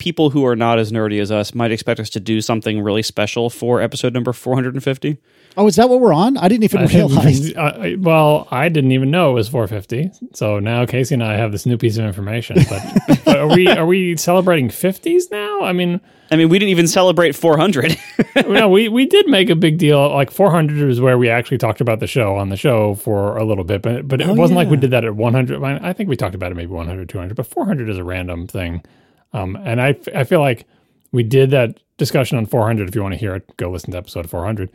[0.00, 3.02] people who are not as nerdy as us might expect us to do something really
[3.02, 5.18] special for episode number 450.
[5.56, 6.36] Oh, is that what we're on?
[6.36, 7.54] I didn't even realize.
[7.56, 10.10] I, I- well, I didn't even know it was 450.
[10.34, 12.56] So now Casey and I have this new piece of information.
[12.68, 12.82] But,
[13.24, 15.62] but are we are we celebrating 50s now?
[15.62, 17.96] I mean, I mean, we didn't even celebrate 400.
[18.48, 20.08] no, we we did make a big deal.
[20.10, 23.44] Like 400 is where we actually talked about the show on the show for a
[23.44, 25.62] little bit, but but it Oh, wasn't like we did that at 100.
[25.64, 28.46] I, I think we talked about it maybe 100, 200, but 400 is a random
[28.46, 28.84] thing.
[29.32, 30.66] Um, and I I feel like
[31.12, 32.88] we did that discussion on 400.
[32.88, 34.70] If you want to hear it, go listen to episode 400.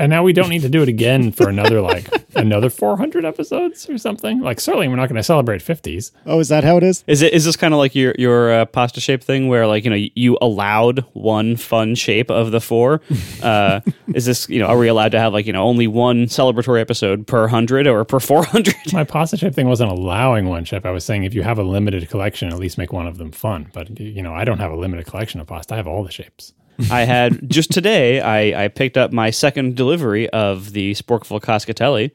[0.00, 3.86] And now we don't need to do it again for another like another 400 episodes
[3.86, 4.40] or something.
[4.40, 6.10] Like certainly we're not going to celebrate 50s.
[6.24, 7.04] Oh, is that how it is?
[7.06, 9.84] is it is this kind of like your your uh, pasta shape thing where like
[9.84, 13.02] you know you allowed one fun shape of the four?
[13.40, 13.80] Uh,
[14.14, 16.80] is this you know are we allowed to have like you know only one celebratory
[16.80, 18.74] episode per hundred or per 400?
[18.92, 20.84] My pasta shape thing wasn't allowing one shape.
[20.84, 23.32] I was saying if you have a limited collection, at least make one of them
[23.32, 23.70] fun.
[23.72, 25.74] But you know, I don't have a limited collection of pasta.
[25.74, 26.52] I have all the shapes.
[26.90, 28.20] I had just today.
[28.20, 32.10] I, I picked up my second delivery of the Sporkful Cascatelli.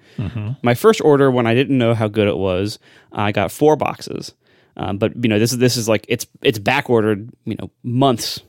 [0.62, 2.80] My first order, when I didn't know how good it was,
[3.12, 4.34] I got four boxes.
[4.78, 7.30] Um, but you know, this is this is like it's it's back ordered.
[7.45, 8.42] You know, months.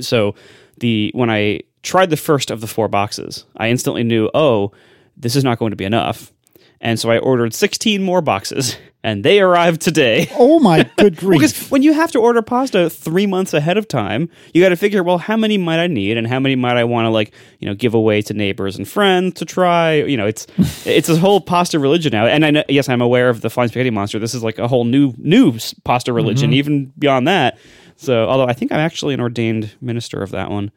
[0.00, 0.34] So
[0.78, 4.72] the when I tried the first of the four boxes, I instantly knew, oh,
[5.16, 6.32] this is not going to be enough.
[6.80, 10.30] And so I ordered 16 more boxes, and they arrived today.
[10.36, 11.40] Oh my good grief!
[11.40, 14.76] Because when you have to order pasta three months ahead of time, you got to
[14.76, 17.32] figure, well, how many might I need, and how many might I want to like,
[17.58, 19.94] you know, give away to neighbors and friends to try.
[19.94, 20.46] You know, it's
[20.86, 22.26] it's a whole pasta religion now.
[22.26, 24.18] And I know, yes, I'm aware of the flying spaghetti monster.
[24.18, 27.58] This is like a whole new new pasta religion, even beyond that.
[27.96, 30.70] So, although I think I'm actually an ordained minister of that one,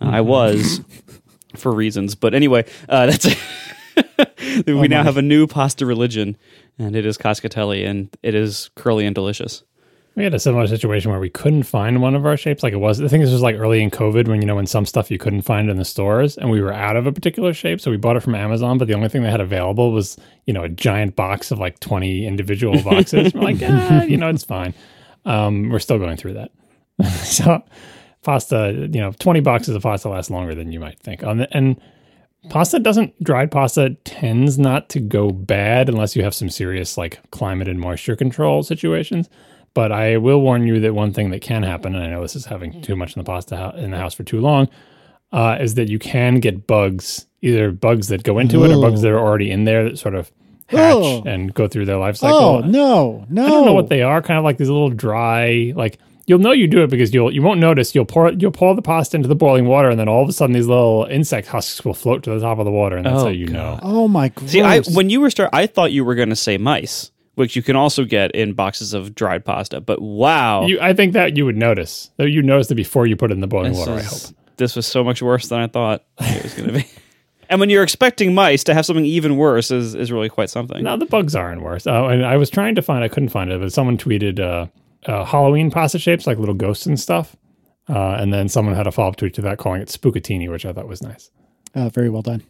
[0.00, 0.80] uh, I was
[1.56, 2.14] for reasons.
[2.14, 3.26] But anyway, uh, that's
[4.66, 6.36] we now have a new pasta religion,
[6.78, 9.62] and it is cascatelli, and it is curly and delicious.
[10.16, 12.62] We had a similar situation where we couldn't find one of our shapes.
[12.62, 14.66] Like it was, I think this was like early in COVID when, you know, when
[14.66, 17.54] some stuff you couldn't find in the stores and we were out of a particular
[17.54, 17.80] shape.
[17.80, 20.52] So we bought it from Amazon, but the only thing they had available was, you
[20.52, 23.32] know, a giant box of like 20 individual boxes.
[23.32, 24.74] we're like, ah, you know, it's fine.
[25.24, 26.50] Um, we're still going through that.
[27.24, 27.62] so
[28.22, 31.22] pasta, you know, 20 boxes of pasta lasts longer than you might think.
[31.22, 31.80] On the, and
[32.48, 37.20] pasta doesn't dried pasta tends not to go bad unless you have some serious like
[37.30, 39.28] climate and moisture control situations
[39.74, 42.34] but i will warn you that one thing that can happen and i know this
[42.34, 44.68] is having too much in the pasta in the house for too long
[45.32, 49.02] uh, is that you can get bugs either bugs that go into it or bugs
[49.02, 50.32] that are already in there that sort of
[50.66, 51.22] hatch Oh.
[51.26, 53.44] and go through their life cycle oh no, no!
[53.44, 54.22] I don't know what they are.
[54.22, 55.98] Kind of like these little dry, like
[56.30, 57.92] you'll know you do it because you'll you won't notice.
[57.94, 60.32] You'll pour you'll pour the pasta into the boiling water, and then all of a
[60.32, 63.16] sudden these little insect husks will float to the top of the water, and that's
[63.20, 63.78] Oh, how you know.
[63.82, 64.50] Oh my gross!
[64.52, 67.56] See, I when you were start, I thought you were going to say mice, which
[67.56, 69.80] you can also get in boxes of dried pasta.
[69.80, 72.10] But wow, You, I think that you would notice.
[72.16, 73.94] That you notice it before you put it in the boiling this, water.
[73.98, 74.20] I hope.
[74.56, 76.86] this was so much worse than I thought it was going to be.
[77.50, 80.82] and when you're expecting mice to have something even worse, is is really quite something.
[80.84, 81.86] No, the bugs aren't worse.
[81.88, 84.66] Oh, and I was trying to find, I couldn't find it, but someone tweeted uh,
[85.06, 87.36] uh, Halloween pasta shapes, like little ghosts and stuff.
[87.88, 90.64] Uh, and then someone had a follow up tweet to that calling it Spookatini, which
[90.64, 91.30] I thought was nice.
[91.74, 92.42] Uh, very well done.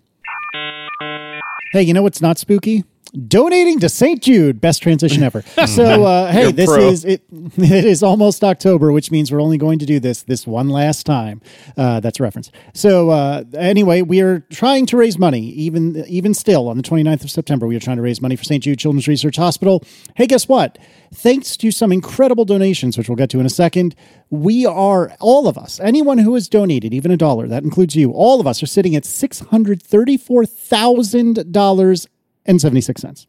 [1.73, 2.85] Hey, you know what's not spooky?
[3.27, 4.23] Donating to St.
[4.23, 5.43] Jude, best transition ever.
[5.67, 6.79] So, uh, hey, You're this pro.
[6.89, 7.23] is it.
[7.59, 11.07] It is almost October, which means we're only going to do this this one last
[11.07, 11.41] time.
[11.77, 12.51] Uh, that's a reference.
[12.75, 17.25] So, uh, anyway, we are trying to raise money, even even still on the 29th
[17.25, 17.67] of September.
[17.67, 18.63] We are trying to raise money for St.
[18.63, 19.85] Jude Children's Research Hospital.
[20.17, 20.79] Hey, guess what?
[21.13, 23.95] Thanks to some incredible donations, which we'll get to in a second,
[24.31, 28.13] we are all of us, anyone who has donated, even a dollar, that includes you,
[28.13, 32.07] all of us are sitting at six hundred thirty-four thousand dollars
[32.47, 33.27] and seventy-six cents.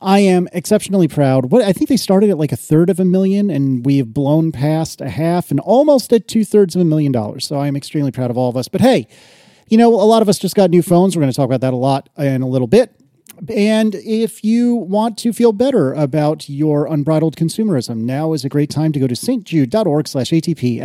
[0.00, 1.50] I am exceptionally proud.
[1.50, 4.12] What I think they started at like a third of a million, and we have
[4.12, 7.46] blown past a half and almost at two thirds of a million dollars.
[7.46, 8.68] So I am extremely proud of all of us.
[8.68, 9.08] But hey,
[9.68, 11.16] you know, a lot of us just got new phones.
[11.16, 12.92] We're going to talk about that a lot in a little bit.
[13.48, 18.70] And if you want to feel better about your unbridled consumerism, now is a great
[18.70, 20.80] time to go to stjude.org slash ATP,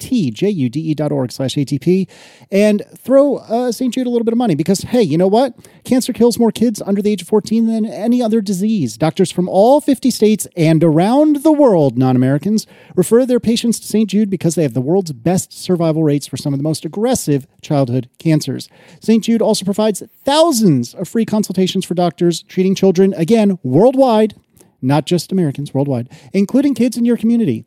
[0.00, 2.08] S-T-J-U-D-E dot org slash ATP,
[2.50, 3.92] and throw uh, St.
[3.92, 5.54] Jude a little bit of money because, hey, you know what?
[5.84, 8.96] Cancer kills more kids under the age of 14 than any other disease.
[8.96, 12.66] Doctors from all 50 states and around the world, non-Americans,
[12.96, 14.08] refer their patients to St.
[14.08, 17.46] Jude because they have the world's best survival rates for some of the most aggressive
[17.60, 18.68] childhood cancers.
[19.00, 19.24] St.
[19.24, 24.34] Jude also provides thousands of free consultations for doctors treating children, again, worldwide,
[24.82, 27.64] not just Americans, worldwide, including kids in your community.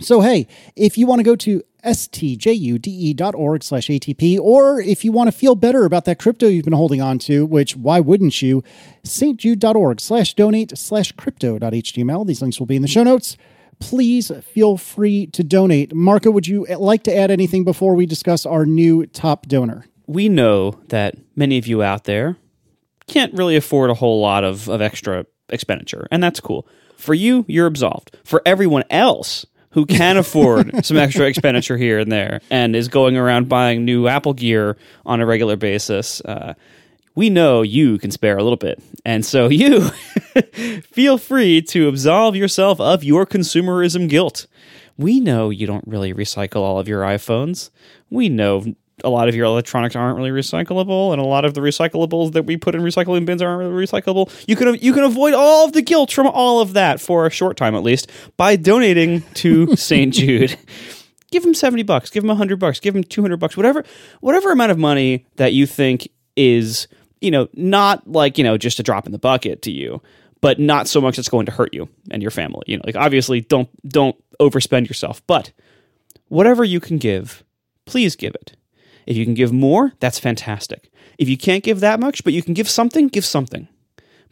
[0.00, 5.28] So, hey, if you want to go to stjude.org slash ATP, or if you want
[5.28, 8.62] to feel better about that crypto you've been holding on to, which why wouldn't you,
[9.04, 12.26] stjude.org slash donate slash crypto.html.
[12.26, 13.36] These links will be in the show notes.
[13.78, 15.94] please feel free to donate.
[15.94, 19.86] Marco, would you eh, like to add anything before we discuss our new top donor?
[20.06, 22.36] We know that many of you out there
[23.06, 26.66] can't really afford a whole lot of, of extra expenditure, and that's cool.
[26.96, 28.16] For you, you're absolved.
[28.24, 33.16] For everyone else who can afford some extra expenditure here and there and is going
[33.16, 34.76] around buying new Apple gear
[35.06, 36.54] on a regular basis, uh,
[37.14, 38.82] we know you can spare a little bit.
[39.04, 39.90] And so you
[40.82, 44.46] feel free to absolve yourself of your consumerism guilt.
[44.96, 47.70] We know you don't really recycle all of your iPhones.
[48.10, 48.74] We know
[49.04, 52.44] a lot of your electronics aren't really recyclable, and a lot of the recyclables that
[52.44, 54.32] we put in recycling bins aren't really recyclable.
[54.46, 57.30] You can you can avoid all of the guilt from all of that for a
[57.30, 60.12] short time, at least, by donating to St.
[60.12, 60.56] Jude.
[61.30, 62.10] Give him seventy bucks.
[62.10, 62.80] Give him hundred bucks.
[62.80, 63.56] Give him two hundred bucks.
[63.56, 63.84] Whatever
[64.20, 66.88] whatever amount of money that you think is
[67.20, 70.00] you know not like you know just a drop in the bucket to you
[70.40, 72.96] but not so much that's going to hurt you and your family you know like
[72.96, 75.52] obviously don't don't overspend yourself but
[76.28, 77.44] whatever you can give
[77.84, 78.56] please give it
[79.06, 80.90] if you can give more, that's fantastic.
[81.18, 83.68] If you can't give that much, but you can give something, give something.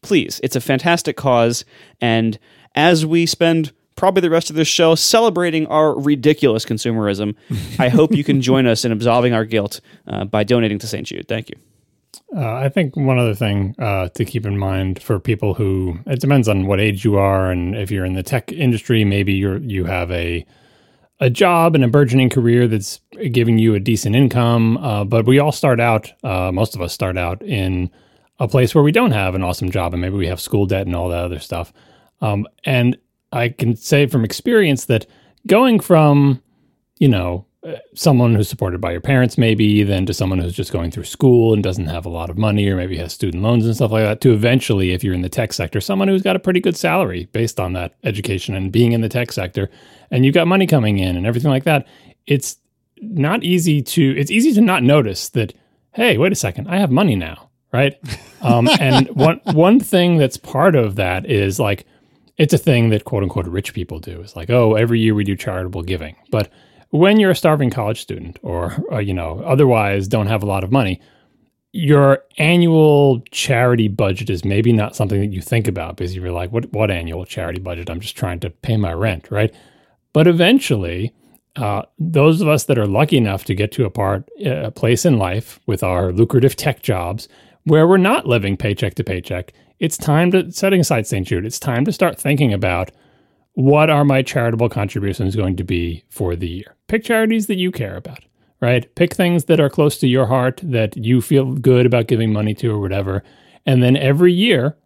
[0.03, 1.65] Please, it's a fantastic cause.
[2.01, 2.39] And
[2.75, 7.35] as we spend probably the rest of this show celebrating our ridiculous consumerism,
[7.79, 11.07] I hope you can join us in absolving our guilt uh, by donating to St.
[11.07, 11.29] Jude.
[11.29, 11.57] Thank you.
[12.35, 16.21] Uh, I think one other thing uh, to keep in mind for people who it
[16.21, 19.59] depends on what age you are, and if you're in the tech industry, maybe you're
[19.59, 20.45] you have a
[21.21, 23.01] a job and a burgeoning career that's
[23.33, 24.77] giving you a decent income.
[24.79, 27.91] Uh, but we all start out, uh, most of us start out in
[28.39, 30.87] a place where we don't have an awesome job and maybe we have school debt
[30.87, 31.73] and all that other stuff.
[32.21, 32.97] Um, and
[33.33, 35.07] I can say from experience that
[35.47, 36.41] going from,
[36.99, 40.73] you know, uh, someone who's supported by your parents, maybe, then to someone who's just
[40.73, 43.67] going through school and doesn't have a lot of money or maybe has student loans
[43.67, 46.37] and stuff like that, to eventually, if you're in the tech sector, someone who's got
[46.37, 49.69] a pretty good salary based on that education and being in the tech sector,
[50.11, 51.87] and you've got money coming in and everything like that.
[52.27, 52.57] It's
[53.01, 55.55] not easy to, it's easy to not notice that,
[55.93, 57.97] hey, wait a second, I have money now, right?
[58.43, 61.87] um, and one, one thing that's part of that is like,
[62.37, 64.21] it's a thing that quote unquote rich people do.
[64.21, 66.15] It's like, oh, every year we do charitable giving.
[66.31, 66.51] But
[66.91, 70.47] when you're a starving college student or, or uh, you know otherwise don't have a
[70.47, 71.01] lot of money
[71.73, 76.51] your annual charity budget is maybe not something that you think about because you're like
[76.51, 79.55] what what annual charity budget i'm just trying to pay my rent right
[80.19, 81.15] but eventually
[81.57, 85.05] uh, those of us that are lucky enough to get to a part a place
[85.05, 87.29] in life with our lucrative tech jobs
[87.65, 91.61] where we're not living paycheck to paycheck it's time to setting aside st jude it's
[91.61, 92.91] time to start thinking about
[93.59, 96.77] what are my charitable contributions going to be for the year?
[96.87, 98.21] Pick charities that you care about,
[98.61, 98.95] right?
[98.95, 102.55] Pick things that are close to your heart that you feel good about giving money
[102.55, 103.25] to or whatever.
[103.67, 104.77] And then every year,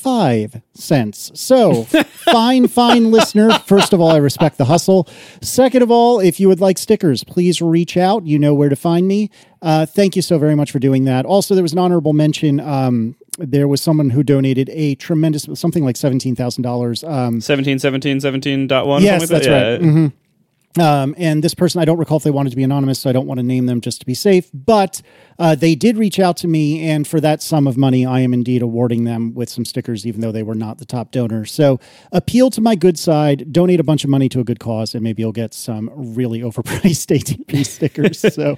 [0.00, 1.30] five cents.
[1.34, 3.50] So, fine, fine listener.
[3.60, 5.08] First of all, I respect the hustle.
[5.42, 8.24] Second of all, if you would like stickers, please reach out.
[8.24, 9.30] You know where to find me.
[9.62, 11.26] Uh, thank you so very much for doing that.
[11.26, 12.60] Also, there was an honorable mention.
[12.60, 17.04] Um, there was someone who donated a tremendous something like seventeen thousand dollars.
[17.04, 19.02] Um, Seventeen, seventeen, seventeen dot one.
[19.02, 19.72] Yes, that's that.
[19.72, 19.80] right.
[19.80, 20.06] Mm-hmm.
[20.78, 23.12] Um, and this person, I don't recall if they wanted to be anonymous, so I
[23.12, 24.48] don't want to name them just to be safe.
[24.54, 25.02] But
[25.38, 28.32] uh, they did reach out to me, and for that sum of money, I am
[28.32, 31.44] indeed awarding them with some stickers, even though they were not the top donor.
[31.44, 31.80] So
[32.12, 35.02] appeal to my good side, donate a bunch of money to a good cause, and
[35.02, 38.20] maybe you'll get some really overpriced ATP stickers.
[38.20, 38.56] so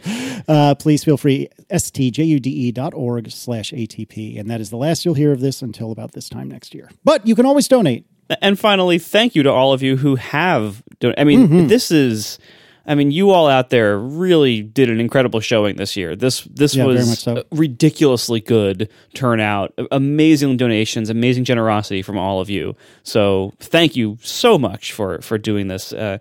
[0.49, 4.38] uh, please feel free, stjude.org slash ATP.
[4.38, 6.90] And that is the last you'll hear of this until about this time next year.
[7.04, 8.04] But you can always donate.
[8.40, 10.82] And finally, thank you to all of you who have.
[11.16, 11.66] I mean, Mm-hmm.
[11.68, 12.38] this is.
[12.85, 16.16] I mean, you all out there really did an incredible showing this year.
[16.16, 17.44] This this Yeah, was so.
[17.52, 22.75] ridiculously good turnout, amazing donations, amazing generosity from all of you.
[23.04, 25.92] So thank you so much for for doing this.
[25.92, 26.18] Uh,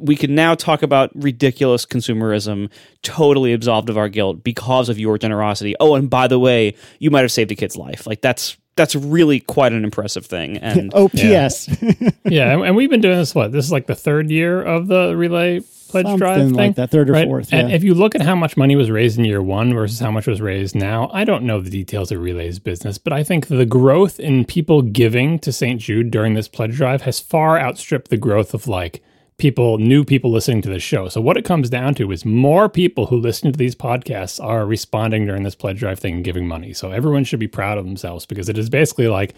[0.00, 2.70] we can now talk about ridiculous consumerism,
[3.02, 5.76] totally absolved of our guilt because of your generosity.
[5.78, 8.04] Oh, and by the way, you might have saved a kid's life.
[8.04, 10.58] Like that's that's really quite an impressive thing.
[10.70, 11.68] And oh, OPS.
[12.24, 13.34] yeah, and, and we've been doing this.
[13.34, 15.60] What this is like the third year of the relay
[15.90, 17.26] pledge Something drive thing, like that, third or right?
[17.26, 19.98] fourth, And if you look at how much money was raised in year one versus
[19.98, 23.24] how much was raised now, I don't know the details of Relay's business, but I
[23.24, 25.80] think the growth in people giving to St.
[25.80, 29.02] Jude during this pledge drive has far outstripped the growth of like
[29.40, 31.08] people, new people listening to this show.
[31.08, 34.66] So what it comes down to is more people who listen to these podcasts are
[34.66, 36.72] responding during this pledge drive thing and giving money.
[36.72, 39.34] So everyone should be proud of themselves because it is basically like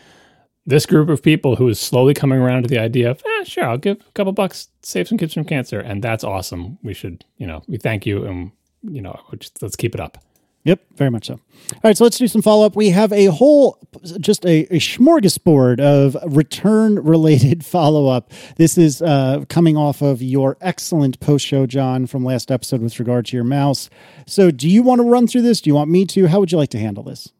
[0.66, 3.64] this group of people who is slowly coming around to the idea of, eh, sure,
[3.64, 6.78] I'll give a couple bucks, save some kids from cancer, and that's awesome.
[6.82, 10.18] We should, you know, we thank you, and you know, just, let's keep it up.
[10.64, 11.34] Yep, very much so.
[11.34, 12.76] All right, so let's do some follow up.
[12.76, 13.78] We have a whole,
[14.20, 18.30] just a, a smorgasbord of return related follow up.
[18.56, 22.98] This is uh, coming off of your excellent post show, John, from last episode with
[23.00, 23.90] regard to your mouse.
[24.26, 25.60] So, do you want to run through this?
[25.60, 26.28] Do you want me to?
[26.28, 27.32] How would you like to handle this?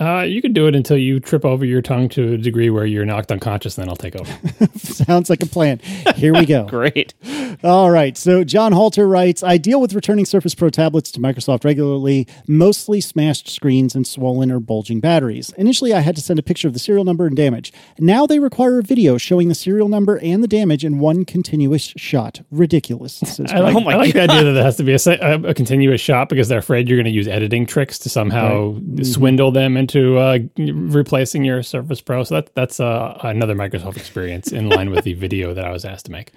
[0.00, 2.86] Uh, you can do it until you trip over your tongue to a degree where
[2.86, 4.32] you're knocked unconscious, then I'll take over.
[4.78, 5.80] Sounds like a plan.
[6.14, 6.64] Here we go.
[6.68, 7.14] great.
[7.62, 8.16] All right.
[8.16, 13.00] So John Halter writes I deal with returning Surface Pro tablets to Microsoft regularly, mostly
[13.00, 15.50] smashed screens and swollen or bulging batteries.
[15.56, 17.72] Initially, I had to send a picture of the serial number and damage.
[17.98, 21.92] Now they require a video showing the serial number and the damage in one continuous
[21.96, 22.40] shot.
[22.50, 23.40] Ridiculous.
[23.50, 25.50] I like, Oh my I like the idea that it has to be a, a,
[25.50, 29.50] a continuous shot because they're afraid you're going to use editing tricks to somehow swindle
[29.52, 32.24] them into uh, replacing your Surface Pro.
[32.24, 35.84] So that that's uh, another Microsoft experience in line with the video that I was
[35.84, 36.32] asked to make.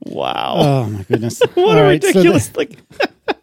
[0.00, 0.54] Wow.
[0.58, 1.40] Oh my goodness!
[1.54, 2.78] what All a right, so ridiculous like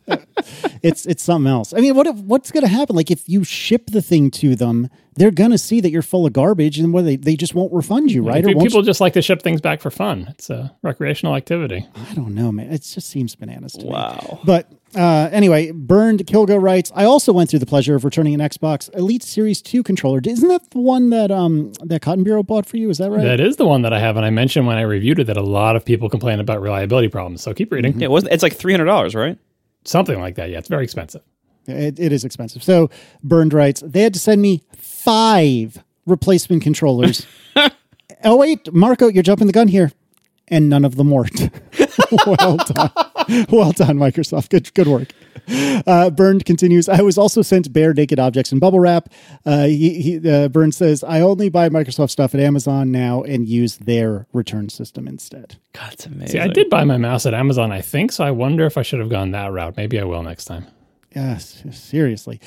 [0.83, 1.73] it's it's something else.
[1.73, 2.95] I mean, what if, what's going to happen?
[2.95, 6.25] Like if you ship the thing to them, they're going to see that you're full
[6.25, 8.43] of garbage, and what they they just won't refund you, right?
[8.43, 10.27] Pe- won't People just like to ship things back for fun.
[10.29, 11.87] It's a recreational activity.
[12.09, 12.71] I don't know, man.
[12.71, 13.89] It just seems bananas to me.
[13.91, 14.39] wow.
[14.45, 18.39] But uh, anyway, Bernd Kilga writes, I also went through the pleasure of returning an
[18.39, 20.19] Xbox Elite Series 2 controller.
[20.25, 22.89] Isn't that the one that um that Cotton Bureau bought for you?
[22.89, 23.21] Is that right?
[23.23, 25.37] That is the one that I have, and I mentioned when I reviewed it that
[25.37, 27.41] a lot of people complain about reliability problems.
[27.41, 27.99] So keep reading.
[27.99, 29.37] Yeah, it wasn't it's like three hundred dollars, right?
[29.89, 30.51] Something like that.
[30.51, 31.24] Yeah, it's very expensive.
[31.65, 32.62] It, it is expensive.
[32.62, 32.91] So
[33.24, 37.25] Bernd writes, they had to send me five replacement controllers.
[38.24, 39.91] oh, wait, Marco, you're jumping the gun here.
[40.48, 41.50] And none of them worked.
[42.25, 42.91] well done.
[43.50, 44.50] Well done, Microsoft.
[44.50, 45.10] Good, good work.
[45.87, 46.87] Uh, Bernd continues.
[46.87, 49.09] I was also sent bare naked objects in bubble wrap.
[49.45, 53.47] Uh, he, he, uh, Bernd says, I only buy Microsoft stuff at Amazon now and
[53.47, 55.55] use their return system instead.
[55.73, 56.27] God, it's amazing.
[56.27, 58.81] See, I did buy my mouse at Amazon, I think, so I wonder if I
[58.83, 59.77] should have gone that route.
[59.77, 60.67] Maybe I will next time.
[61.15, 62.39] Yes, seriously.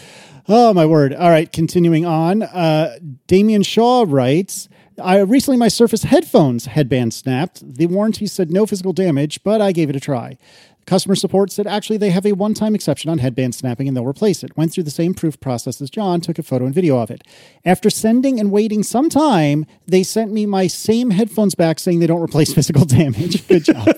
[0.49, 1.13] Oh my word!
[1.13, 2.43] All right, continuing on.
[2.43, 4.69] Uh, Damian Shaw writes,
[5.03, 7.61] "I recently my Surface headphones headband snapped.
[7.77, 10.39] The warranty said no physical damage, but I gave it a try."
[10.87, 14.07] Customer support said actually they have a one time exception on headband snapping and they'll
[14.07, 14.57] replace it.
[14.57, 17.23] Went through the same proof process as John, took a photo and video of it.
[17.65, 22.07] After sending and waiting some time, they sent me my same headphones back saying they
[22.07, 23.47] don't replace physical damage.
[23.47, 23.89] Good job.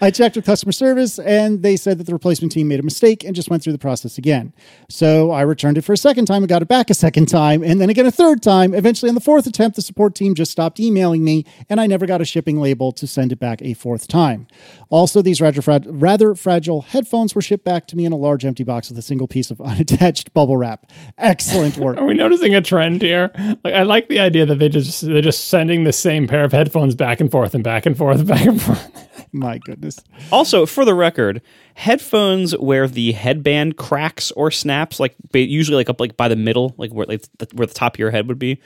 [0.00, 3.24] I checked with customer service and they said that the replacement team made a mistake
[3.24, 4.52] and just went through the process again.
[4.88, 7.62] So I returned it for a second time and got it back a second time
[7.62, 8.74] and then again a third time.
[8.74, 12.06] Eventually, on the fourth attempt, the support team just stopped emailing me and I never
[12.06, 14.46] got a shipping label to send it back a fourth time.
[14.88, 18.64] Also, these fra- rather fragile headphones were shipped back to me in a large empty
[18.64, 20.90] box with a single piece of unattached bubble wrap.
[21.18, 21.98] Excellent work.
[21.98, 23.30] Are we noticing a trend here?
[23.64, 26.52] Like, I like the idea that they just they're just sending the same pair of
[26.52, 29.28] headphones back and forth and back and forth and back and forth.
[29.32, 29.98] My goodness.
[30.30, 31.42] Also, for the record,
[31.74, 36.74] headphones where the headband cracks or snaps, like usually like up like by the middle,
[36.78, 38.60] like where like the, where the top of your head would be.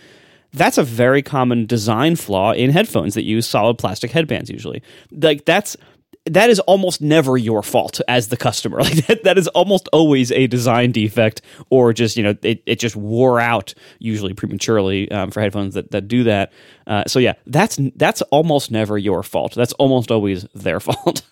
[0.53, 4.51] That's a very common design flaw in headphones that use solid plastic headbands.
[4.51, 4.83] Usually,
[5.13, 5.77] like that's
[6.27, 8.81] that is almost never your fault as the customer.
[8.91, 12.79] Like that, that is almost always a design defect, or just you know it, it
[12.79, 16.53] just wore out usually prematurely um, for headphones that, that do that.
[16.87, 19.55] Uh, so yeah, that's that's almost never your fault.
[19.55, 21.23] That's almost always their fault.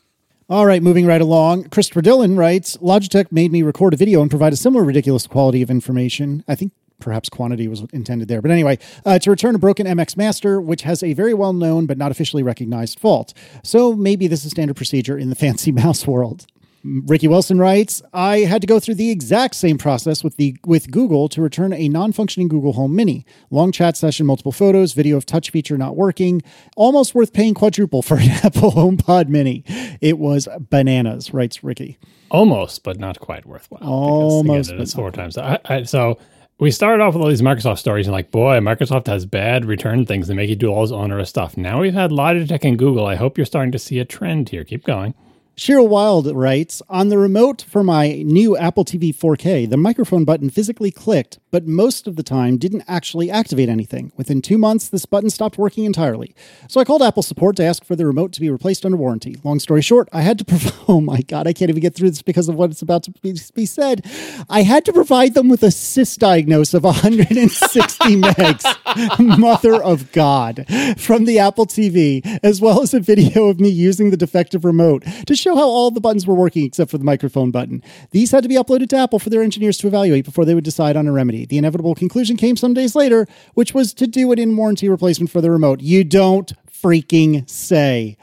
[0.50, 1.64] All right, moving right along.
[1.64, 5.62] Christopher Dillon writes Logitech made me record a video and provide a similar ridiculous quality
[5.62, 6.44] of information.
[6.48, 8.42] I think perhaps quantity was intended there.
[8.42, 11.86] But anyway, uh, to return a broken MX Master, which has a very well known
[11.86, 13.34] but not officially recognized fault.
[13.62, 16.46] So maybe this is standard procedure in the fancy mouse world.
[16.84, 20.90] Ricky Wilson writes, I had to go through the exact same process with the with
[20.90, 23.26] Google to return a non-functioning Google Home Mini.
[23.50, 26.40] Long chat session, multiple photos, video of touch feature not working.
[26.76, 29.64] Almost worth paying quadruple for an Apple HomePod Mini.
[30.00, 31.98] It was bananas, writes Ricky.
[32.30, 33.82] Almost, but not quite worthwhile.
[33.82, 35.36] Almost, again, it's four times.
[35.36, 36.18] I, I, so
[36.60, 40.04] we started off with all these Microsoft stories and like, boy, Microsoft has bad return
[40.04, 41.56] things that make you do all this onerous stuff.
[41.56, 43.06] Now we've had Logitech and Google.
[43.06, 44.64] I hope you're starting to see a trend here.
[44.64, 45.14] Keep going.
[45.58, 50.50] Shiro Wilde writes On the remote for my new Apple TV 4K, the microphone button
[50.50, 54.12] physically clicked, but most of the time didn't actually activate anything.
[54.16, 56.32] Within two months, this button stopped working entirely.
[56.68, 59.34] So I called Apple support to ask for the remote to be replaced under warranty.
[59.42, 62.10] Long story short, I had to provide, oh my God, I can't even get through
[62.10, 64.06] this because of what's about to be, be said.
[64.48, 70.66] I had to provide them with a sysdiagnose of 160 megs, mother of God,
[70.98, 75.02] from the Apple TV, as well as a video of me using the defective remote
[75.26, 77.82] to show how all the buttons were working except for the microphone button.
[78.10, 80.64] These had to be uploaded to Apple for their engineers to evaluate before they would
[80.64, 81.46] decide on a remedy.
[81.46, 85.30] The inevitable conclusion came some days later, which was to do an in warranty replacement
[85.30, 85.80] for the remote.
[85.80, 88.16] You don't freaking say.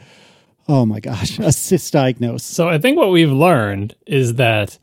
[0.68, 2.42] Oh my gosh, a sysdiagnose.
[2.42, 4.80] So I think what we've learned is that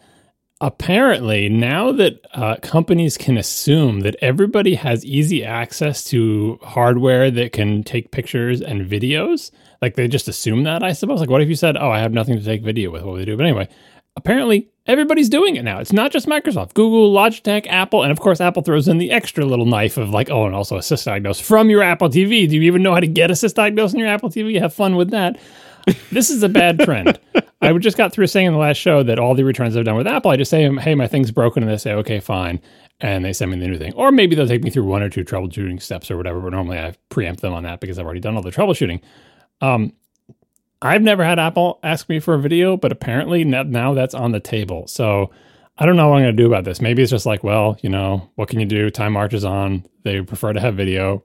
[0.61, 7.53] apparently now that uh, companies can assume that everybody has easy access to hardware that
[7.53, 9.51] can take pictures and videos,
[9.83, 11.21] like they just assume that, I suppose.
[11.21, 13.03] Like, what if you said, "Oh, I have nothing to take video with"?
[13.03, 13.37] What would they do?
[13.37, 13.69] But anyway,
[14.17, 15.79] apparently everybody's doing it now.
[15.79, 19.45] It's not just Microsoft, Google, Logitech, Apple, and of course, Apple throws in the extra
[19.45, 22.49] little knife of like, oh, and also a sysdiagnose from your Apple TV.
[22.49, 24.59] Do you even know how to get a sysdiagnose in your Apple TV?
[24.61, 25.39] Have fun with that.
[26.11, 27.19] this is a bad trend.
[27.63, 29.97] I just got through saying in the last show that all the returns I've done
[29.97, 32.61] with Apple, I just say, hey, my thing's broken, and they say, okay, fine.
[33.01, 33.93] And they send me the new thing.
[33.95, 36.79] Or maybe they'll take me through one or two troubleshooting steps or whatever, but normally
[36.79, 39.01] I preempt them on that because I've already done all the troubleshooting.
[39.63, 39.95] Um,
[40.83, 44.41] I've never had Apple ask me for a video, but apparently now that's on the
[44.41, 44.89] table.
[44.89, 45.31] So
[45.79, 46.81] I don't know what I'm going to do about this.
[46.81, 48.91] Maybe it's just like, well, you know, what can you do?
[48.91, 49.87] Time marches on.
[50.03, 51.23] They prefer to have video.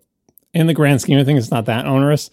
[0.53, 2.29] In the grand scheme of things, it's not that onerous.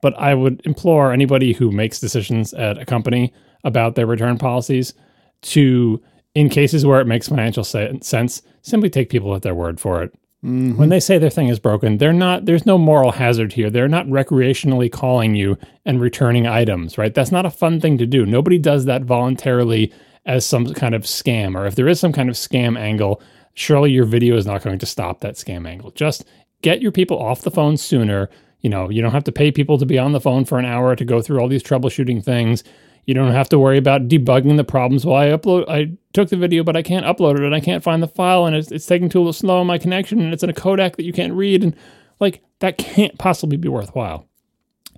[0.00, 4.94] But I would implore anybody who makes decisions at a company about their return policies
[5.42, 6.00] to,
[6.36, 10.16] in cases where it makes financial sense, simply take people at their word for it.
[10.44, 10.76] Mm-hmm.
[10.76, 13.70] When they say their thing is broken, they're not there's no moral hazard here.
[13.70, 17.12] They're not recreationally calling you and returning items, right?
[17.12, 18.24] That's not a fun thing to do.
[18.24, 19.92] Nobody does that voluntarily
[20.26, 23.20] as some kind of scam or if there is some kind of scam angle,
[23.54, 25.90] surely your video is not going to stop that scam angle.
[25.90, 26.24] Just
[26.62, 28.30] get your people off the phone sooner.
[28.60, 30.64] You know, you don't have to pay people to be on the phone for an
[30.64, 32.62] hour to go through all these troubleshooting things.
[33.08, 35.06] You don't have to worry about debugging the problems.
[35.06, 37.82] Well, I upload, I took the video, but I can't upload it, and I can't
[37.82, 40.50] find the file, and it's, it's taking too slow on my connection, and it's in
[40.50, 41.74] a codec that you can't read, and
[42.20, 44.28] like that can't possibly be worthwhile.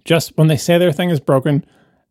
[0.05, 1.64] Just when they say their thing is broken,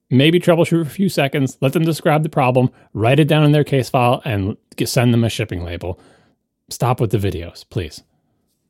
[0.10, 3.52] maybe troubleshoot for a few seconds, let them describe the problem, write it down in
[3.52, 6.00] their case file, and send them a shipping label.
[6.70, 8.04] Stop with the videos, please.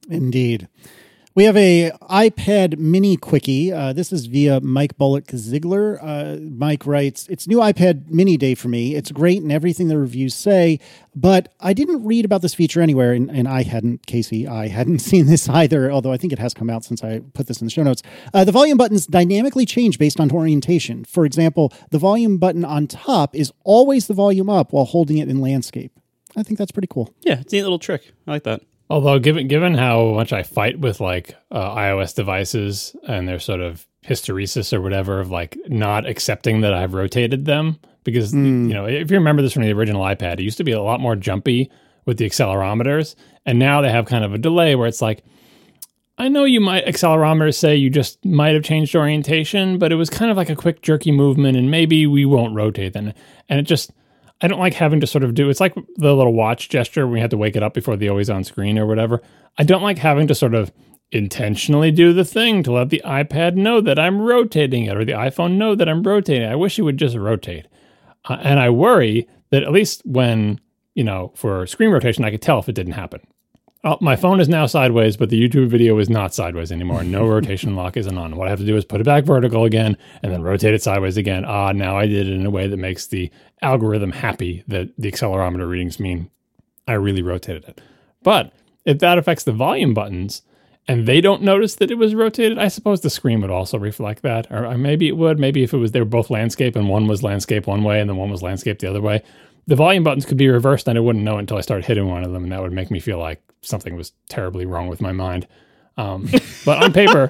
[0.10, 0.68] Indeed.
[1.40, 3.72] We have a iPad mini quickie.
[3.72, 5.98] Uh, this is via Mike Bollich-Ziegler.
[6.04, 8.94] Uh, Mike writes, It's new iPad mini day for me.
[8.96, 10.82] It's great and everything the reviews say,
[11.16, 15.00] but I didn't read about this feature anywhere, and, and I hadn't, Casey, I hadn't
[15.10, 17.68] seen this either, although I think it has come out since I put this in
[17.68, 18.04] the show notes.
[18.34, 21.06] Uh, the volume buttons dynamically change based on orientation.
[21.06, 25.30] For example, the volume button on top is always the volume up while holding it
[25.30, 25.98] in landscape.
[26.36, 27.14] I think that's pretty cool.
[27.22, 28.12] Yeah, it's a neat little trick.
[28.28, 28.60] I like that.
[28.90, 33.62] Although, given given how much I fight with like uh, iOS devices and their sort
[33.62, 38.68] of hysteresis or whatever of like not accepting that I've rotated them, because mm.
[38.68, 40.82] you know if you remember this from the original iPad, it used to be a
[40.82, 41.70] lot more jumpy
[42.06, 45.24] with the accelerometers, and now they have kind of a delay where it's like.
[46.22, 50.10] I know you might accelerometers say you just might have changed orientation, but it was
[50.10, 53.14] kind of like a quick jerky movement, and maybe we won't rotate then.
[53.48, 53.94] And it just
[54.42, 57.14] I don't like having to sort of do it's like the little watch gesture when
[57.14, 59.22] we have to wake it up before the always on screen or whatever.
[59.58, 60.72] I don't like having to sort of
[61.12, 65.14] intentionally do the thing to let the iPad know that I'm rotating it or the
[65.14, 66.48] iPhone know that I'm rotating.
[66.48, 67.68] I wish it would just rotate.
[68.26, 70.60] Uh, and I worry that at least when,
[70.94, 73.22] you know, for screen rotation, I could tell if it didn't happen.
[73.82, 77.04] Oh, my phone is now sideways, but the YouTube video is not sideways anymore.
[77.04, 78.36] No rotation lock isn't on.
[78.36, 80.84] What I have to do is put it back vertical again and then rotate it
[80.84, 81.46] sideways again.
[81.46, 85.10] Ah, now I did it in a way that makes the algorithm happy that the
[85.10, 86.30] accelerometer readings mean
[86.88, 87.82] I really rotated it.
[88.22, 88.52] But
[88.84, 90.42] if that affects the volume buttons
[90.86, 94.24] and they don't notice that it was rotated, I suppose the screen would also reflect
[94.24, 94.52] that.
[94.52, 95.40] Or, maybe it would.
[95.40, 98.10] Maybe if it was they were both landscape and one was landscape one way and
[98.10, 99.24] then one was landscape the other way.
[99.70, 102.24] The volume buttons could be reversed and I wouldn't know until I started hitting one
[102.24, 105.12] of them, and that would make me feel like something was terribly wrong with my
[105.12, 105.48] mind.
[105.96, 106.28] Um,
[106.66, 107.30] but on paper,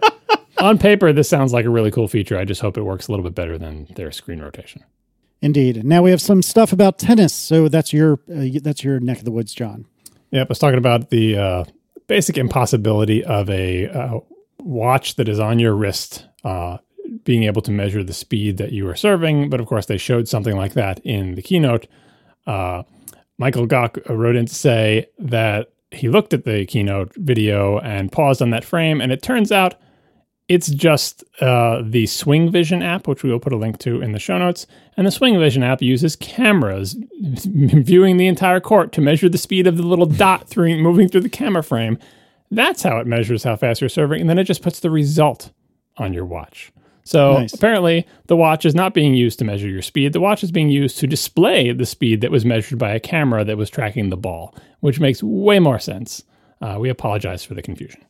[0.57, 2.37] on paper, this sounds like a really cool feature.
[2.37, 4.85] I just hope it works a little bit better than their screen rotation.
[5.41, 5.83] Indeed.
[5.83, 7.33] Now we have some stuff about tennis.
[7.33, 9.85] So that's your uh, that's your neck of the woods, John.
[10.31, 11.63] Yep, I was talking about the uh,
[12.07, 14.19] basic impossibility of a uh,
[14.59, 16.77] watch that is on your wrist uh,
[17.25, 19.49] being able to measure the speed that you are serving.
[19.49, 21.85] But of course, they showed something like that in the keynote.
[22.47, 22.83] Uh,
[23.37, 28.41] Michael Goc wrote in to say that he looked at the keynote video and paused
[28.41, 29.75] on that frame, and it turns out
[30.49, 34.19] it's just uh, the SwingVision app, which we will put a link to in the
[34.19, 34.65] show notes.
[34.97, 39.77] And the SwingVision app uses cameras viewing the entire court to measure the speed of
[39.77, 41.99] the little dot through, moving through the camera frame.
[42.49, 44.21] That's how it measures how fast you're serving.
[44.21, 45.51] And then it just puts the result
[45.97, 46.71] on your watch.
[47.03, 47.53] So nice.
[47.53, 50.13] apparently, the watch is not being used to measure your speed.
[50.13, 53.43] The watch is being used to display the speed that was measured by a camera
[53.45, 56.23] that was tracking the ball, which makes way more sense.
[56.61, 58.03] Uh, we apologize for the confusion.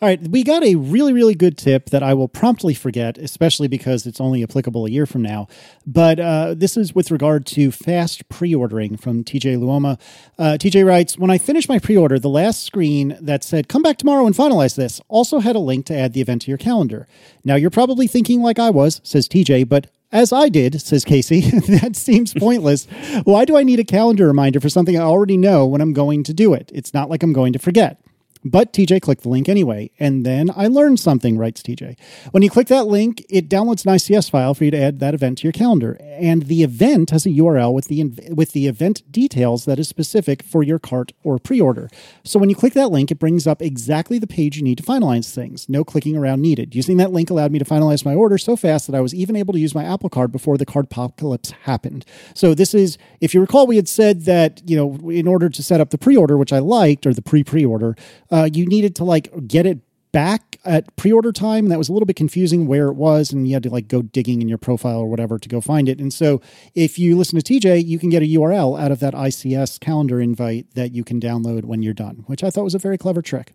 [0.00, 3.68] All right, we got a really, really good tip that I will promptly forget, especially
[3.68, 5.48] because it's only applicable a year from now.
[5.86, 9.98] But uh, this is with regard to fast pre ordering from TJ Luoma.
[10.38, 13.82] Uh, TJ writes When I finished my pre order, the last screen that said, Come
[13.82, 16.58] back tomorrow and finalize this, also had a link to add the event to your
[16.58, 17.06] calendar.
[17.44, 21.40] Now, you're probably thinking like I was, says TJ, but as I did, says Casey,
[21.80, 22.86] that seems pointless.
[23.24, 26.24] Why do I need a calendar reminder for something I already know when I'm going
[26.24, 26.70] to do it?
[26.74, 28.00] It's not like I'm going to forget.
[28.44, 31.96] But TJ clicked the link anyway, and then I learned something, writes TJ.
[32.30, 35.14] When you click that link, it downloads an ICS file for you to add that
[35.14, 35.98] event to your calendar.
[36.00, 40.42] And the event has a URL with the with the event details that is specific
[40.42, 41.88] for your cart or pre-order.
[42.24, 44.84] So when you click that link, it brings up exactly the page you need to
[44.84, 45.68] finalize things.
[45.68, 46.74] No clicking around needed.
[46.74, 49.36] Using that link allowed me to finalize my order so fast that I was even
[49.36, 52.04] able to use my Apple Card before the card apocalypse happened.
[52.34, 55.62] So this is, if you recall, we had said that you know in order to
[55.62, 57.96] set up the pre-order, which I liked, or the pre-pre-order
[58.30, 59.80] uh, you needed to like get it
[60.12, 61.68] back at pre-order time.
[61.68, 64.02] That was a little bit confusing where it was and you had to like go
[64.02, 66.00] digging in your profile or whatever to go find it.
[66.00, 66.40] And so
[66.74, 70.20] if you listen to tj you can get a url out of that ics calendar
[70.20, 73.22] invite that you can download when you're done which i thought was a very clever
[73.22, 73.54] trick.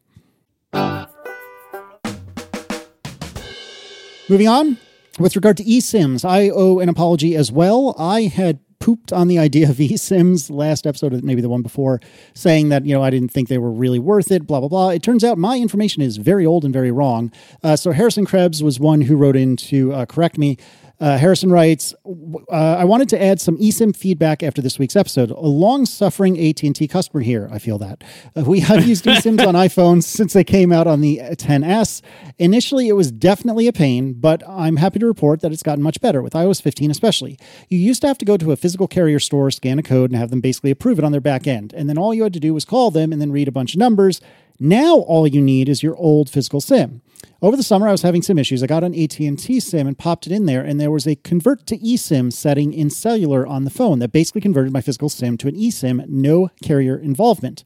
[4.30, 4.78] Moving on
[5.20, 7.94] with regard to eSIMs, I owe an apology as well.
[8.00, 12.02] I had pooped on the idea of eSIMs last episode, maybe the one before,
[12.34, 14.90] saying that, you know, I didn't think they were really worth it, blah, blah, blah.
[14.90, 17.32] It turns out my information is very old and very wrong.
[17.64, 20.58] Uh, so Harrison Krebs was one who wrote in to uh, correct me.
[21.00, 25.32] Uh, Harrison writes, uh, "I wanted to add some eSIM feedback after this week's episode.
[25.32, 27.50] A long-suffering AT&T customer here.
[27.52, 28.04] I feel that
[28.36, 32.02] uh, we have used eSIMs on iPhones since they came out on the 10s.
[32.38, 36.00] Initially, it was definitely a pain, but I'm happy to report that it's gotten much
[36.00, 37.38] better with iOS 15, especially.
[37.70, 40.20] You used to have to go to a physical carrier store, scan a code, and
[40.20, 42.40] have them basically approve it on their back end, and then all you had to
[42.40, 44.22] do was call them and then read a bunch of numbers."
[44.60, 47.02] Now all you need is your old physical SIM.
[47.42, 48.64] Over the summer, I was having some issues.
[48.64, 51.68] I got an AT&T SIM and popped it in there, and there was a convert
[51.68, 55.48] to eSIM setting in cellular on the phone that basically converted my physical SIM to
[55.48, 57.64] an eSIM, no carrier involvement.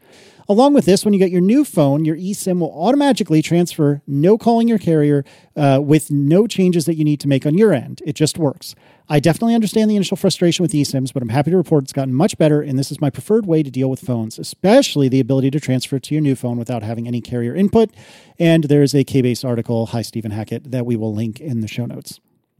[0.50, 4.38] Along with this, when you get your new phone, your eSIM will automatically transfer, no
[4.38, 8.02] calling your carrier, uh, with no changes that you need to make on your end.
[8.06, 8.74] It just works.
[9.10, 12.14] I definitely understand the initial frustration with eSIMs, but I'm happy to report it's gotten
[12.14, 15.50] much better, and this is my preferred way to deal with phones, especially the ability
[15.52, 17.90] to transfer to your new phone without having any carrier input.
[18.38, 21.86] And there's a KBase article, Hi Stephen Hackett, that we will link in the show
[21.86, 22.20] notes.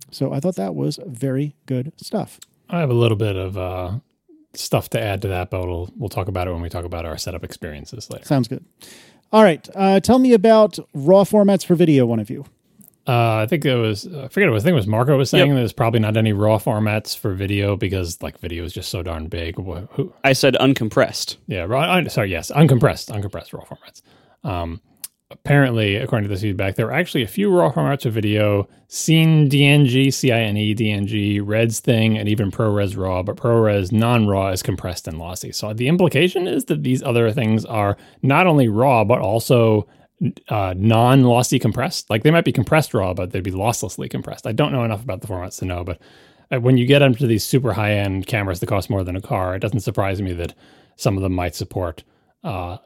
[0.10, 2.40] So I thought that was very good stuff.
[2.70, 4.00] I have a little bit of uh,
[4.54, 7.06] stuff to add to that, but we'll, we'll talk about it when we talk about
[7.06, 8.26] our setup experiences later.
[8.26, 8.64] Sounds good.
[9.34, 9.68] All right.
[9.76, 12.46] Uh, tell me about raw formats for video, one of you.
[13.08, 15.18] Uh, I think it was I forget what it was I think it was Marco
[15.18, 15.56] was saying yep.
[15.56, 19.28] there's probably not any raw formats for video because like video is just so darn
[19.28, 19.56] big.
[19.56, 20.14] Who?
[20.26, 21.38] I said uncompressed.
[21.48, 22.04] Yeah, raw.
[22.10, 24.02] Sorry, yes, uncompressed, uncompressed raw formats.
[24.44, 24.82] Um,
[25.32, 29.50] apparently, according to this feedback, there were actually a few raw formats of video: Cine
[29.50, 33.24] DNG, CINE DNG, Reds thing, and even ProRes RAW.
[33.24, 35.54] But ProRes non-RAW is compressed and lossy.
[35.54, 39.88] So the implication is that these other things are not only raw but also
[40.50, 42.10] uh, non-lossy compressed.
[42.10, 44.48] Like they might be compressed raw, but they'd be losslessly compressed.
[44.48, 46.00] I don't know enough about the formats to know, but
[46.52, 49.56] uh, when you get into these super high-end cameras that cost more than a car,
[49.56, 50.54] it doesn't surprise me that
[50.96, 52.04] some of them might support
[52.44, 52.78] uh,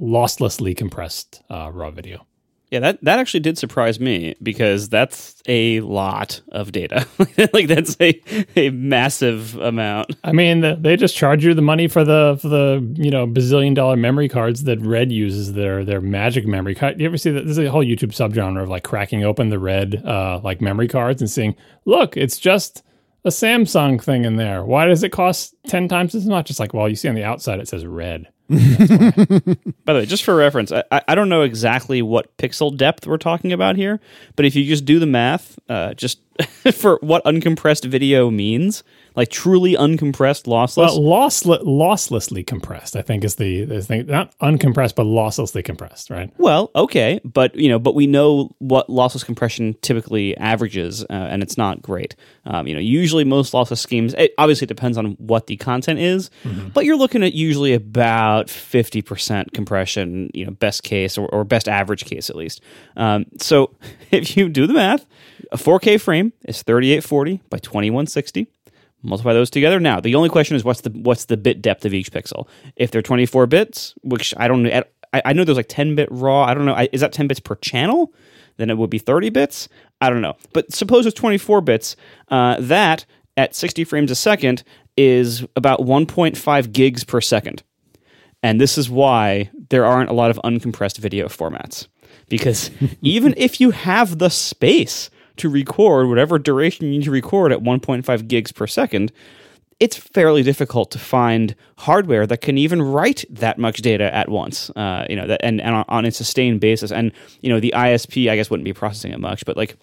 [0.00, 2.27] losslessly compressed uh, raw video.
[2.70, 7.06] Yeah, that, that actually did surprise me because that's a lot of data.
[7.54, 8.20] like that's a,
[8.56, 10.14] a massive amount.
[10.22, 13.26] I mean, the, they just charge you the money for the for the you know
[13.26, 17.00] bazillion dollar memory cards that Red uses their their magic memory card.
[17.00, 17.46] You ever see that?
[17.46, 21.22] There's a whole YouTube subgenre of like cracking open the Red uh, like memory cards
[21.22, 22.82] and seeing, look, it's just
[23.24, 24.62] a Samsung thing in there.
[24.62, 26.50] Why does it cost ten times as much?
[26.50, 28.28] It's like, well, you see on the outside it says Red.
[29.84, 33.18] By the way, just for reference, I, I don't know exactly what pixel depth we're
[33.18, 34.00] talking about here,
[34.36, 36.20] but if you just do the math, uh, just
[36.72, 38.82] for what uncompressed video means,
[39.18, 40.76] like truly uncompressed, lossless.
[40.76, 44.06] Well, lossless, losslessly compressed, I think is the, the thing.
[44.06, 46.32] Not uncompressed, but losslessly compressed, right?
[46.38, 51.42] Well, okay, but you know, but we know what lossless compression typically averages, uh, and
[51.42, 52.14] it's not great.
[52.46, 54.14] Um, you know, usually most lossless schemes.
[54.14, 56.68] It obviously it depends on what the content is, mm-hmm.
[56.68, 60.30] but you're looking at usually about fifty percent compression.
[60.32, 62.60] You know, best case or, or, best average case at least.
[62.96, 63.74] Um, so
[64.12, 65.06] if you do the math,
[65.50, 68.46] a 4K frame is 3840 by 2160
[69.02, 69.80] multiply those together.
[69.80, 72.48] Now, the only question is what's the what's the bit depth of each pixel?
[72.76, 74.82] If they're 24 bits, which I don't know,
[75.12, 76.44] I, know there's like 10 bit raw.
[76.44, 76.86] I don't know.
[76.92, 78.12] is that 10 bits per channel?
[78.56, 79.68] Then it would be 30 bits.
[80.00, 80.36] I don't know.
[80.52, 81.96] But suppose it's 24 bits.
[82.28, 83.06] Uh, that
[83.36, 84.64] at 60 frames a second
[84.96, 87.62] is about 1.5 gigs per second.
[88.42, 91.86] And this is why there aren't a lot of uncompressed video formats.
[92.28, 97.52] Because even if you have the space to record whatever duration you need to record
[97.52, 99.12] at 1.5 gigs per second,
[99.80, 104.70] it's fairly difficult to find hardware that can even write that much data at once.
[104.70, 106.90] Uh, you know, that, and, and on a sustained basis.
[106.90, 109.76] And you know, the ISP, I guess, wouldn't be processing it much, but like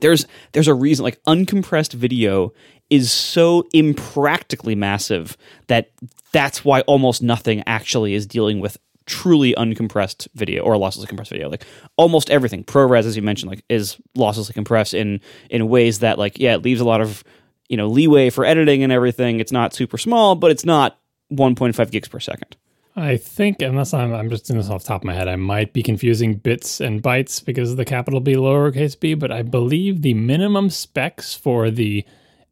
[0.00, 2.52] there's there's a reason like uncompressed video
[2.90, 5.36] is so impractically massive
[5.68, 5.90] that
[6.32, 8.78] that's why almost nothing actually is dealing with
[9.10, 11.50] truly uncompressed video or losslessly compressed video.
[11.50, 15.20] Like almost everything, ProRes, as you mentioned, like is losslessly compressed in
[15.50, 17.24] in ways that like yeah, it leaves a lot of
[17.68, 19.40] you know leeway for editing and everything.
[19.40, 20.98] It's not super small, but it's not
[21.32, 22.56] 1.5 gigs per second.
[22.96, 25.36] I think, unless I'm, I'm just doing this off the top of my head, I
[25.36, 29.42] might be confusing bits and bytes because of the capital B lowercase b, but I
[29.42, 32.04] believe the minimum specs for the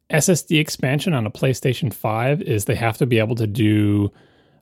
[0.09, 4.11] SSD expansion on a PlayStation 5 is they have to be able to do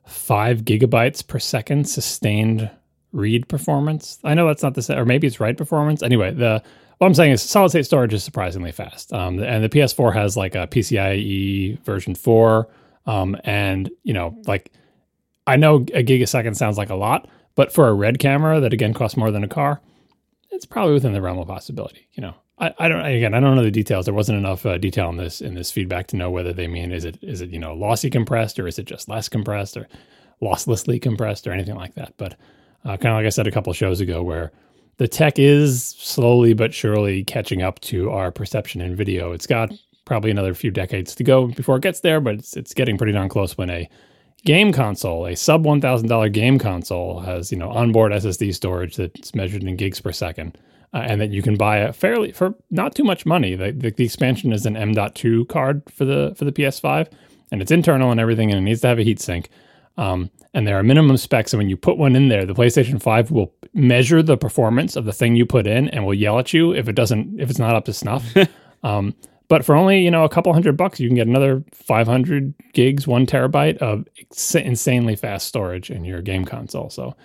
[0.08, 2.70] five gigabytes per second sustained
[3.12, 4.18] read performance.
[4.24, 6.02] I know that's not the same, or maybe it's write performance.
[6.02, 6.62] Anyway, the
[6.98, 9.12] what I'm saying is solid state storage is surprisingly fast.
[9.12, 12.68] Um, and the PS4 has like a PCIe version four.
[13.06, 14.72] Um, and you know, like
[15.46, 18.94] I know a gigasecond sounds like a lot, but for a red camera that again
[18.94, 19.80] costs more than a car,
[20.50, 22.08] it's probably within the realm of possibility.
[22.12, 24.04] You know, I, I don't again I don't know the details.
[24.04, 26.92] There wasn't enough uh, detail in this in this feedback to know whether they mean
[26.92, 29.88] is it is it you know lossy compressed or is it just less compressed or
[30.42, 32.14] losslessly compressed or anything like that.
[32.16, 32.34] But
[32.84, 34.52] uh, kind of like I said a couple shows ago, where
[34.98, 39.32] the tech is slowly but surely catching up to our perception in video.
[39.32, 39.72] It's got
[40.04, 43.12] probably another few decades to go before it gets there, but it's it's getting pretty
[43.12, 43.88] darn close when a
[44.44, 48.96] game console, a sub one thousand dollar game console, has you know onboard SSD storage
[48.96, 50.56] that's measured in gigs per second
[50.92, 53.54] uh, and that you can buy a fairly for not too much money.
[53.54, 57.10] The, the, the, expansion is an M.2 card for the for the PS5,
[57.50, 59.46] and it's internal and everything, and it needs to have a heatsink.
[59.96, 63.02] Um, and there are minimum specs, and when you put one in there, the PlayStation
[63.02, 66.52] 5 will measure the performance of the thing you put in, and will yell at
[66.52, 68.24] you if it doesn't if it's not up to snuff.
[68.82, 69.14] um,
[69.48, 73.06] but for only you know a couple hundred bucks, you can get another 500 gigs,
[73.06, 74.06] one terabyte of
[74.54, 76.90] insanely fast storage in your game console.
[76.90, 77.16] So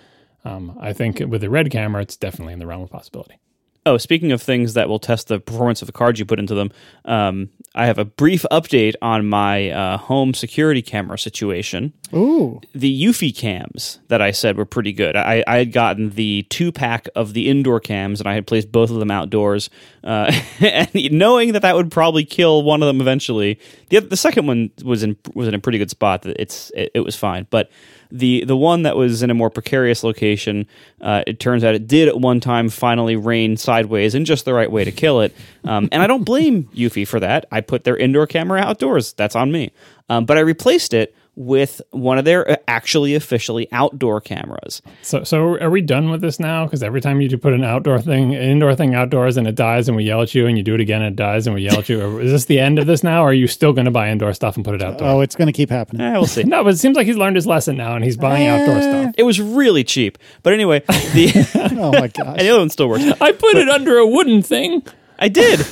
[0.44, 3.38] um, I think with the red camera, it's definitely in the realm of possibility.
[3.86, 6.54] Oh, speaking of things that will test the performance of the cards you put into
[6.54, 6.70] them,
[7.04, 11.92] um, I have a brief update on my uh, home security camera situation.
[12.14, 12.60] Ooh.
[12.74, 15.16] The Eufy cams that I said were pretty good.
[15.16, 18.70] I, I had gotten the two pack of the indoor cams and I had placed
[18.70, 19.68] both of them outdoors.
[20.02, 24.46] Uh, and knowing that that would probably kill one of them eventually, the, the second
[24.46, 26.24] one was in, was in a pretty good spot.
[26.24, 27.48] It's, it, it was fine.
[27.50, 27.70] But
[28.10, 30.66] the the one that was in a more precarious location,
[31.00, 34.54] uh, it turns out it did at one time finally rain sideways in just the
[34.54, 35.34] right way to kill it.
[35.64, 37.46] Um, and I don't blame Eufy for that.
[37.50, 39.12] I put their indoor camera outdoors.
[39.12, 39.72] That's on me.
[40.08, 44.82] Um, but I replaced it with one of their uh, actually officially outdoor cameras.
[45.02, 46.64] So, so are we done with this now?
[46.64, 49.54] Because every time you do put an outdoor thing, an indoor thing outdoors, and it
[49.54, 51.54] dies, and we yell at you, and you do it again, and it dies, and
[51.54, 52.18] we yell at you.
[52.20, 53.22] is this the end of this now?
[53.22, 55.08] Or are you still going to buy indoor stuff and put it outdoor?
[55.08, 56.02] Oh, it's going to keep happening.
[56.02, 56.42] Eh, we'll see.
[56.44, 58.82] no, but it seems like he's learned his lesson now, and he's buying eh, outdoor
[58.82, 59.14] stuff.
[59.16, 63.04] It was really cheap, but anyway, the oh my gosh, the other one still works.
[63.20, 64.86] I put but, it under a wooden thing.
[65.18, 65.66] I did.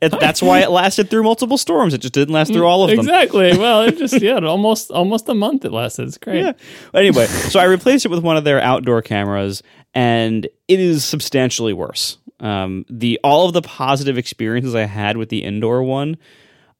[0.00, 1.94] It, that's why it lasted through multiple storms.
[1.94, 2.98] It just didn't last through all of them.
[3.00, 3.56] Exactly.
[3.66, 6.08] Well, it just yeah, almost almost a month it lasted.
[6.08, 6.42] It's great.
[6.42, 6.52] Yeah.
[6.94, 9.62] Anyway, so I replaced it with one of their outdoor cameras,
[9.94, 12.18] and it is substantially worse.
[12.40, 16.16] Um, the all of the positive experiences I had with the indoor one,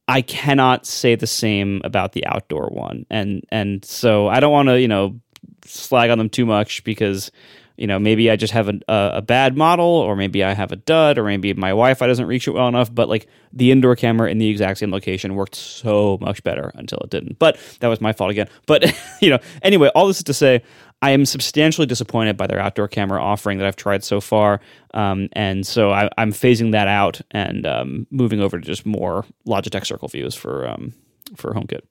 [0.07, 4.68] I cannot say the same about the outdoor one, and and so I don't want
[4.68, 5.18] to you know
[5.64, 7.31] slag on them too much because
[7.76, 10.76] you know maybe I just have a, a, bad model, or maybe I have a
[10.76, 12.94] dud, or maybe my Wi-Fi doesn't reach it well enough.
[12.94, 16.98] But like the indoor camera in the exact same location worked so much better until
[16.98, 17.38] it didn't.
[17.38, 18.48] But that was my fault again.
[18.66, 20.62] But you know anyway, all this is to say.
[21.02, 24.60] I am substantially disappointed by their outdoor camera offering that I've tried so far,
[24.94, 29.26] um, and so I, am phasing that out and um, moving over to just more
[29.46, 30.94] Logitech Circle views for um,
[31.36, 31.82] for HomeKit,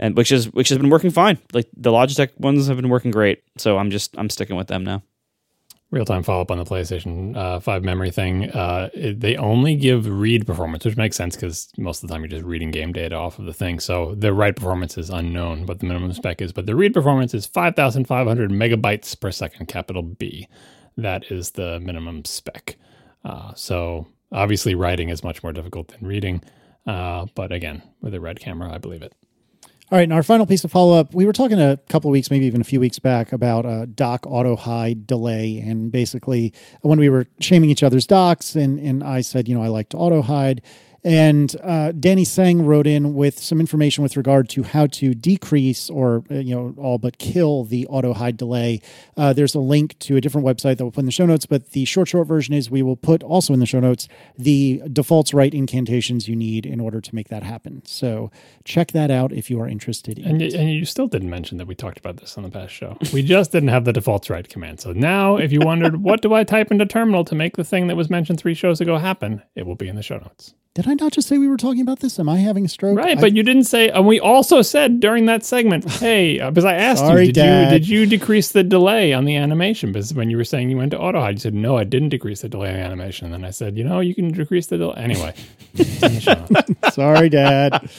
[0.00, 1.38] and which is which has been working fine.
[1.52, 4.82] Like the Logitech ones have been working great, so I'm just I'm sticking with them
[4.82, 5.04] now
[5.90, 8.50] real time follow up on the PlayStation uh, 5 memory thing.
[8.50, 12.22] Uh, it, they only give read performance, which makes sense because most of the time
[12.22, 13.80] you're just reading game data off of the thing.
[13.80, 16.52] So the write performance is unknown, but the minimum spec is.
[16.52, 20.48] But the read performance is 5,500 megabytes per second, capital B.
[20.96, 22.76] That is the minimum spec.
[23.24, 26.42] Uh, so obviously, writing is much more difficult than reading.
[26.86, 29.12] Uh, but again, with a red camera, I believe it.
[29.92, 32.30] All right, and our final piece of follow up, we were talking a couple weeks,
[32.30, 37.00] maybe even a few weeks back, about a dock auto hide delay, and basically when
[37.00, 39.96] we were shaming each other's docks, and and I said, you know, I like to
[39.96, 40.62] auto hide,
[41.02, 45.88] and uh, Danny Tsang wrote in with some information with regard to how to decrease
[45.88, 48.80] or, uh, you know, all but kill the auto hide delay.
[49.16, 51.46] Uh, there's a link to a different website that we'll put in the show notes,
[51.46, 54.82] but the short, short version is we will put also in the show notes the
[54.92, 57.82] defaults write incantations you need in order to make that happen.
[57.86, 58.30] So
[58.64, 60.54] check that out if you are interested in and, it.
[60.54, 62.98] And you still didn't mention that we talked about this on the past show.
[63.12, 64.80] We just didn't have the defaults write command.
[64.80, 67.86] So now, if you wondered, what do I type into terminal to make the thing
[67.86, 70.54] that was mentioned three shows ago happen, it will be in the show notes.
[70.74, 72.18] Did I not just say we were talking about this?
[72.18, 72.96] Am I having a stroke?
[72.96, 73.88] Right, I, but you didn't say.
[73.90, 77.42] And we also said during that segment, "Hey," uh, because I asked Sorry, you, did
[77.42, 77.72] Dad.
[77.72, 79.92] you did you decrease the delay on the animation?
[79.92, 82.08] Because when you were saying you went to auto hide, you said no, I didn't
[82.08, 83.26] decrease the delay on the animation.
[83.26, 85.34] And then I said, you know, you can decrease the delay anyway.
[85.74, 86.94] it's in the show notes.
[86.94, 87.90] Sorry, Dad.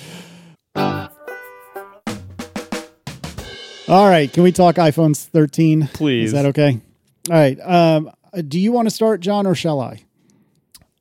[3.87, 5.89] All right, can we talk iPhones 13?
[5.93, 6.27] Please.
[6.27, 6.79] Is that okay?
[7.29, 7.59] All right.
[7.59, 8.09] Um,
[8.47, 10.03] do you want to start, John, or shall I?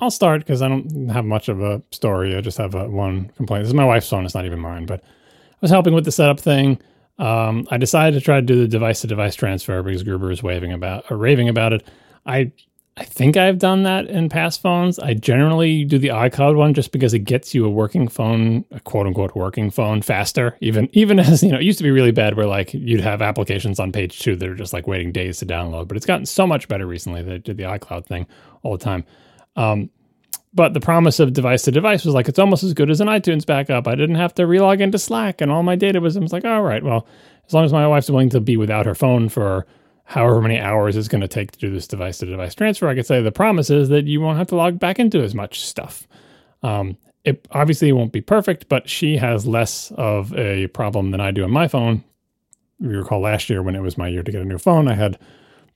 [0.00, 2.36] I'll start because I don't have much of a story.
[2.36, 3.64] I just have a, one complaint.
[3.64, 4.24] This is my wife's phone.
[4.24, 4.86] It's not even mine.
[4.86, 6.80] But I was helping with the setup thing.
[7.18, 10.42] Um, I decided to try to do the device to device transfer because Gruber is
[10.42, 11.86] waving about or raving about it.
[12.24, 12.52] I
[12.96, 14.98] I think I've done that in past phones.
[14.98, 18.80] I generally do the iCloud one just because it gets you a working phone, a
[18.80, 20.56] quote unquote working phone faster.
[20.60, 23.22] Even even as you know, it used to be really bad where like you'd have
[23.22, 25.88] applications on page two that are just like waiting days to download.
[25.88, 28.26] But it's gotten so much better recently that I did the iCloud thing
[28.62, 29.04] all the time.
[29.56, 29.90] Um,
[30.52, 33.08] but the promise of device to device was like it's almost as good as an
[33.08, 33.86] iTunes backup.
[33.86, 36.16] I didn't have to relog into Slack, and all my data was.
[36.16, 37.06] I was like, all right, well,
[37.46, 39.66] as long as my wife's willing to be without her phone for
[40.04, 42.96] however many hours it's going to take to do this device to device transfer, I
[42.96, 45.60] could say the promise is that you won't have to log back into as much
[45.60, 46.08] stuff.
[46.62, 51.30] Um, it obviously won't be perfect, but she has less of a problem than I
[51.30, 52.02] do on my phone.
[52.80, 54.94] You recall last year when it was my year to get a new phone, I
[54.94, 55.18] had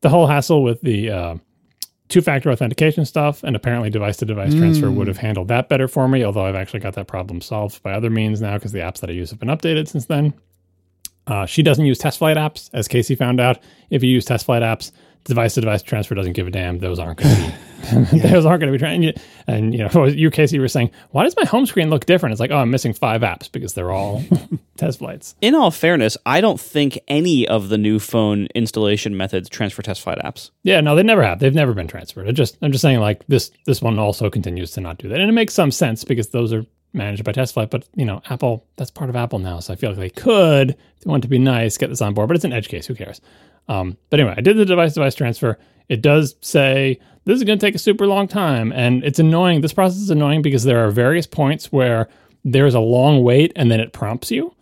[0.01, 1.37] the whole hassle with the uh,
[2.09, 5.89] two factor authentication stuff, and apparently device to device transfer would have handled that better
[5.89, 6.25] for me.
[6.25, 9.11] Although I've actually got that problem solved by other means now because the apps that
[9.11, 10.35] I use have been updated since then.
[11.27, 13.59] Uh, she doesn't use test flight apps, as Casey found out.
[13.89, 14.93] If you use test flight apps,
[15.25, 16.79] device to device transfer doesn't give a damn.
[16.79, 17.55] Those aren't going to be.
[18.13, 19.05] those aren't going to be trying.
[19.05, 22.33] And, and you know, you Casey were saying, why does my home screen look different?
[22.33, 24.23] It's like, oh, I'm missing five apps because they're all
[24.77, 25.35] test flights.
[25.41, 30.03] In all fairness, I don't think any of the new phone installation methods transfer test
[30.03, 30.51] flight apps.
[30.63, 31.41] Yeah, no, they never have.
[31.41, 32.29] They've never been transferred.
[32.29, 35.21] I just, I'm just saying, like this, this one also continues to not do that,
[35.21, 37.71] and it makes some sense because those are managed by TestFlight.
[37.71, 40.71] But you know, Apple, that's part of Apple now, so I feel like they could,
[40.71, 42.29] if they want to be nice, get this on board.
[42.29, 42.87] But it's an edge case.
[42.87, 43.21] Who cares?
[43.69, 45.59] Um, but anyway, I did the device-device transfer.
[45.89, 49.61] It does say this is going to take a super long time, and it's annoying.
[49.61, 52.09] This process is annoying because there are various points where
[52.45, 54.55] there's a long wait, and then it prompts you.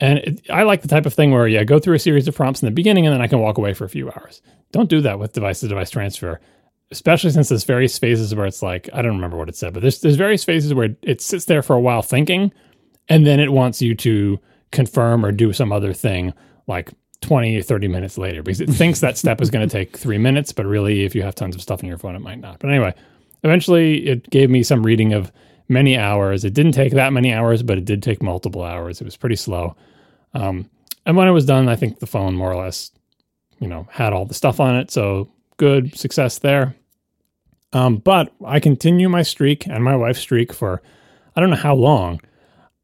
[0.00, 2.36] And it, I like the type of thing where yeah, go through a series of
[2.36, 4.40] prompts in the beginning, and then I can walk away for a few hours.
[4.70, 6.40] Don't do that with device-to-device transfer
[6.90, 9.80] especially since there's various phases where it's like I don't remember what it said, but
[9.80, 12.52] there's there's various phases where it sits there for a while thinking,
[13.08, 14.38] and then it wants you to
[14.70, 16.32] confirm or do some other thing
[16.66, 19.96] like 20 or 30 minutes later because it thinks that step is going to take
[19.96, 22.40] three minutes, but really if you have tons of stuff on your phone, it might
[22.40, 22.58] not.
[22.58, 22.94] But anyway,
[23.42, 25.32] eventually it gave me some reading of
[25.68, 26.44] many hours.
[26.44, 29.00] It didn't take that many hours, but it did take multiple hours.
[29.00, 29.76] It was pretty slow.
[30.34, 30.68] Um,
[31.06, 32.90] and when it was done, I think the phone more or less,
[33.60, 34.90] you know, had all the stuff on it.
[34.90, 36.74] So good success there.
[37.72, 40.82] Um, but I continue my streak and my wife's streak for
[41.36, 42.20] I don't know how long.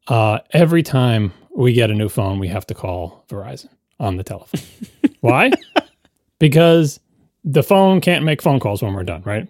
[0.07, 3.69] Uh, every time we get a new phone, we have to call Verizon
[3.99, 4.61] on the telephone.
[5.21, 5.51] Why?
[6.39, 6.99] because
[7.43, 9.47] the phone can't make phone calls when we're done, right?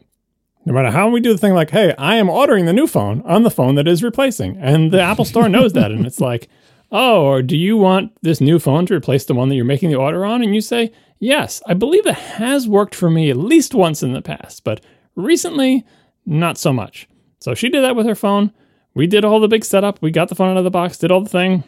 [0.66, 3.22] No matter how we do the thing like, hey, I am ordering the new phone
[3.26, 4.58] on the phone that is replacing.
[4.58, 5.92] And the Apple Store knows that.
[5.92, 6.50] And it's like,
[6.92, 9.90] oh, or do you want this new phone to replace the one that you're making
[9.90, 10.42] the order on?
[10.42, 14.14] And you say, yes, I believe it has worked for me at least once in
[14.14, 14.84] the past, but
[15.16, 15.86] recently,
[16.26, 17.08] not so much.
[17.40, 18.52] So she did that with her phone.
[18.94, 20.02] We did all the big setup.
[20.02, 21.64] We got the phone out of the box, did all the thing,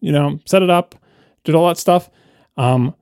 [0.00, 0.94] you know, set it up,
[1.44, 2.10] did all that stuff.
[2.56, 2.94] Um,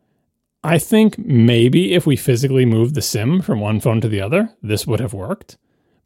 [0.62, 4.51] I think maybe if we physically moved the SIM from one phone to the other,
[4.62, 5.57] this would have worked.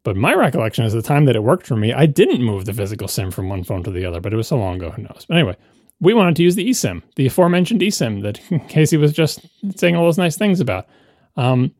[0.03, 2.73] But my recollection is the time that it worked for me, I didn't move the
[2.73, 5.01] physical SIM from one phone to the other, but it was so long ago, who
[5.01, 5.25] knows.
[5.27, 5.57] But anyway,
[5.99, 9.45] we wanted to use the eSIM, the aforementioned eSIM that Casey was just
[9.75, 10.87] saying all those nice things about.
[11.37, 11.73] Um,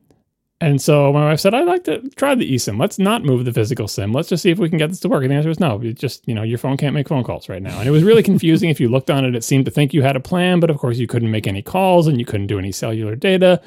[0.60, 2.80] and so my wife said, I'd like to try the eSIM.
[2.80, 4.12] Let's not move the physical SIM.
[4.12, 5.22] Let's just see if we can get this to work.
[5.22, 5.78] And the answer was no.
[5.82, 7.78] It just, you know, your phone can't make phone calls right now.
[7.78, 8.70] And it was really confusing.
[8.70, 10.78] if you looked on it, it seemed to think you had a plan, but of
[10.78, 13.60] course you couldn't make any calls and you couldn't do any cellular data.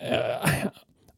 [0.00, 0.68] Uh,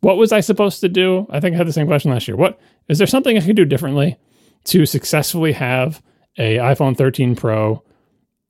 [0.01, 1.27] what was I supposed to do?
[1.29, 2.37] I think I had the same question last year.
[2.37, 4.17] What is there something I could do differently
[4.65, 6.03] to successfully have
[6.39, 7.83] a iPhone 13 Pro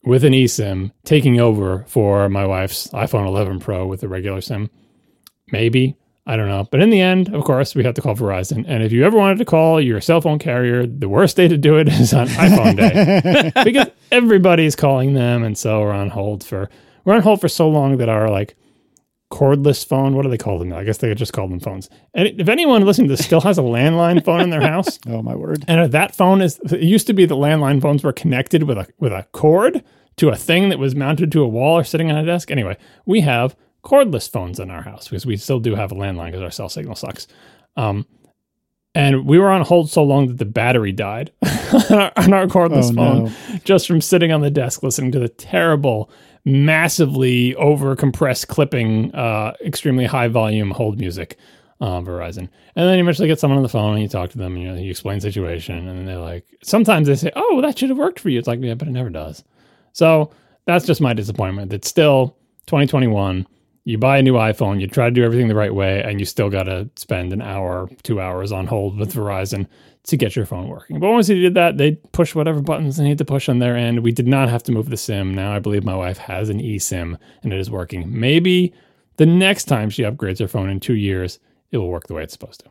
[0.05, 4.71] with an eSIM taking over for my wife's iPhone 11 Pro with a regular SIM?
[5.51, 5.97] Maybe
[6.27, 6.67] I don't know.
[6.71, 8.65] But in the end, of course, we have to call Verizon.
[8.67, 11.57] And if you ever wanted to call your cell phone carrier, the worst day to
[11.57, 15.45] do it is on iPhone day because everybody's calling them.
[15.45, 16.69] And so we're on hold for,
[17.05, 18.57] we're on hold for so long that our like
[19.31, 20.73] cordless phone, what do they call them?
[20.73, 21.89] I guess they just call them phones.
[22.15, 25.23] And if anyone listening to this still has a landline phone in their house, oh
[25.23, 25.65] my word.
[25.69, 28.89] And that phone is, it used to be the landline phones were connected with a,
[28.99, 29.85] with a cord
[30.17, 32.51] to a thing that was mounted to a wall or sitting on a desk.
[32.51, 33.55] Anyway, we have
[33.87, 36.69] cordless phones in our house because we still do have a landline because our cell
[36.69, 37.29] signal sucks.
[37.77, 38.05] Um,
[38.97, 42.95] and we were on hold so long that the battery died on our cordless oh,
[42.95, 43.59] phone no.
[43.63, 46.11] just from sitting on the desk listening to the terrible,
[46.45, 51.39] massively over compressed clipping, uh, extremely high volume hold music.
[51.79, 54.39] Uh, Verizon, and then you eventually get someone on the phone and you talk to
[54.39, 57.61] them, and you know you explain the situation, and they're like, sometimes they say, "Oh,
[57.61, 59.45] that should have worked for you." It's like, yeah, but it never does.
[59.93, 60.31] So
[60.65, 61.75] that's just my disappointment.
[61.75, 63.47] It's still 2021
[63.87, 66.27] you buy a new iPhone, you try to do everything the right way, and you
[66.27, 69.69] still got to spend an hour, two hours on hold with Verizon
[70.03, 70.99] to get your phone working.
[70.99, 73.77] But once you did that, they push whatever buttons they need to push on their
[73.77, 74.03] end.
[74.03, 75.33] We did not have to move the SIM.
[75.33, 78.19] Now I believe my wife has an eSIM and it is working.
[78.19, 78.75] Maybe
[79.19, 81.39] the next time she upgrades her phone in two years,
[81.71, 82.71] it will work the way it's supposed to.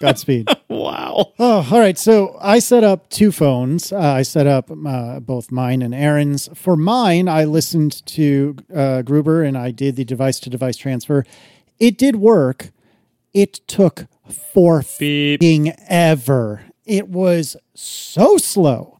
[0.00, 0.48] Godspeed.
[0.68, 1.32] wow.
[1.38, 1.98] Oh, all right.
[1.98, 3.92] So I set up two phones.
[3.92, 6.48] Uh, I set up uh, both mine and Erin's.
[6.54, 11.24] For mine, I listened to uh, Gruber and I did the device to device transfer.
[11.78, 12.70] It did work.
[13.32, 15.74] It took four forever.
[15.88, 16.62] ever.
[16.84, 18.94] It was so slow.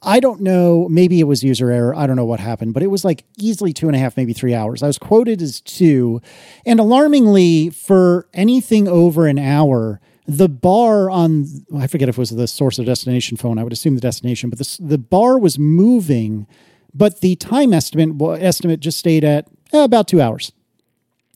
[0.00, 0.88] I don't know.
[0.88, 1.94] Maybe it was user error.
[1.94, 4.32] I don't know what happened, but it was like easily two and a half, maybe
[4.32, 4.82] three hours.
[4.82, 6.20] I was quoted as two.
[6.64, 12.30] And alarmingly, for anything over an hour, the bar on I forget if it was
[12.30, 13.58] the source or destination phone.
[13.58, 16.46] I would assume the destination, but the the bar was moving,
[16.94, 20.52] but the time estimate estimate just stayed at eh, about two hours.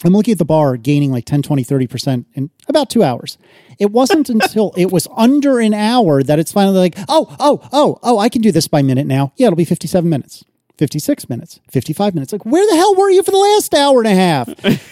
[0.04, 3.38] I'm looking at the bar gaining like 10, 20, 30% in about two hours.
[3.78, 7.98] It wasn't until it was under an hour that it's finally like, oh, oh, oh,
[8.02, 9.32] oh, I can do this by minute now.
[9.36, 10.44] Yeah, it'll be 57 minutes.
[10.78, 12.32] 56 minutes, 55 minutes.
[12.32, 14.48] Like, where the hell were you for the last hour and a half?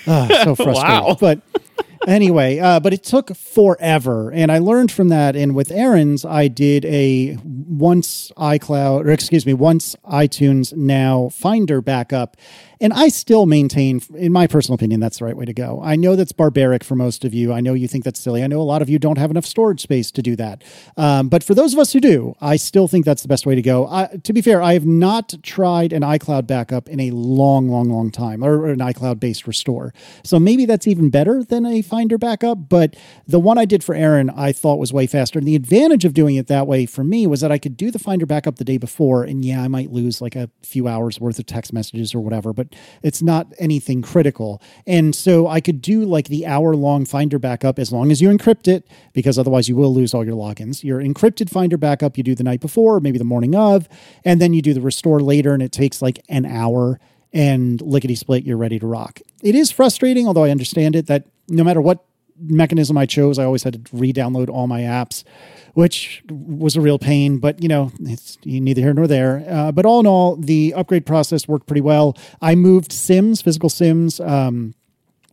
[0.06, 0.82] Uh, so frustrating.
[0.82, 1.16] wow.
[1.18, 1.40] But
[2.06, 4.30] anyway, uh, but it took forever.
[4.32, 5.36] And I learned from that.
[5.36, 11.80] And with Erin's, I did a once iCloud, or excuse me, once iTunes now Finder
[11.80, 12.36] backup.
[12.82, 15.80] And I still maintain, in my personal opinion, that's the right way to go.
[15.84, 17.52] I know that's barbaric for most of you.
[17.52, 18.42] I know you think that's silly.
[18.42, 20.62] I know a lot of you don't have enough storage space to do that.
[20.96, 23.54] Um, but for those of us who do, I still think that's the best way
[23.54, 23.86] to go.
[23.86, 27.90] I, to be fair, I have not tried an iCloud backup in a long, long,
[27.90, 29.92] long time, or, or an iCloud based restore.
[30.24, 32.70] So maybe that's even better than a Finder backup.
[32.70, 35.38] But the one I did for Erin, I thought was way faster.
[35.38, 37.90] And the advantage of doing it that way for me was that I could do
[37.90, 39.22] the Finder backup the day before.
[39.22, 42.54] And yeah, I might lose like a few hours worth of text messages or whatever,
[42.54, 42.69] but
[43.02, 44.62] it's not anything critical.
[44.86, 48.28] And so I could do like the hour long Finder backup as long as you
[48.28, 50.84] encrypt it, because otherwise you will lose all your logins.
[50.84, 53.88] Your encrypted Finder backup you do the night before, maybe the morning of,
[54.24, 57.00] and then you do the restore later, and it takes like an hour
[57.32, 59.20] and lickety split, you're ready to rock.
[59.42, 62.04] It is frustrating, although I understand it, that no matter what
[62.40, 65.24] mechanism I chose, I always had to re download all my apps
[65.74, 67.38] which was a real pain.
[67.38, 69.44] But you know, it's neither here nor there.
[69.48, 72.16] Uh, but all in all, the upgrade process worked pretty well.
[72.40, 74.20] I moved Sims, physical Sims.
[74.20, 74.74] Um,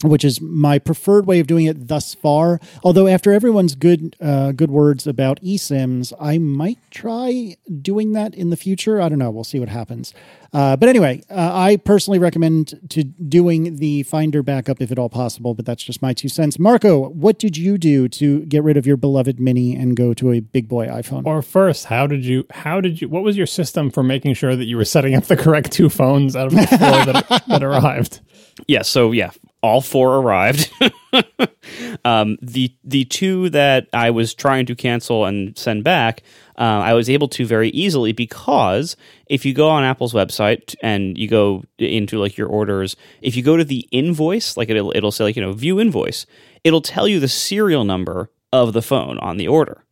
[0.03, 2.59] which is my preferred way of doing it thus far.
[2.83, 8.49] Although after everyone's good uh, good words about eSIMs, I might try doing that in
[8.49, 9.01] the future.
[9.01, 9.31] I don't know.
[9.31, 10.13] We'll see what happens.
[10.53, 15.09] Uh, but anyway, uh, I personally recommend to doing the Finder backup if at all
[15.09, 15.53] possible.
[15.53, 16.57] But that's just my two cents.
[16.57, 20.31] Marco, what did you do to get rid of your beloved Mini and go to
[20.31, 21.25] a big boy iPhone?
[21.25, 22.45] Or first, how did you?
[22.51, 23.09] How did you?
[23.09, 25.89] What was your system for making sure that you were setting up the correct two
[25.89, 28.21] phones out of the four that, that arrived?
[28.67, 29.29] Yeah, so yeah,
[29.61, 30.71] all four arrived.
[32.05, 36.23] um, the the two that I was trying to cancel and send back,
[36.57, 38.95] uh, I was able to very easily because
[39.27, 43.43] if you go on Apple's website and you go into like your orders, if you
[43.43, 46.25] go to the invoice, like it'll it'll say like you know view invoice,
[46.63, 49.83] it'll tell you the serial number of the phone on the order.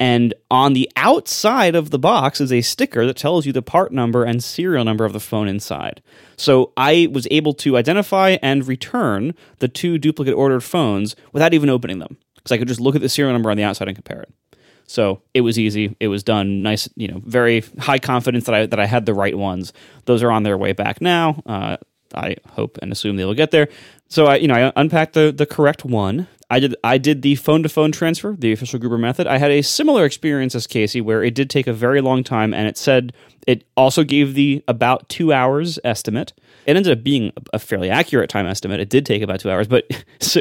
[0.00, 3.92] And on the outside of the box is a sticker that tells you the part
[3.92, 6.02] number and serial number of the phone inside.
[6.38, 11.68] So I was able to identify and return the two duplicate ordered phones without even
[11.68, 13.96] opening them because I could just look at the serial number on the outside and
[13.96, 14.32] compare it.
[14.86, 15.94] So it was easy.
[16.00, 19.14] It was done nice, you know, very high confidence that I that I had the
[19.14, 19.72] right ones.
[20.06, 21.42] Those are on their way back now.
[21.46, 21.76] Uh,
[22.14, 23.68] I hope and assume they will get there.
[24.08, 26.26] So I, you know, I unpacked the the correct one.
[26.50, 29.28] I did I did the phone to phone transfer, the official Gruber method.
[29.28, 32.52] I had a similar experience as Casey, where it did take a very long time,
[32.52, 33.12] and it said
[33.46, 36.32] it also gave the about two hours estimate.
[36.66, 38.80] It ended up being a fairly accurate time estimate.
[38.80, 39.86] It did take about two hours, but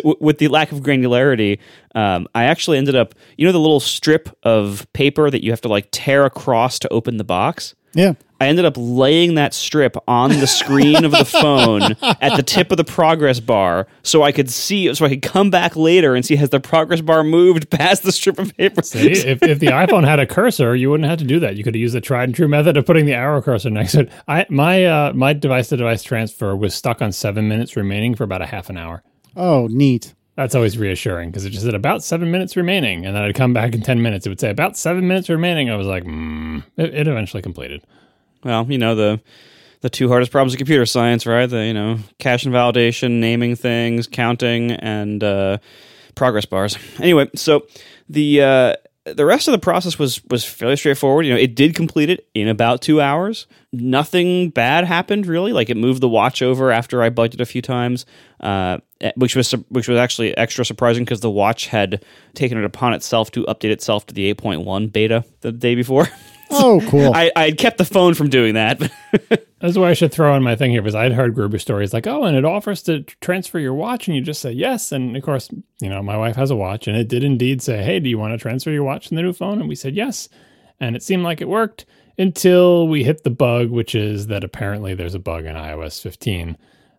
[0.20, 1.60] with the lack of granularity,
[1.96, 5.62] um, I actually ended up, you know, the little strip of paper that you have
[5.62, 7.76] to like tear across to open the box.
[7.94, 8.14] Yeah.
[8.42, 11.82] I ended up laying that strip on the screen of the phone
[12.22, 15.50] at the tip of the progress bar so I could see, so I could come
[15.50, 18.82] back later and see has the progress bar moved past the strip of paper.
[18.82, 21.58] See, if, if the iPhone had a cursor, you wouldn't have to do that.
[21.58, 23.94] You could have used the tried and true method of putting the arrow cursor next
[23.94, 24.12] to it.
[24.28, 28.24] I, my, uh, my device to device transfer was stuck on seven minutes remaining for
[28.24, 29.04] about a half an hour.
[29.36, 30.14] Oh, neat.
[30.40, 33.06] That's always reassuring because it just said about seven minutes remaining.
[33.06, 34.26] And then I'd come back in 10 minutes.
[34.26, 35.70] It would say about seven minutes remaining.
[35.70, 36.64] I was like, mm.
[36.78, 37.84] it, it eventually completed
[38.44, 39.22] well, you know the
[39.82, 41.48] the two hardest problems of computer science, right?
[41.48, 45.58] The you know cache invalidation, naming things, counting, and uh,
[46.16, 46.78] progress bars.
[47.00, 47.66] Anyway, so
[48.08, 48.76] the uh,
[49.14, 51.26] the rest of the process was was fairly straightforward.
[51.26, 53.48] You know, it did complete it in about two hours.
[53.72, 55.54] Nothing bad happened really.
[55.54, 58.06] Like it moved the watch over after I bugged it a few times,
[58.40, 62.04] uh, eh, which was which was actually extra surprising because the watch had
[62.34, 66.08] taken it upon itself to update itself to the 8.1 beta the day before.
[66.62, 67.14] Oh, cool.
[67.14, 68.80] I, I kept the phone from doing that.
[69.62, 72.08] That's why I should throw in my thing here because I'd heard Gruber stories like,
[72.08, 74.92] oh, and it offers to transfer your watch, and you just say yes.
[74.92, 77.84] And of course, you know, my wife has a watch, and it did indeed say,
[77.84, 79.60] hey, do you want to transfer your watch in the new phone?
[79.60, 80.28] And we said yes.
[80.80, 81.86] And it seemed like it worked
[82.18, 86.58] until we hit the bug, which is that apparently there's a bug in iOS 15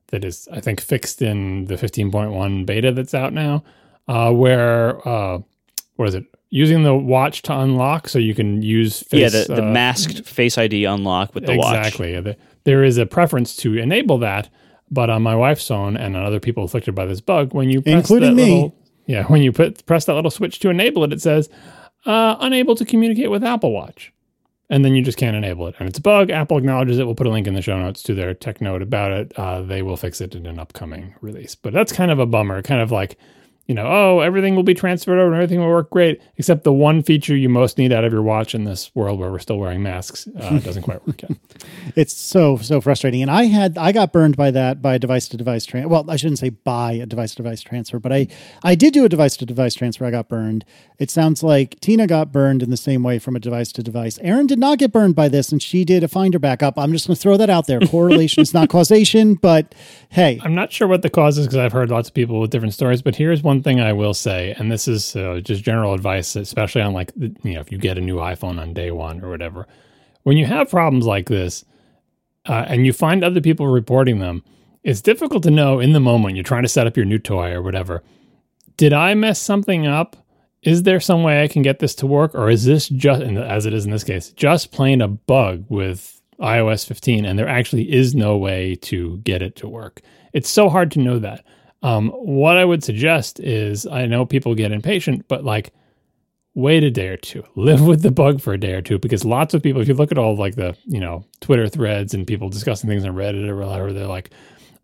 [0.08, 3.64] that is, I think, fixed in the 15.1 beta that's out now,
[4.06, 5.40] uh, where, uh,
[5.96, 6.24] what is it?
[6.50, 10.26] Using the watch to unlock so you can use face, yeah the, the uh, masked
[10.26, 12.14] face id unlock with the exactly.
[12.14, 14.48] watch exactly there is a preference to enable that
[14.90, 17.80] but on my wife's phone and on other people afflicted by this bug when you
[17.80, 18.42] press including me.
[18.42, 18.74] little,
[19.06, 21.48] yeah when you put press that little switch to enable it it says
[22.06, 24.12] uh, unable to communicate with apple watch.
[24.72, 25.74] And then you just can't enable it.
[25.80, 26.30] And it's a bug.
[26.30, 27.04] Apple acknowledges it.
[27.04, 29.32] We'll put a link in the show notes to their tech note about it.
[29.36, 31.56] Uh, they will fix it in an upcoming release.
[31.56, 32.62] But that's kind of a bummer.
[32.62, 33.18] Kind of like
[33.70, 36.72] you know, oh, everything will be transferred over and everything will work great, except the
[36.72, 39.58] one feature you most need out of your watch in this world where we're still
[39.60, 41.30] wearing masks uh, doesn't quite work yet.
[41.94, 45.36] It's so so frustrating, and I had I got burned by that by device to
[45.36, 45.88] device transfer.
[45.88, 48.26] Well, I shouldn't say by a device to device transfer, but I
[48.64, 50.04] I did do a device to device transfer.
[50.04, 50.64] I got burned.
[50.98, 54.18] It sounds like Tina got burned in the same way from a device to device.
[54.20, 56.76] Erin did not get burned by this, and she did a Finder backup.
[56.76, 57.78] I'm just going to throw that out there.
[57.78, 59.76] Correlation is not causation, but
[60.08, 62.50] hey, I'm not sure what the cause is because I've heard lots of people with
[62.50, 63.00] different stories.
[63.00, 66.82] But here's one thing I will say, and this is uh, just general advice, especially
[66.82, 69.66] on like you know if you get a new iPhone on day one or whatever.
[70.22, 71.64] When you have problems like this,
[72.46, 74.42] uh, and you find other people reporting them,
[74.82, 76.36] it's difficult to know in the moment.
[76.36, 78.02] You're trying to set up your new toy or whatever.
[78.76, 80.16] Did I mess something up?
[80.62, 83.66] Is there some way I can get this to work, or is this just, as
[83.66, 87.90] it is in this case, just plain a bug with iOS 15, and there actually
[87.90, 90.02] is no way to get it to work?
[90.32, 91.44] It's so hard to know that.
[91.82, 95.72] Um, what I would suggest is, I know people get impatient, but like
[96.54, 97.44] wait a day or two.
[97.56, 99.94] Live with the bug for a day or two because lots of people if you
[99.94, 103.48] look at all like the you know twitter threads and people discussing things on reddit
[103.48, 104.30] or whatever they're like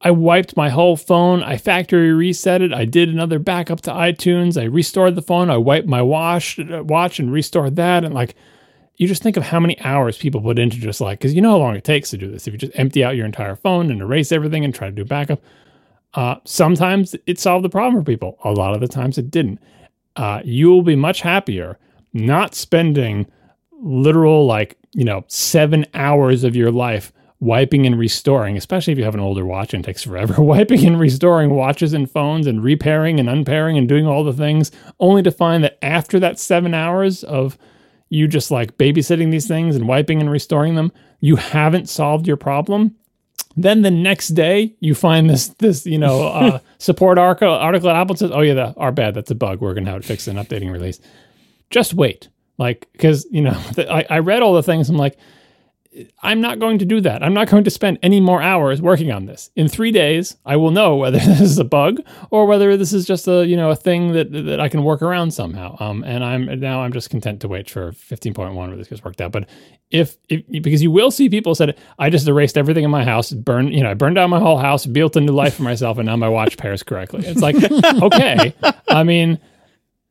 [0.03, 1.43] i wiped my whole phone.
[1.43, 2.73] I factory reset it.
[2.73, 4.61] I did another backup to itunes.
[4.61, 5.51] I restored the phone.
[5.51, 8.05] I wiped my wash uh, watch and restored that.
[8.05, 8.35] And like
[8.97, 11.51] you just think of how many hours people put into just like because you know
[11.53, 12.47] how long it takes to do this.
[12.47, 15.05] If you just empty out your entire phone and erase everything and try to do
[15.05, 15.41] backup
[16.17, 18.39] Uh, sometimes it solved the problem for people.
[18.43, 19.61] A lot of the times it didn't.
[20.17, 21.79] Uh, you will be much happier
[22.15, 23.27] not spending
[23.83, 29.05] literal like you know seven hours of your life wiping and restoring, especially if you
[29.05, 32.65] have an older watch and it takes forever, wiping and restoring watches and phones and
[32.65, 36.73] repairing and unpairing and doing all the things, only to find that after that seven
[36.73, 37.59] hours of
[38.09, 40.91] you just like babysitting these things and wiping and restoring them,
[41.21, 42.95] you haven't solved your problem.
[43.57, 47.97] Then the next day, you find this this you know uh, support article article at
[47.97, 49.15] Apple says, "Oh yeah, that are bad.
[49.15, 49.61] That's a bug.
[49.61, 51.01] We're gonna have to fix an updating release."
[51.71, 52.29] Just wait,
[52.59, 54.91] like because you know the, I, I read all the things.
[54.91, 55.19] I'm like,
[56.23, 57.23] I'm not going to do that.
[57.23, 59.51] I'm not going to spend any more hours working on this.
[59.57, 63.07] In three days, I will know whether this is a bug or whether this is
[63.07, 65.77] just a you know a thing that that I can work around somehow.
[65.81, 69.21] Um, and I'm now I'm just content to wait for 15.1 where this gets worked
[69.21, 69.33] out.
[69.33, 69.49] But
[69.91, 73.33] if, if because you will see people said I just erased everything in my house,
[73.33, 75.99] burned you know I burned down my whole house, built a new life for myself,
[75.99, 77.27] and now my watch pairs correctly.
[77.27, 77.57] It's like
[78.03, 78.55] okay,
[78.89, 79.39] I mean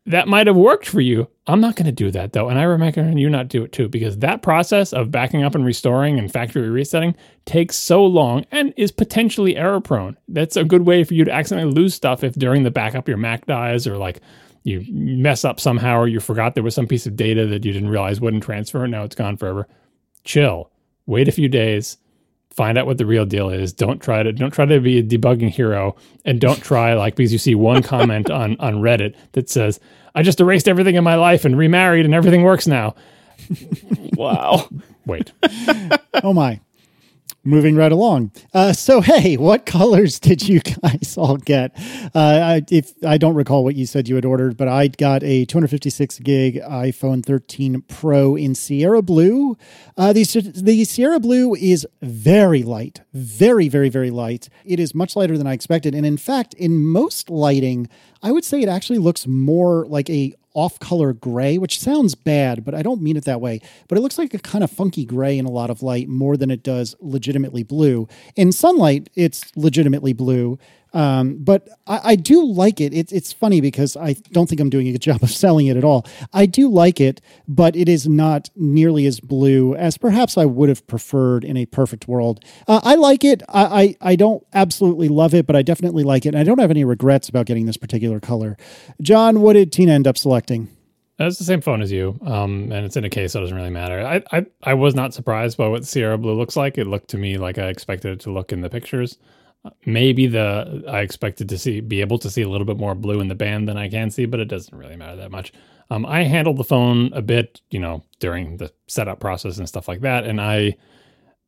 [0.07, 1.27] that might have worked for you.
[1.47, 2.49] I'm not going to do that though.
[2.49, 5.63] And I recommend you not do it too, because that process of backing up and
[5.63, 7.15] restoring and factory resetting
[7.45, 10.17] takes so long and is potentially error prone.
[10.27, 13.17] That's a good way for you to accidentally lose stuff if during the backup your
[13.17, 14.21] Mac dies or like
[14.63, 17.71] you mess up somehow or you forgot there was some piece of data that you
[17.71, 18.83] didn't realize wouldn't transfer.
[18.83, 19.67] And now it's gone forever.
[20.23, 20.71] Chill.
[21.05, 21.97] Wait a few days
[22.55, 23.73] find out what the real deal is.
[23.73, 27.33] Don't try to don't try to be a debugging hero, and don't try like because
[27.33, 29.79] you see one comment on on Reddit that says,
[30.15, 32.95] "I just erased everything in my life and remarried, and everything works now."
[34.13, 34.67] wow.
[35.05, 35.31] Wait.
[36.23, 36.59] oh my.
[37.47, 38.31] Moving right along.
[38.55, 41.77] Uh, so, hey, what colors did you guys all get?
[42.15, 42.19] Uh,
[42.59, 45.45] I, if I don't recall what you said you had ordered, but I got a
[45.45, 49.55] 256 gig iPhone 13 Pro in Sierra Blue.
[49.95, 50.23] Uh, the,
[50.55, 54.49] the Sierra Blue is very light, very, very, very light.
[54.65, 55.93] It is much lighter than I expected.
[55.93, 57.87] And in fact, in most lighting,
[58.23, 62.65] I would say it actually looks more like a off color gray, which sounds bad,
[62.65, 63.61] but I don't mean it that way.
[63.87, 66.37] But it looks like a kind of funky gray in a lot of light more
[66.37, 68.07] than it does legitimately blue.
[68.35, 70.57] In sunlight, it's legitimately blue.
[70.95, 72.93] Um, but I, I, do like it.
[72.93, 75.75] It's it's funny because I don't think I'm doing a good job of selling it
[75.75, 76.05] at all.
[76.33, 77.19] I do like it,
[77.49, 81.65] but it is not nearly as blue as perhaps I would have preferred in a
[81.65, 82.45] perfect world.
[82.65, 83.43] Uh, I like it.
[83.49, 86.29] I, I, I don't absolutely love it, but I definitely like it.
[86.29, 88.55] And I don't have any regrets about getting this particular color.
[89.01, 90.69] John, what did Tina end up selecting?
[91.19, 93.55] It's the same phone as you, um, and it's in a case, so it doesn't
[93.55, 94.05] really matter.
[94.05, 96.77] I, I I was not surprised by what Sierra Blue looks like.
[96.77, 99.17] It looked to me like I expected it to look in the pictures
[99.85, 103.19] maybe the I expected to see be able to see a little bit more blue
[103.19, 105.53] in the band than I can see, but it doesn't really matter that much.
[105.89, 109.87] Um, I handled the phone a bit, you know, during the setup process and stuff
[109.87, 110.77] like that, and I,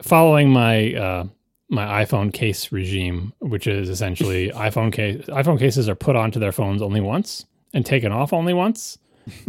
[0.01, 1.24] following my uh,
[1.70, 6.51] my iPhone case regime, which is essentially iPhone case iPhone cases are put onto their
[6.51, 8.97] phones only once and taken off only once,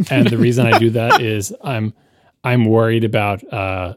[0.09, 1.93] and the reason I do that is I'm
[2.43, 3.95] I'm worried about uh,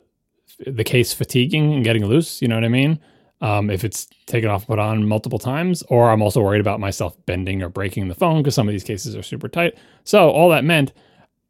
[0.67, 2.43] the case fatiguing and getting loose.
[2.43, 3.01] You know what I mean?
[3.43, 7.17] Um, if it's taken off put on multiple times, or I'm also worried about myself
[7.27, 9.75] bending or breaking the phone because some of these cases are super tight.
[10.05, 10.93] So all that meant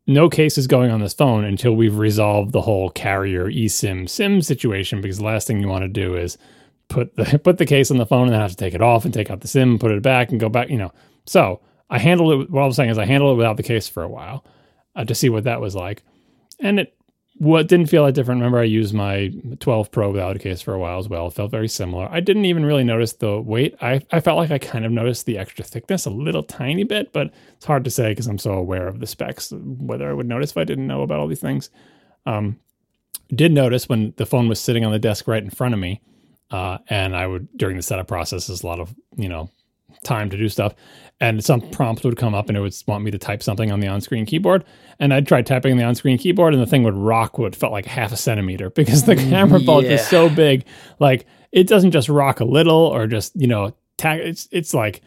[0.06, 4.40] no case is going on this phone until we've resolved the whole carrier eSIM SIM
[4.40, 6.38] situation because the last thing you want to do is
[6.88, 9.04] put the put the case on the phone and then have to take it off
[9.04, 10.92] and take out the SIM, and put it back and go back, you know.
[11.26, 12.50] So I handled it.
[12.50, 14.46] What I'm saying is I handled it without the case for a while
[14.96, 16.02] uh, to see what that was like,
[16.58, 16.96] and it
[17.42, 18.40] what didn't feel that different.
[18.40, 21.26] Remember, I used my 12 Pro without a case for a while as well.
[21.26, 22.08] It felt very similar.
[22.08, 23.74] I didn't even really notice the weight.
[23.80, 27.12] I, I felt like I kind of noticed the extra thickness a little tiny bit,
[27.12, 30.28] but it's hard to say because I'm so aware of the specs, whether I would
[30.28, 31.68] notice if I didn't know about all these things.
[32.26, 32.60] Um,
[33.34, 36.00] did notice when the phone was sitting on the desk right in front of me,
[36.52, 39.50] uh, and I would, during the setup process, there's a lot of, you know,
[40.04, 40.74] time to do stuff.
[41.22, 43.78] And some prompt would come up and it would want me to type something on
[43.78, 44.64] the on screen keyboard.
[44.98, 47.70] And I'd try typing the on screen keyboard and the thing would rock what felt
[47.70, 49.66] like half a centimeter because the camera yeah.
[49.66, 50.64] bulk is so big.
[50.98, 54.18] Like it doesn't just rock a little or just, you know, tag.
[54.18, 55.00] It's, it's like,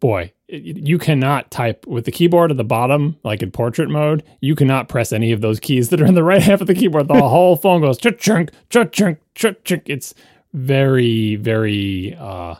[0.00, 4.24] boy, you cannot type with the keyboard at the bottom, like in portrait mode.
[4.40, 6.74] You cannot press any of those keys that are in the right half of the
[6.74, 7.06] keyboard.
[7.06, 9.18] The whole phone goes chunk, chunk, chunk,
[9.62, 9.82] chunk.
[9.86, 10.12] It's
[10.52, 12.56] very, very, uh,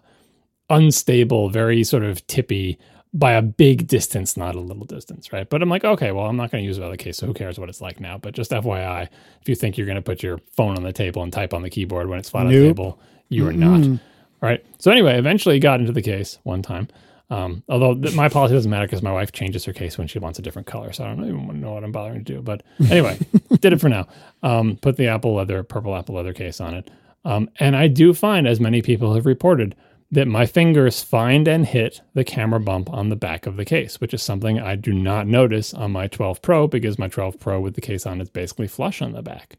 [0.71, 2.79] unstable, very sort of tippy
[3.13, 5.49] by a big distance, not a little distance, right?
[5.51, 7.35] But I'm like, okay, well, I'm not going to use it other case, so who
[7.35, 8.19] cares what it's like now?
[8.19, 9.09] But just FYI,
[9.41, 11.63] if you think you're going to put your phone on the table and type on
[11.63, 12.55] the keyboard when it's flat nope.
[12.55, 13.93] on the table, you are mm-hmm.
[13.93, 14.01] not.
[14.43, 14.65] All right.
[14.79, 16.89] So anyway, eventually got into the case one time.
[17.31, 20.19] Um, although th- my policy doesn't matter because my wife changes her case when she
[20.19, 22.43] wants a different color, so I don't even know what I'm bothering to do.
[22.43, 23.19] But anyway,
[23.61, 24.09] did it for now.
[24.43, 26.91] Um, put the apple leather, purple apple leather case on it,
[27.25, 29.77] um, and I do find, as many people have reported,
[30.13, 34.01] that my fingers find and hit the camera bump on the back of the case,
[34.01, 37.61] which is something I do not notice on my 12 Pro because my 12 Pro
[37.61, 39.57] with the case on is basically flush on the back.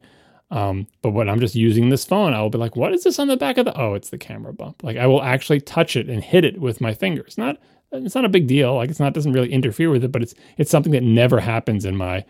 [0.50, 3.18] Um, but when I'm just using this phone, I will be like, what is this
[3.18, 3.80] on the back of the?
[3.80, 4.84] Oh, it's the camera bump.
[4.84, 7.38] Like I will actually touch it and hit it with my fingers.
[7.38, 7.58] Not,
[7.94, 8.76] it's not a big deal.
[8.76, 11.86] Like it's not, doesn't really interfere with it, but it's, it's something that never happens
[11.86, 12.26] in my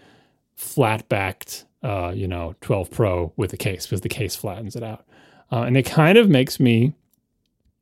[0.56, 4.84] flat backed, uh, you know, 12 Pro with the case because the case flattens it
[4.84, 5.04] out.
[5.52, 6.94] Uh, and it kind of makes me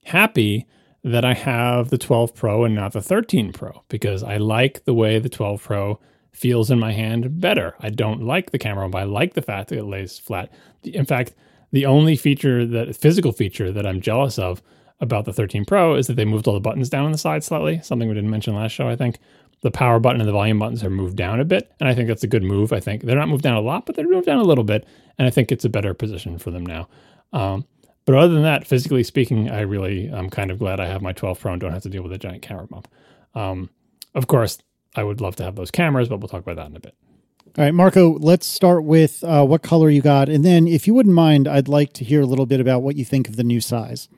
[0.05, 0.65] happy
[1.03, 4.93] that I have the 12 Pro and not the 13 Pro because I like the
[4.93, 5.99] way the 12 Pro
[6.31, 7.75] feels in my hand better.
[7.79, 10.51] I don't like the camera, but I like the fact that it lays flat.
[10.83, 11.33] In fact,
[11.71, 14.61] the only feature that physical feature that I'm jealous of
[14.99, 17.43] about the 13 Pro is that they moved all the buttons down on the side
[17.43, 19.17] slightly, something we didn't mention last show, I think.
[19.61, 22.07] The power button and the volume buttons are moved down a bit, and I think
[22.07, 22.71] that's a good move.
[22.71, 24.87] I think they're not moved down a lot, but they're moved down a little bit,
[25.17, 26.87] and I think it's a better position for them now.
[27.33, 27.65] Um,
[28.09, 31.13] but other than that, physically speaking, I really I'm kind of glad I have my
[31.13, 32.87] 12 Pro and don't have to deal with a giant camera bump.
[33.35, 33.69] Um,
[34.15, 34.57] of course,
[34.95, 36.95] I would love to have those cameras, but we'll talk about that in a bit.
[37.55, 40.27] All right, Marco, let's start with uh, what color you got.
[40.27, 42.95] And then, if you wouldn't mind, I'd like to hear a little bit about what
[42.95, 44.09] you think of the new size.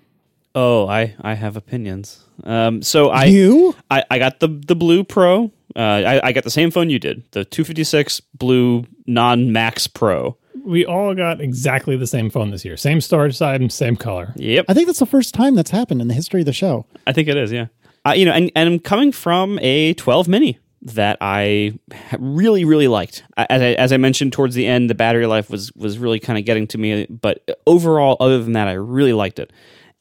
[0.56, 2.24] Oh, I, I have opinions.
[2.46, 3.76] Um, so I, You?
[3.90, 5.52] I I got the the blue Pro.
[5.76, 10.38] Uh, I, I got the same phone you did, the 256 blue non Max Pro.
[10.64, 12.78] We all got exactly the same phone this year.
[12.78, 14.34] Same storage size, same color.
[14.36, 16.86] Yep, I think that's the first time that's happened in the history of the show.
[17.08, 17.52] I think it is.
[17.52, 17.68] Yeah,
[18.06, 21.78] uh, you know, and and I'm coming from a 12 mini that I
[22.18, 23.24] really really liked.
[23.38, 26.40] As I, as I mentioned towards the end, the battery life was was really kind
[26.40, 29.52] of getting to me, but overall, other than that, I really liked it.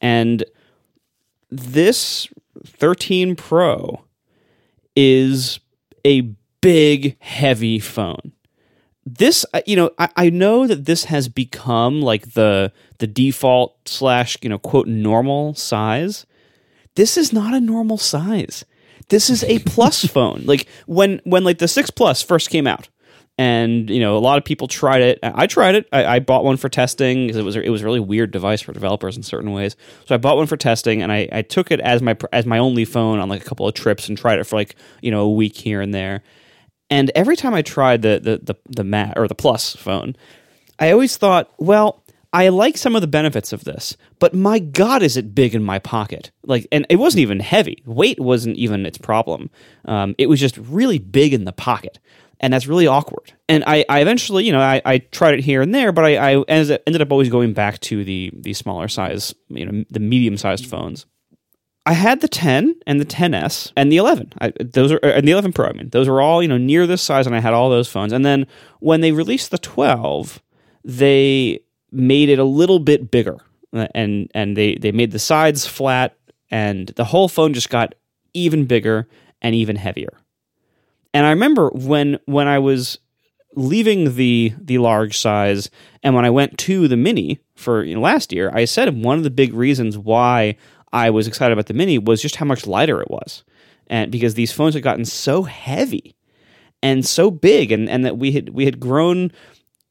[0.01, 0.45] And
[1.51, 2.29] this
[2.67, 4.03] 13 Pro
[4.97, 5.61] is
[6.05, 6.23] a
[6.61, 8.33] big, heavy phone.
[9.07, 14.37] This, you know, I, I know that this has become like the the default slash
[14.43, 16.27] you know quote normal size.
[16.97, 18.65] This is not a normal size.
[19.09, 20.43] This is a plus phone.
[20.45, 22.89] Like when when like the six plus first came out,
[23.41, 25.19] and you know a lot of people tried it.
[25.23, 25.89] I tried it.
[25.93, 28.61] I, I bought one for testing because it was it was a really weird device
[28.61, 29.77] for developers in certain ways.
[30.05, 32.59] So I bought one for testing, and I, I took it as my as my
[32.59, 35.23] only phone on like a couple of trips and tried it for like you know
[35.23, 36.23] a week here and there.
[36.91, 40.17] And every time I tried the the the, the mat or the plus phone,
[40.79, 45.03] I always thought, well, I like some of the benefits of this, but my God,
[45.03, 46.31] is it big in my pocket?
[46.45, 47.83] Like, and it wasn't even heavy.
[47.85, 49.51] Weight wasn't even its problem.
[49.85, 51.99] Um, it was just really big in the pocket,
[52.39, 53.33] and that's really awkward.
[53.49, 56.37] And I, I eventually, you know, I, I tried it here and there, but I,
[56.37, 60.37] I ended up always going back to the the smaller size, you know, the medium
[60.37, 61.07] sized phones.
[61.87, 64.35] I had the 10 and the 10s and the 11.
[64.41, 65.69] I, those are and the 11 Pro.
[65.69, 67.89] I mean, those were all you know near this size, and I had all those
[67.89, 68.13] phones.
[68.13, 68.47] And then
[68.81, 70.43] when they released the 12,
[70.85, 71.61] they
[71.91, 73.39] made it a little bit bigger,
[73.73, 76.17] uh, and and they they made the sides flat,
[76.51, 77.95] and the whole phone just got
[78.35, 79.09] even bigger
[79.41, 80.13] and even heavier.
[81.15, 82.99] And I remember when when I was
[83.57, 85.71] leaving the the large size
[86.03, 89.19] and when I went to the mini for you know, last year, I said one
[89.19, 90.57] of the big reasons why
[90.93, 93.45] I was excited about the mini was just how much lighter it was.
[93.87, 96.15] And because these phones had gotten so heavy
[96.83, 99.33] and so big and, and that we had we had grown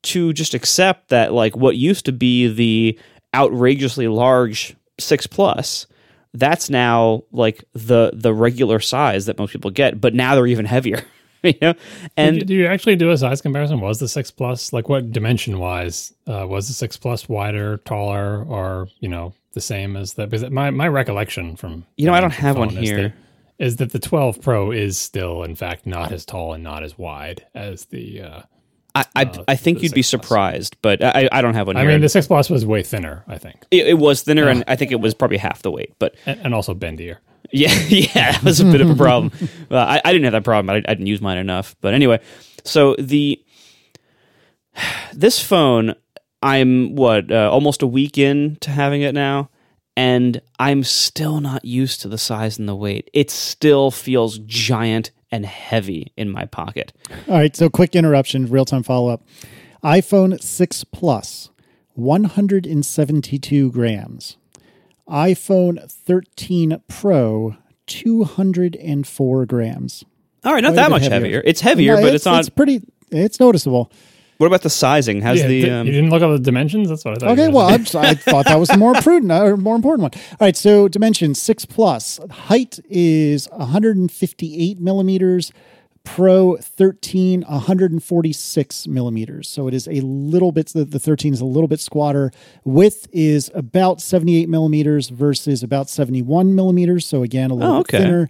[0.02, 3.00] to just accept that like what used to be the
[3.36, 5.86] outrageously large 6 plus
[6.34, 10.66] that's now like the the regular size that most people get but now they're even
[10.66, 11.04] heavier
[11.44, 11.74] you know
[12.18, 13.80] and did you actually do a size comparison?
[13.80, 18.44] Was the six plus like what dimension wise uh, was the six plus wider, taller,
[18.44, 20.28] or you know the same as the?
[20.28, 23.02] Because my my recollection from You know, I don't have one phone is here.
[23.04, 23.14] that-
[23.66, 26.98] Is that the 12 Pro is still in fact not as tall and not as
[26.98, 28.22] wide as the.
[28.22, 28.42] Uh,
[28.96, 30.24] I I, uh, I think you'd be 6 Plus.
[30.28, 31.92] surprised but I I don't have one I here.
[31.92, 34.76] mean, the six plus was way thinner, I think, it, it was thinner and I
[34.76, 37.18] think it was probably half the weight but and, and also bendier.
[37.52, 39.32] Yeah, yeah, that was a bit of a problem.
[39.72, 40.70] Uh, I, I didn't have that problem.
[40.72, 41.76] I, I didn't use mine enough.
[41.82, 42.20] But anyway,
[42.64, 43.40] so the
[45.14, 45.96] this phone,
[46.42, 49.50] I'm what uh, almost a week in to having it now,
[49.98, 53.10] and I'm still not used to the size and the weight.
[53.14, 56.94] It still feels giant and heavy in my pocket.
[57.28, 59.22] All right, so quick interruption, real time follow up.
[59.84, 61.50] iPhone 6 Plus,
[61.94, 64.38] 172 grams.
[65.08, 67.56] iPhone 13 Pro,
[67.88, 70.04] 204 grams.
[70.46, 71.16] All right, not Quite that much heavier.
[71.20, 71.44] heavier.
[71.46, 72.40] It's heavier, Yeah, but it's, not.
[72.40, 72.82] It's pretty.
[73.12, 73.92] It's noticeable.
[74.40, 75.22] What about the sizing?
[75.22, 75.62] How's Yeah, the?
[75.62, 76.90] di- Um, you didn't look up the dimensions.
[76.90, 77.38] That's what I thought.
[77.40, 80.12] Okay, well, I'm, s- I thought that was the more prudent or more important one.
[80.32, 85.52] All right, so dimensions six plus height is 158 millimeters.
[86.06, 89.48] Pro 13, 146 millimeters.
[89.50, 92.32] So it is a little bit, the, the 13 is a little bit squatter.
[92.64, 97.06] Width is about 78 millimeters versus about 71 millimeters.
[97.06, 97.98] So again, a little Oh, bit okay.
[98.04, 98.30] thinner.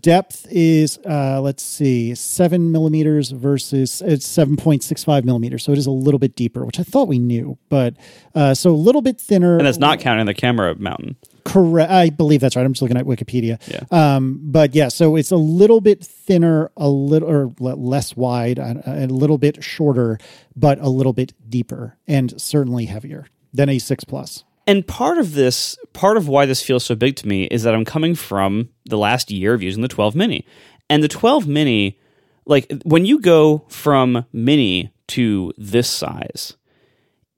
[0.00, 5.64] Depth is, uh, let's see, seven millimeters versus it's 7.65 millimeters.
[5.64, 7.58] So it is a little bit deeper, which I thought we knew.
[7.68, 7.96] But
[8.34, 9.56] uh, so a little bit thinner.
[9.56, 11.16] And that's not counting the camera mountain.
[11.44, 11.90] Correct.
[11.90, 12.64] I believe that's right.
[12.64, 13.60] I'm just looking at Wikipedia.
[13.66, 13.84] Yeah.
[13.90, 18.82] Um, but yeah, so it's a little bit thinner, a little or less wide, a,
[18.86, 20.18] a little bit shorter,
[20.54, 24.44] but a little bit deeper, and certainly heavier than a six plus.
[24.66, 27.74] And part of this, part of why this feels so big to me is that
[27.74, 30.46] I'm coming from the last year of using the 12 mini.
[30.88, 31.98] And the 12 mini,
[32.46, 36.56] like when you go from mini to this size,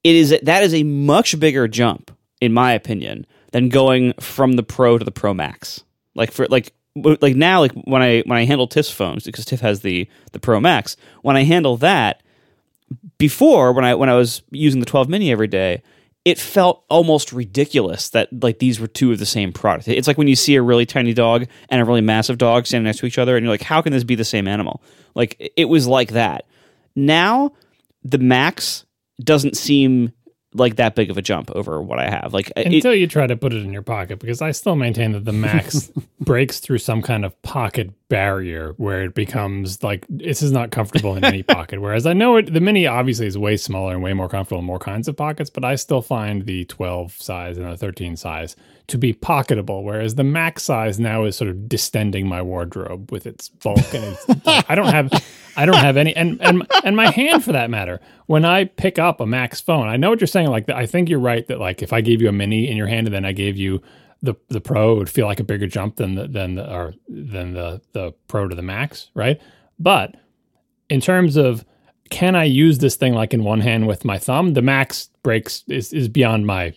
[0.04, 2.10] it is that is a much bigger jump
[2.40, 5.84] in my opinion than going from the pro to the pro max.
[6.14, 9.60] Like for like like now like when I when I handle Tiff's phones because Tiff
[9.60, 12.22] has the the pro max, when I handle that
[13.18, 15.82] before when I when I was using the 12 mini every day,
[16.24, 19.88] it felt almost ridiculous that like these were two of the same product.
[19.88, 22.84] It's like when you see a really tiny dog and a really massive dog standing
[22.84, 24.82] next to each other and you're like how can this be the same animal?
[25.14, 26.46] Like it was like that.
[26.94, 27.52] Now
[28.04, 28.84] the Max
[29.20, 30.12] doesn't seem
[30.54, 32.32] like that big of a jump over what I have.
[32.32, 35.12] Like it, Until you try to put it in your pocket, because I still maintain
[35.12, 40.42] that the Max breaks through some kind of pocket barrier where it becomes like this
[40.42, 41.80] is not comfortable in any pocket.
[41.80, 44.66] Whereas I know it, the Mini obviously is way smaller and way more comfortable in
[44.66, 48.54] more kinds of pockets, but I still find the 12 size and the 13 size
[48.88, 49.82] to be pocketable.
[49.82, 54.04] Whereas the Max size now is sort of distending my wardrobe with its bulk, and
[54.04, 54.26] it's,
[54.68, 55.10] I don't have,
[55.56, 57.98] I don't have any, and and and my hand for that matter.
[58.26, 60.48] When I pick up a Max phone, I know what you're saying.
[60.48, 62.88] Like I think you're right that like if I gave you a Mini in your
[62.88, 63.80] hand and then I gave you
[64.22, 67.54] the the Pro, would feel like a bigger jump than the than the or than
[67.54, 69.40] the the Pro to the Max, right?
[69.78, 70.16] But
[70.88, 71.64] in terms of
[72.10, 75.64] can I use this thing like in one hand with my thumb, the Max breaks
[75.68, 76.74] is is beyond my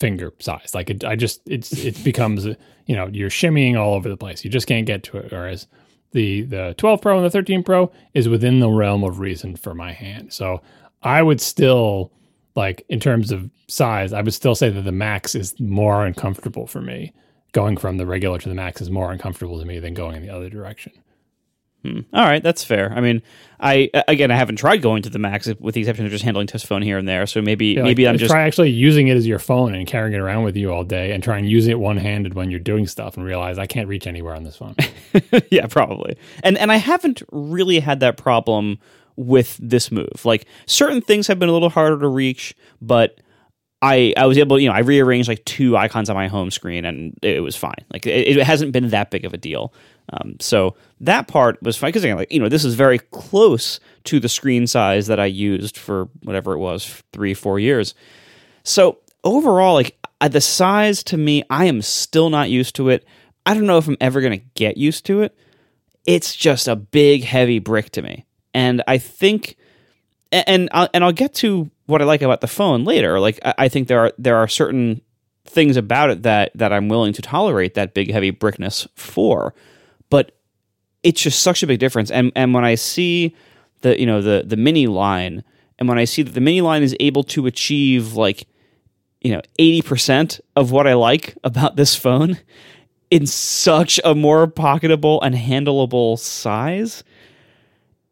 [0.00, 0.74] finger size.
[0.74, 4.44] Like it, I just it's it becomes you know you're shimmying all over the place.
[4.44, 5.32] You just can't get to it.
[5.32, 5.66] Whereas
[6.12, 9.74] the the 12 Pro and the 13 Pro is within the realm of reason for
[9.74, 10.32] my hand.
[10.32, 10.62] So
[11.02, 12.12] I would still
[12.56, 16.66] like in terms of size, I would still say that the Max is more uncomfortable
[16.66, 17.12] for me.
[17.52, 20.22] Going from the regular to the Max is more uncomfortable to me than going in
[20.22, 20.92] the other direction.
[21.86, 22.00] Hmm.
[22.12, 22.92] All right, that's fair.
[22.92, 23.22] I mean,
[23.60, 26.46] I again, I haven't tried going to the max with the exception of just handling
[26.46, 27.26] test phone here and there.
[27.26, 29.74] So maybe Yeah, maybe like, I'm uh, just try actually using it as your phone
[29.74, 32.34] and carrying it around with you all day, and try and use it one handed
[32.34, 34.74] when you're doing stuff, and realize I can't reach anywhere on this phone.
[35.50, 36.16] yeah, probably.
[36.42, 38.78] And and I haven't really had that problem
[39.16, 40.24] with this move.
[40.24, 43.20] Like certain things have been a little harder to reach, but
[43.82, 46.84] I I was able, you know, I rearranged like two icons on my home screen
[46.84, 47.84] and it was fine.
[47.92, 49.72] Like it, it hasn't been that big of a deal.
[50.12, 53.80] Um, so that part was fine because again, like you know, this is very close
[54.04, 57.94] to the screen size that I used for whatever it was, three four years.
[58.62, 59.96] So overall, like
[60.30, 63.04] the size to me, I am still not used to it.
[63.44, 65.36] I don't know if I'm ever going to get used to it.
[66.06, 68.25] It's just a big, heavy brick to me,
[68.56, 69.58] and I think,
[70.32, 73.20] and I'll, and I'll get to what I like about the phone later.
[73.20, 75.02] Like I, think there are there are certain
[75.44, 79.54] things about it that that I'm willing to tolerate that big, heavy brickness for,
[80.08, 80.32] but
[81.02, 82.10] it's just such a big difference.
[82.10, 83.36] And and when I see
[83.82, 85.44] the you know the the mini line,
[85.78, 88.48] and when I see that the mini line is able to achieve like
[89.20, 92.38] you know 80% of what I like about this phone
[93.10, 97.04] in such a more pocketable and handleable size,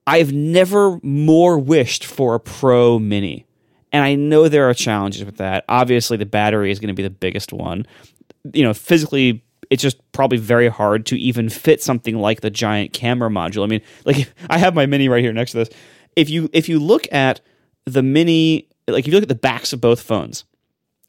[0.06, 3.46] I've never more wished for a Pro Mini.
[3.92, 5.64] And I know there are challenges with that.
[5.68, 7.86] Obviously, the battery is going to be the biggest one.
[8.52, 12.92] You know, physically, it's just probably very hard to even fit something like the giant
[12.92, 13.62] camera module.
[13.62, 15.70] I mean, like I have my Mini right here next to this.
[16.16, 17.40] If you if you look at
[17.86, 20.44] the Mini, like if you look at the backs of both phones,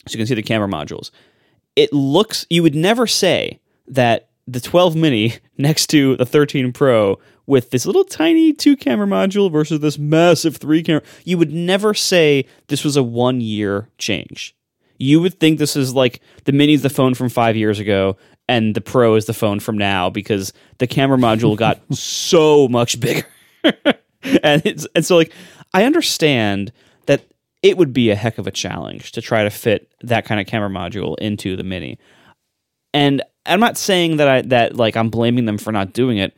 [0.08, 1.12] so you can see the camera modules.
[1.76, 7.20] It looks you would never say that the 12 mini next to the 13 Pro
[7.48, 11.94] with this little tiny two camera module versus this massive three camera, you would never
[11.94, 14.56] say this was a one year change.
[14.98, 18.18] You would think this is like the mini's the phone from five years ago
[18.48, 23.00] and the Pro is the phone from now because the camera module got so much
[23.00, 23.26] bigger.
[23.64, 25.34] and it's and so like
[25.74, 26.72] I understand
[27.08, 27.22] that
[27.62, 30.48] it would be a heck of a challenge to try to fit that kind of
[30.48, 31.98] camera module into the mini.
[32.94, 36.36] And I'm not saying that I that like I'm blaming them for not doing it.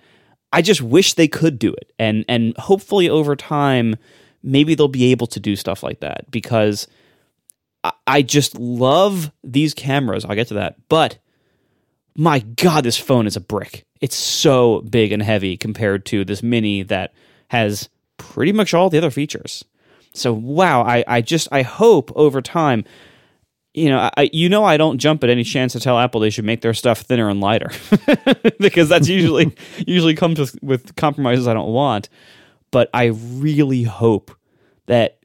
[0.54, 1.92] I just wish they could do it.
[2.00, 3.96] And and hopefully over time
[4.44, 6.88] maybe they'll be able to do stuff like that because
[7.84, 10.26] I, I just love these cameras.
[10.26, 10.76] I'll get to that.
[10.90, 11.18] But
[12.16, 13.86] my God, this phone is a brick.
[14.02, 17.14] It's so big and heavy compared to this mini that
[17.50, 19.64] has pretty much all the other features.
[20.14, 22.86] So wow, I, I just I hope over time,
[23.74, 26.30] you know, I you know I don't jump at any chance to tell Apple they
[26.30, 27.72] should make their stuff thinner and lighter
[28.60, 29.56] because that's usually
[29.88, 32.10] usually comes with, with compromises I don't want.
[32.72, 34.32] But I really hope
[34.88, 35.20] that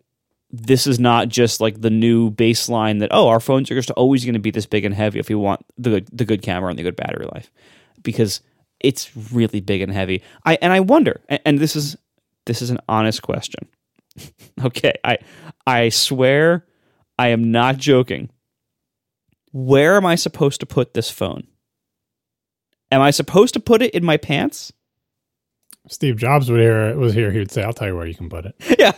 [0.51, 4.25] this is not just like the new baseline that oh our phones are just always
[4.25, 6.79] going to be this big and heavy if we want the the good camera and
[6.79, 7.51] the good battery life
[8.03, 8.43] because
[8.81, 10.23] it's really big and heavy.
[10.45, 11.97] I and I wonder and, and this is
[12.45, 13.69] this is an honest question.
[14.65, 15.19] okay, I
[15.67, 16.67] I swear
[17.23, 18.31] I am not joking.
[19.53, 21.47] Where am I supposed to put this phone?
[22.91, 24.73] Am I supposed to put it in my pants?
[25.87, 28.29] Steve Jobs would hear was here, he would say, "I'll tell you where you can
[28.29, 28.91] put it." yeah,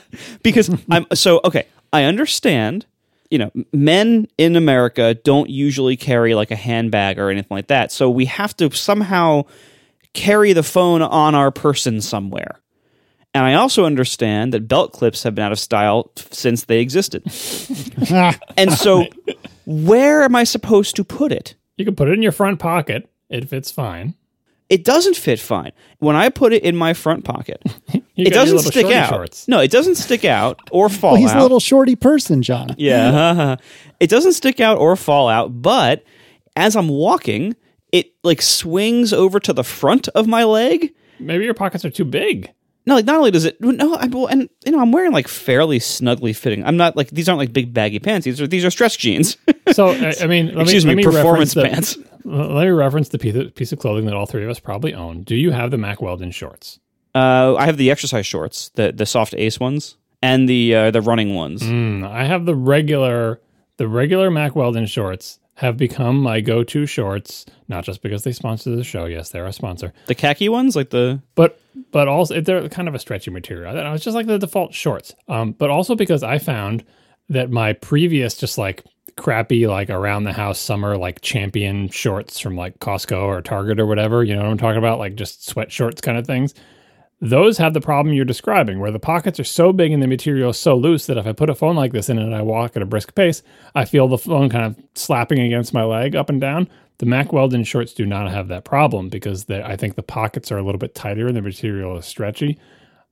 [0.42, 1.66] because I'm so okay.
[1.92, 2.86] I understand.
[3.30, 7.92] You know, men in America don't usually carry like a handbag or anything like that,
[7.92, 9.44] so we have to somehow
[10.14, 12.58] carry the phone on our person somewhere.
[13.35, 17.22] And I also understand that belt clips have been out of style since they existed.
[18.57, 19.07] and so,
[19.66, 21.57] where am I supposed to put it?
[21.76, 23.11] You can put it in your front pocket.
[23.28, 24.14] It fits fine.
[24.68, 25.72] It doesn't fit fine.
[25.99, 27.61] When I put it in my front pocket,
[28.16, 29.11] it doesn't stick out.
[29.11, 29.49] Shorts.
[29.49, 31.39] No, it doesn't stick out or fall Well, he's out.
[31.41, 32.74] a little shorty person, John.
[32.78, 33.57] Yeah.
[34.01, 36.05] it doesn't stick out or fall out, but
[36.57, 37.57] as I'm walking,
[37.93, 40.95] it like swings over to the front of my leg.
[41.18, 42.53] Maybe your pockets are too big.
[42.87, 45.26] No, like not only does it no, I, well, and you know I'm wearing like
[45.28, 46.64] fairly snugly fitting.
[46.64, 48.24] I'm not like these aren't like big baggy pants.
[48.26, 49.37] These are these are stretch jeans.
[49.72, 51.97] So I, I mean, let Excuse me, me, let me performance the- pants.
[52.26, 54.95] Let me reference the piece of, piece of clothing that all three of us probably
[54.95, 55.22] own.
[55.24, 56.78] Do you have the Mack Weldon shorts?
[57.14, 61.01] Uh, I have the exercise shorts, the the soft Ace ones, and the uh, the
[61.01, 61.62] running ones.
[61.62, 63.41] Mm, I have the regular,
[63.78, 67.47] the regular Mack Weldon shorts have become my go-to shorts.
[67.68, 69.05] Not just because they sponsor the show.
[69.05, 72.94] Yes, they're a sponsor, The khaki ones, like the but but also they're kind of
[72.94, 73.76] a stretchy material.
[73.76, 75.14] I- It's just like the default shorts.
[75.28, 76.84] Um, but also because I found
[77.28, 78.84] that my previous just like
[79.16, 83.86] crappy like around the house summer like champion shorts from like Costco or Target or
[83.86, 86.52] whatever, you know what I'm talking about, like just sweat shorts kind of things.
[87.20, 90.50] Those have the problem you're describing, where the pockets are so big and the material
[90.50, 92.42] is so loose that if I put a phone like this in it and I
[92.42, 93.42] walk at a brisk pace,
[93.74, 96.68] I feel the phone kind of slapping against my leg up and down.
[96.99, 100.59] The Mack Weldon shorts do not have that problem because I think the pockets are
[100.59, 102.59] a little bit tighter and the material is stretchy.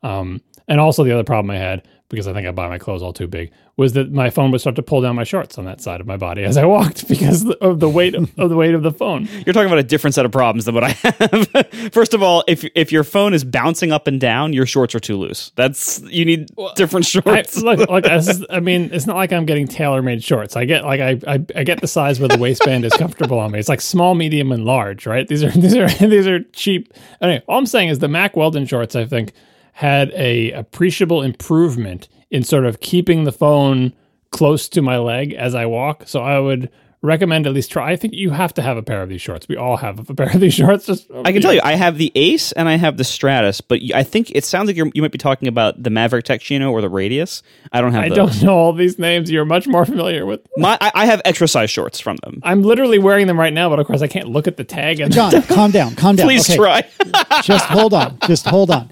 [0.03, 3.03] Um, and also the other problem I had, because I think I buy my clothes
[3.03, 5.65] all too big, was that my phone would start to pull down my shorts on
[5.65, 8.55] that side of my body as I walked because of the weight of, of the
[8.57, 9.27] weight of the phone.
[9.45, 11.69] You're talking about a different set of problems than what I have.
[11.93, 15.01] First of all, if if your phone is bouncing up and down, your shorts are
[15.01, 15.51] too loose.
[15.57, 17.57] That's you need different shorts.
[17.63, 20.55] look, look, this is- I mean, it's not like I'm getting tailor-made shorts.
[20.55, 23.51] I get like I, I I get the size where the waistband is comfortable on
[23.53, 23.59] me.
[23.59, 25.27] It's like small, medium, and large, right?
[25.27, 26.93] These are these are these are cheap.
[27.23, 29.33] Anyway, all I'm saying is the Mack Weldon shorts, I think,
[29.73, 33.93] had a appreciable improvement in sort of keeping the phone
[34.31, 36.09] close to my leg as I walk.
[36.09, 36.71] So I would
[37.03, 37.91] recommend at least try.
[37.91, 39.49] I think you have to have a pair of these shorts.
[39.49, 40.87] We all have a pair of these shorts.
[40.87, 43.81] Just I can tell you, I have the Ace and I have the Stratus, but
[43.95, 46.71] I think it sounds like you're, you might be talking about the Maverick Tech Chino
[46.71, 47.43] or the Radius.
[47.73, 48.17] I don't have I those.
[48.17, 49.31] don't know all these names.
[49.31, 50.41] You're much more familiar with.
[50.57, 52.41] My, I, I have extra size shorts from them.
[52.45, 55.01] I'm literally wearing them right now, but of course I can't look at the tag.
[55.01, 56.27] And John, calm down, calm down.
[56.27, 56.83] Please Okay, try.
[57.43, 58.19] Just hold on.
[58.27, 58.89] Just hold on.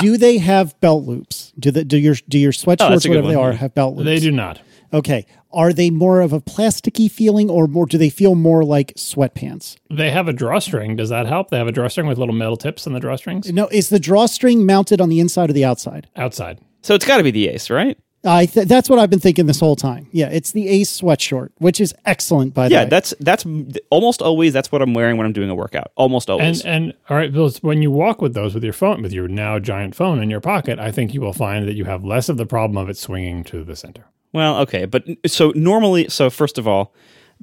[0.00, 1.52] Do they have belt loops?
[1.58, 3.74] Do the do your do your Oh, that's sweatshorts a good whatever they are have
[3.74, 4.06] belt loops?
[4.06, 4.60] they do not.
[4.92, 5.26] Okay.
[5.52, 7.86] Are they more of a plasticky feeling, or more?
[7.86, 9.76] Do they feel more like sweatpants?
[9.90, 10.96] They have a drawstring.
[10.96, 11.50] Does that help?
[11.50, 13.66] They have a drawstring with little metal tips on the drawstrings No.
[13.68, 16.08] Is the drawstring mounted on the inside or the outside?
[16.16, 16.60] outside.
[16.82, 17.98] so it's got to be the Ace, right?
[18.22, 20.06] I th- that's what I've been thinking this whole time.
[20.12, 22.90] Yeah, it's the Ace sweatshort, which is excellent by the Yeah, way.
[22.90, 23.46] that's that's
[23.90, 25.90] almost always that's what I'm wearing when I'm doing a workout.
[25.96, 26.60] Almost always.
[26.62, 29.26] And and all right, Bill, when you walk with those with your phone, with your
[29.26, 32.28] now giant phone in your pocket, I think you will find that you have less
[32.28, 34.04] of the problem of it swinging to the center.
[34.32, 36.94] Well, okay, but so normally, so first of all,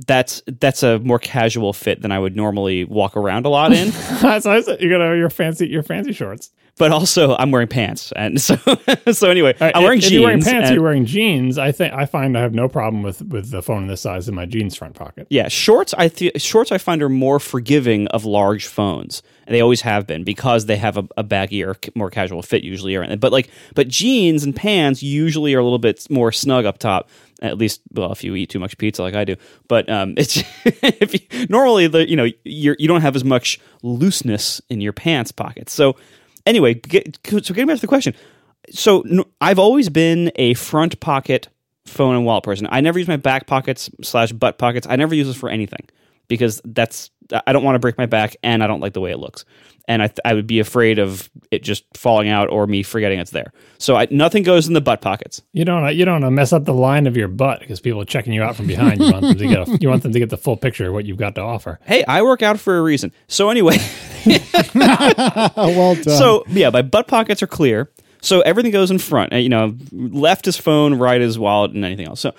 [0.06, 3.88] that's that's a more casual fit than I would normally walk around a lot in.
[4.22, 6.52] I said, you got your fancy your fancy shorts.
[6.78, 8.56] but also, I'm wearing pants, and so
[9.12, 10.12] so anyway, right, I'm wearing if, jeans.
[10.12, 11.58] If you're wearing pants, and- you're wearing jeans.
[11.58, 14.36] I think I find I have no problem with with the phone this size in
[14.36, 15.26] my jeans front pocket.
[15.32, 15.96] yeah, shorts.
[15.98, 19.24] I th- shorts I find are more forgiving of large phones.
[19.48, 22.96] And they always have been because they have a, a baggier, more casual fit usually.
[22.98, 26.80] Or, but like, but jeans and pants usually are a little bit more snug up
[26.80, 27.10] top.
[27.42, 29.36] At least, well, if you eat too much pizza like I do.
[29.68, 33.60] But um, it's if you, normally the you know you're, you don't have as much
[33.84, 35.74] looseness in your pants pockets.
[35.74, 35.96] So
[36.46, 38.14] anyway, get, so getting back to the question.
[38.70, 39.04] So
[39.40, 41.48] I've always been a front pocket
[41.86, 42.68] phone and wallet person.
[42.70, 44.88] I never use my back pockets slash butt pockets.
[44.90, 45.88] I never use this for anything
[46.28, 47.10] because that's
[47.46, 49.46] I don't want to break my back, and I don't like the way it looks,
[49.88, 53.20] and I th- I would be afraid of it just falling out or me forgetting
[53.20, 53.52] it's there.
[53.78, 55.42] So I, nothing goes in the butt pockets.
[55.54, 58.34] You don't you don't mess up the line of your butt because people are checking
[58.34, 59.00] you out from behind.
[59.02, 60.94] You want them to get a, you want them to get the full picture of
[60.94, 61.80] what you've got to offer.
[61.84, 63.12] Hey, I work out for a reason.
[63.28, 63.78] So anyway,
[64.76, 66.04] well done.
[66.04, 67.90] so yeah, my butt pockets are clear.
[68.22, 69.32] So everything goes in front.
[69.34, 72.20] You know, left is phone, right is wallet, and anything else.
[72.20, 72.34] So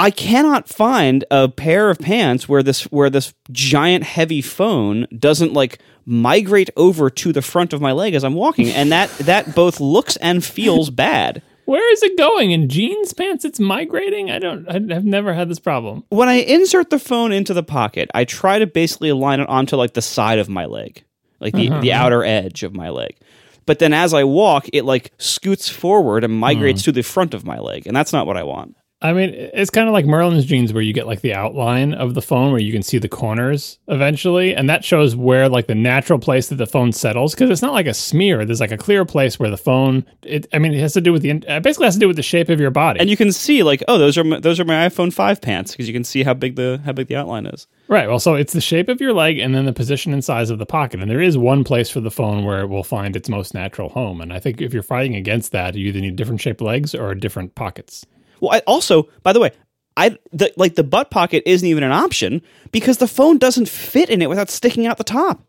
[0.00, 5.52] I cannot find a pair of pants where this where this giant heavy phone doesn't
[5.52, 9.54] like migrate over to the front of my leg as I'm walking, and that that
[9.54, 11.42] both looks and feels bad.
[11.66, 13.44] Where is it going in jeans pants?
[13.44, 14.30] It's migrating.
[14.30, 14.66] I don't.
[14.70, 16.04] I've never had this problem.
[16.08, 19.76] When I insert the phone into the pocket, I try to basically align it onto
[19.76, 21.04] like the side of my leg,
[21.40, 22.06] like the, the uh-huh.
[22.06, 23.18] outer edge of my leg.
[23.66, 26.86] But then as I walk, it like scoots forward and migrates hmm.
[26.86, 28.76] to the front of my leg, and that's not what I want.
[29.02, 32.12] I mean, it's kind of like Merlin's jeans, where you get like the outline of
[32.12, 35.74] the phone, where you can see the corners eventually, and that shows where like the
[35.74, 37.34] natural place that the phone settles.
[37.34, 40.04] Because it's not like a smear; there's like a clear place where the phone.
[40.22, 41.30] It, I mean, it has to do with the.
[41.30, 43.00] It basically has to do with the shape of your body.
[43.00, 45.72] And you can see like, oh, those are my, those are my iPhone five pants
[45.72, 47.66] because you can see how big the how big the outline is.
[47.88, 48.06] Right.
[48.06, 50.58] Well, so it's the shape of your leg and then the position and size of
[50.58, 51.00] the pocket.
[51.00, 53.88] And there is one place for the phone where it will find its most natural
[53.88, 54.20] home.
[54.20, 57.14] And I think if you're fighting against that, you either need different shaped legs or
[57.14, 58.04] different pockets.
[58.40, 59.52] Well, I also, by the way,
[59.96, 64.10] I the, like the butt pocket isn't even an option because the phone doesn't fit
[64.10, 65.42] in it without sticking out the top.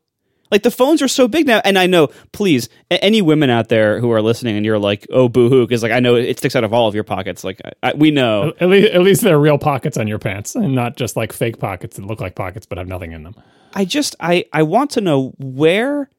[0.51, 2.09] Like the phones are so big now, and I know.
[2.33, 5.93] Please, any women out there who are listening, and you're like, "Oh, boohoo," because like
[5.93, 7.45] I know it sticks out of all of your pockets.
[7.45, 8.51] Like I, I, we know.
[8.59, 11.57] At least, at least they're real pockets on your pants and not just like fake
[11.57, 13.35] pockets that look like pockets but have nothing in them.
[13.73, 16.09] I just I I want to know where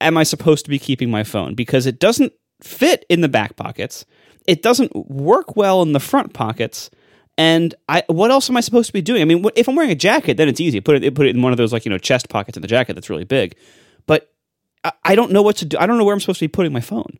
[0.00, 3.54] am I supposed to be keeping my phone because it doesn't fit in the back
[3.54, 4.04] pockets.
[4.46, 6.90] It doesn't work well in the front pockets.
[7.38, 9.22] And I, what else am I supposed to be doing?
[9.22, 10.80] I mean, if I'm wearing a jacket, then it's easy.
[10.80, 12.68] Put it, put it in one of those like you know chest pockets in the
[12.68, 13.56] jacket that's really big.
[14.06, 14.32] But
[14.84, 15.78] I, I don't know what to do.
[15.78, 17.18] I don't know where I'm supposed to be putting my phone.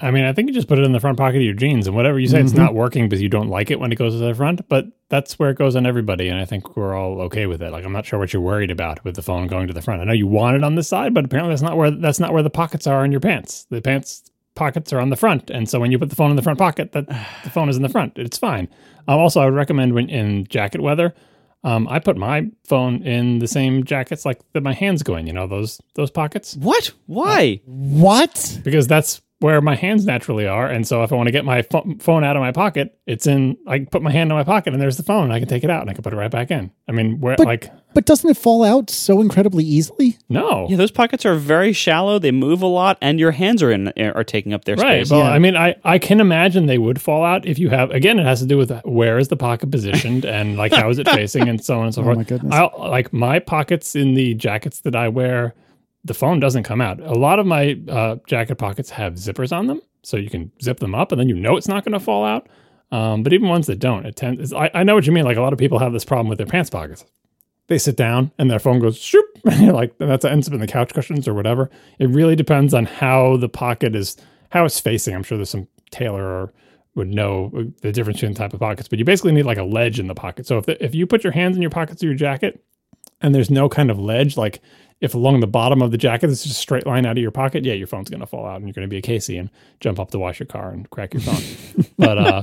[0.00, 1.86] I mean, I think you just put it in the front pocket of your jeans
[1.86, 2.60] and whatever you say, it's mm-hmm.
[2.60, 5.38] not working because you don't like it when it goes to the front, but that's
[5.38, 6.28] where it goes on everybody.
[6.28, 7.70] And I think we're all okay with it.
[7.70, 10.02] Like, I'm not sure what you're worried about with the phone going to the front.
[10.02, 12.32] I know you want it on the side, but apparently that's not where, that's not
[12.32, 13.66] where the pockets are in your pants.
[13.70, 15.50] The pants pockets are on the front.
[15.50, 17.06] And so when you put the phone in the front pocket, that
[17.42, 18.12] the phone is in the front.
[18.16, 18.68] It's fine.
[19.08, 21.14] Um, also, I would recommend when in jacket weather,
[21.64, 25.26] um, I put my phone in the same jackets like that my hands go in,
[25.26, 26.92] you know, those, those pockets What?
[27.06, 27.60] Why?
[27.64, 28.60] what?
[28.62, 30.66] because that's where my hands naturally are.
[30.66, 33.26] And so if I want to get my pho- phone out of my pocket, it's
[33.26, 35.30] in, I put my hand in my pocket and there's the phone.
[35.30, 36.70] I can take it out and I can put it right back in.
[36.88, 40.16] I mean, where, But- like, But doesn't it fall out so incredibly easily?
[40.30, 40.66] no.
[40.70, 42.18] Yeah, those pockets are very shallow.
[42.18, 45.06] They move a lot, and your hands are in are taking up their Right.
[45.06, 45.10] space.
[45.10, 45.30] Well, Yeah.
[45.32, 48.24] I mean, I, I can imagine they would fall out if you have, again, it
[48.24, 51.48] has to do with where is the pocket positioned and like how is it facing
[51.50, 52.16] and so on and so oh forth.
[52.16, 52.52] my goodness.
[52.54, 55.54] I, like my pockets in the jackets that I wear,
[56.04, 57.00] the phone doesn't come out.
[57.00, 59.80] A lot of my uh, jacket pockets have zippers on them.
[60.02, 62.24] So you can zip them up and then you know it's not going to fall
[62.24, 62.48] out.
[62.92, 65.24] Um, but even ones that don't, it tends, I, I know what you mean.
[65.24, 67.04] Like a lot of people have this problem with their pants pockets.
[67.66, 70.66] They sit down and their phone goes shoop, and like that's ends up in the
[70.66, 71.70] couch cushions or whatever.
[71.98, 74.16] It really depends on how the pocket is,
[74.50, 75.14] how it's facing.
[75.14, 76.52] I'm sure there's some tailor or
[76.94, 77.50] would know
[77.80, 80.06] the difference between the type of pockets, but you basically need like a ledge in
[80.06, 80.46] the pocket.
[80.46, 82.62] So if the, if you put your hands in your pockets of your jacket
[83.20, 84.60] and there's no kind of ledge, like
[85.00, 87.30] if along the bottom of the jacket it's just a straight line out of your
[87.30, 89.98] pocket, yeah, your phone's gonna fall out and you're gonna be a Casey and jump
[89.98, 91.86] up to wash your car and crack your phone.
[91.98, 92.42] but uh,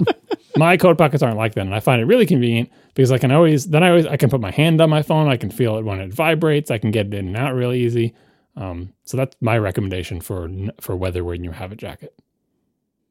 [0.56, 3.32] my coat pockets aren't like that, and I find it really convenient because I can
[3.32, 5.78] always then I always I can put my hand on my phone, I can feel
[5.78, 8.14] it when it vibrates, I can get it in and out really easy.
[8.56, 10.50] Um, so that's my recommendation for
[10.80, 12.14] for weather when you have a jacket.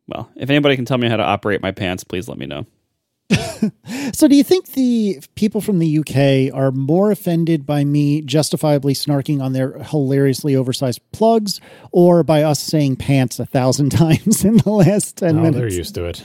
[0.06, 2.66] well, if anybody can tell me how to operate my pants, please let me know.
[4.12, 8.94] So, do you think the people from the UK are more offended by me justifiably
[8.94, 11.60] snarking on their hilariously oversized plugs
[11.92, 15.56] or by us saying pants a thousand times in the last 10 minutes?
[15.56, 16.24] they're used to it.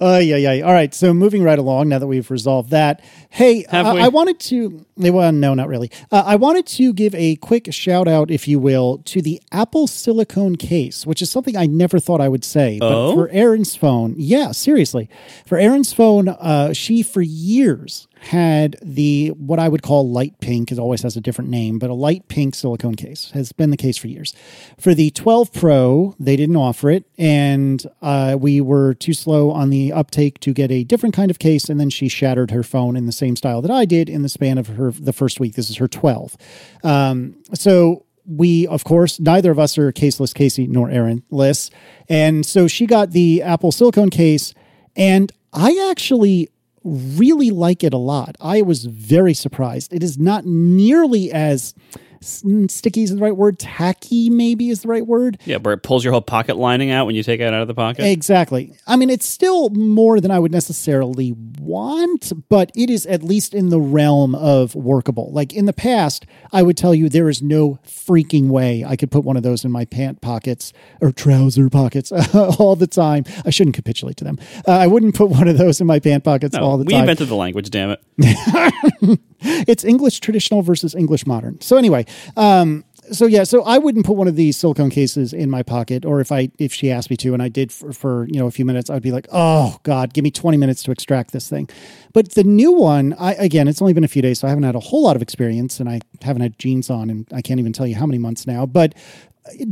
[0.00, 0.64] Uh, yeah, yeah.
[0.66, 0.94] All right.
[0.94, 3.04] So moving right along, now that we've resolved that.
[3.28, 3.80] Hey, I?
[3.82, 5.90] I wanted to, well, no, not really.
[6.10, 9.86] Uh, I wanted to give a quick shout out, if you will, to the Apple
[9.86, 12.78] silicone case, which is something I never thought I would say.
[12.80, 13.14] But Oh?
[13.14, 15.08] for Erin's phone, yeah, seriously.
[15.44, 20.72] For Erin's phone, uh, she for years had the what I would call light pink.
[20.72, 23.76] It always has a different name, but a light pink silicone case has been the
[23.76, 24.34] case for years.
[24.78, 29.70] For the 12 Pro, they didn't offer it, and uh, we were too slow on
[29.70, 31.68] the uptake to get a different kind of case.
[31.68, 34.28] And then she shattered her phone in the same style that I did in the
[34.28, 35.54] span of her the first week.
[35.54, 36.36] This is her 12.
[36.84, 41.70] Um, so we, of course, neither of us are caseless Casey nor Erin less.
[42.08, 44.52] And so she got the Apple silicone case,
[44.96, 46.48] and I actually
[46.86, 48.36] really like it a lot.
[48.40, 49.92] I was very surprised.
[49.92, 51.74] It is not nearly as
[52.20, 53.58] sticky is the right word.
[53.58, 55.38] Tacky maybe is the right word.
[55.44, 57.68] Yeah, where it pulls your whole pocket lining out when you take it out of
[57.68, 58.04] the pocket.
[58.06, 58.72] exactly.
[58.86, 63.54] I mean it's still more than i would necessarily want but it is at least
[63.54, 65.32] in the realm of workable.
[65.32, 69.10] Like in the past i would tell you there is no freaking way i could
[69.10, 72.12] put one of those in my pant pockets or trouser pockets
[72.58, 73.24] all the time.
[73.44, 74.38] I shouldn't capitulate to them.
[74.66, 76.92] Uh, i wouldn't put one of those in my pant pockets No, all the we
[76.92, 76.98] time.
[76.98, 78.00] We invented the language, damn it.
[79.40, 81.60] it's English traditional versus English modern.
[81.60, 82.06] So anyway,
[82.36, 86.04] um, so yeah, so I wouldn't put one of these silicone cases in my pocket,
[86.04, 88.46] or if I if she asked me to, and I did for, for you know
[88.46, 91.48] a few minutes, I'd be like, oh god, give me twenty minutes to extract this
[91.48, 91.68] thing.
[92.12, 94.64] But the new one, I again, it's only been a few days, so I haven't
[94.64, 97.60] had a whole lot of experience, and I haven't had jeans on, and I can't
[97.60, 98.94] even tell you how many months now, but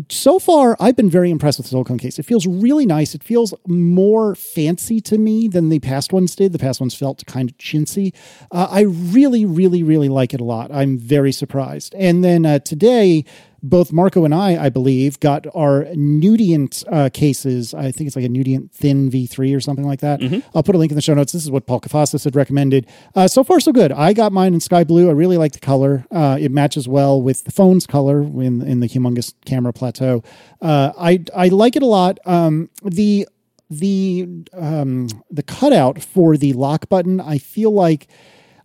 [0.09, 2.19] so far i've been very impressed with the silicone case.
[2.19, 3.15] It feels really nice.
[3.15, 6.53] It feels more fancy to me than the past ones did.
[6.53, 8.15] The past ones felt kind of chintzy.
[8.51, 10.71] Uh, i really really really like it a lot.
[10.73, 11.95] I'm very surprised.
[11.95, 13.25] And then uh, today
[13.65, 17.73] both Marco and I, I believe, got our Nudient uh, cases.
[17.73, 20.21] I think it's like a Nudient Thin V3 or something like that.
[20.55, 21.33] I'll put a link in the show notes.
[21.33, 22.87] This is what Paul Kafasis had recommended.
[23.15, 23.91] Uh, so far, so good.
[23.91, 25.09] I got mine in sky blue.
[25.09, 26.05] I really like the color.
[26.11, 30.23] Uh, it matches well with the phone's color in in the humongous camera plateau.
[30.61, 32.19] Uh, I I like it a lot.
[32.27, 33.27] Um, the
[33.71, 38.09] the um, the cutout for the lock button, I feel like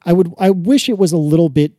[0.04, 1.72] I would I wish it was a little bit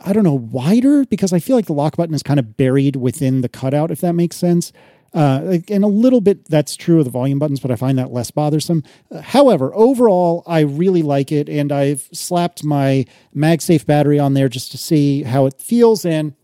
[0.00, 2.96] I don't know, wider because I feel like the lock button is kind of buried
[2.96, 4.72] within the cutout, if that makes sense.
[5.12, 8.12] Uh, and a little bit that's true of the volume buttons, but I find that
[8.12, 8.82] less bothersome.
[9.12, 14.48] Uh, however, overall, I really like it, and I've slapped my MagSafe battery on there
[14.48, 16.34] just to see how it feels, and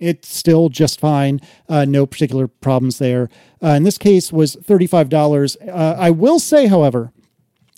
[0.00, 1.40] it's still just fine.
[1.66, 3.30] Uh, no particular problems there.
[3.62, 5.56] Uh, in this case, was thirty five dollars.
[5.66, 7.10] Uh, I will say, however,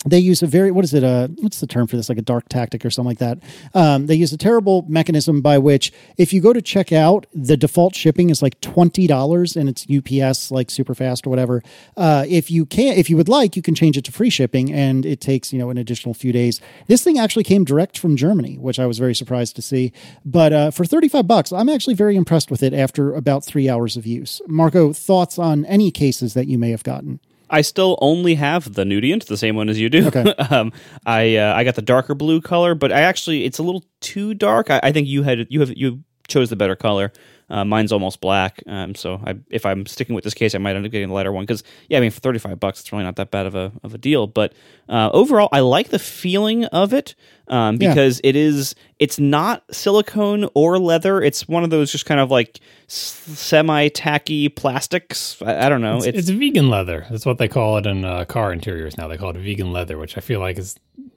[0.04, 2.08] they use a very what is it uh what's the term for this?
[2.08, 3.38] Like a dark tactic or something like that.
[3.74, 7.56] Um, they use a terrible mechanism by which if you go to check out the
[7.56, 11.62] default shipping is like $20 and it's ups like super fast or whatever.
[11.96, 14.72] Uh, if you can if you would like you can change it to free shipping
[14.72, 16.60] and it takes you know an additional few days.
[16.88, 19.92] This thing actually came direct from germany which i was very surprised to see.
[20.24, 23.96] But uh, for 35 bucks i'm actually very impressed with it after about three hours
[23.96, 24.42] of use.
[24.46, 27.18] Marco thoughts on any cases that you may have gotten
[27.50, 30.08] I still only have the Nudient, the same one as you do.
[30.08, 30.24] Okay.
[30.50, 30.72] um,
[31.04, 34.34] I uh, I got the darker blue color, but I actually it's a little too
[34.34, 34.70] dark.
[34.70, 37.12] I, I think you had you have you chose the better color.
[37.48, 40.74] Uh, mine's almost black, um, so I, if I'm sticking with this case, I might
[40.74, 43.04] end up getting the lighter one because yeah, I mean for 35 bucks, it's really
[43.04, 44.26] not that bad of a of a deal.
[44.26, 44.52] But
[44.88, 47.14] uh, overall, I like the feeling of it
[47.46, 47.90] um, Yeah.
[47.90, 51.22] because it is it's not silicone or leather.
[51.22, 52.58] It's one of those just kind of like
[52.88, 55.40] semi tacky plastics.
[55.42, 55.98] I, I don't know.
[55.98, 57.06] It's, it's vegan leather.
[57.10, 59.08] That's what they call it in uh, car interiors now.
[59.08, 60.76] They call it vegan leather, which I feel like is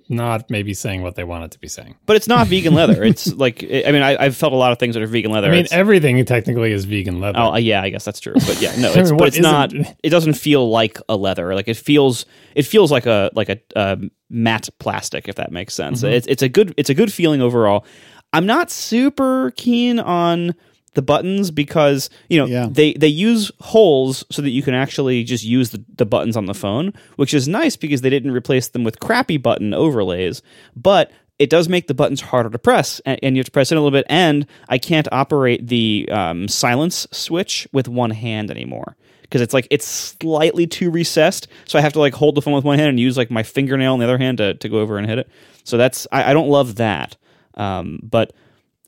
[0.09, 1.95] not maybe saying what they want it to be saying.
[2.05, 3.03] but it's not vegan leather.
[3.09, 5.47] It's like I mean, I, I've felt a lot of things that are vegan leather.
[5.47, 7.39] I mean, It's- everything technically is vegan leather.
[7.39, 8.33] oh yeah, I guess that's true.
[8.33, 9.71] But yeah, no, I it's, mean, but it's not.
[9.73, 11.53] It doesn't feel like a leather.
[11.55, 12.25] Like it feels.
[12.55, 15.99] It feels like a like a um, matte plastic, if that makes sense.
[15.99, 16.13] Mm-hmm.
[16.13, 17.85] It's it's a good it's a good feeling overall.
[18.33, 20.53] I'm not super keen on
[20.95, 22.67] the buttons because you know Yeah.
[22.69, 26.45] they they use holes so that you can actually just use the, the buttons on
[26.45, 30.41] the phone which is nice because they didn't replace them with crappy button overlays
[30.75, 33.71] but it does make the buttons harder to press and, and you have to press
[33.71, 38.49] in a little bit and i can't operate the um, silence switch with one hand
[38.51, 42.41] anymore because it's like it's slightly too recessed so i have to like hold the
[42.41, 44.67] phone with one hand and use like my fingernail on the other hand to, to
[44.67, 45.29] go over and hit it.
[45.63, 47.15] So that's i, I don't love that.
[47.53, 48.33] Um, but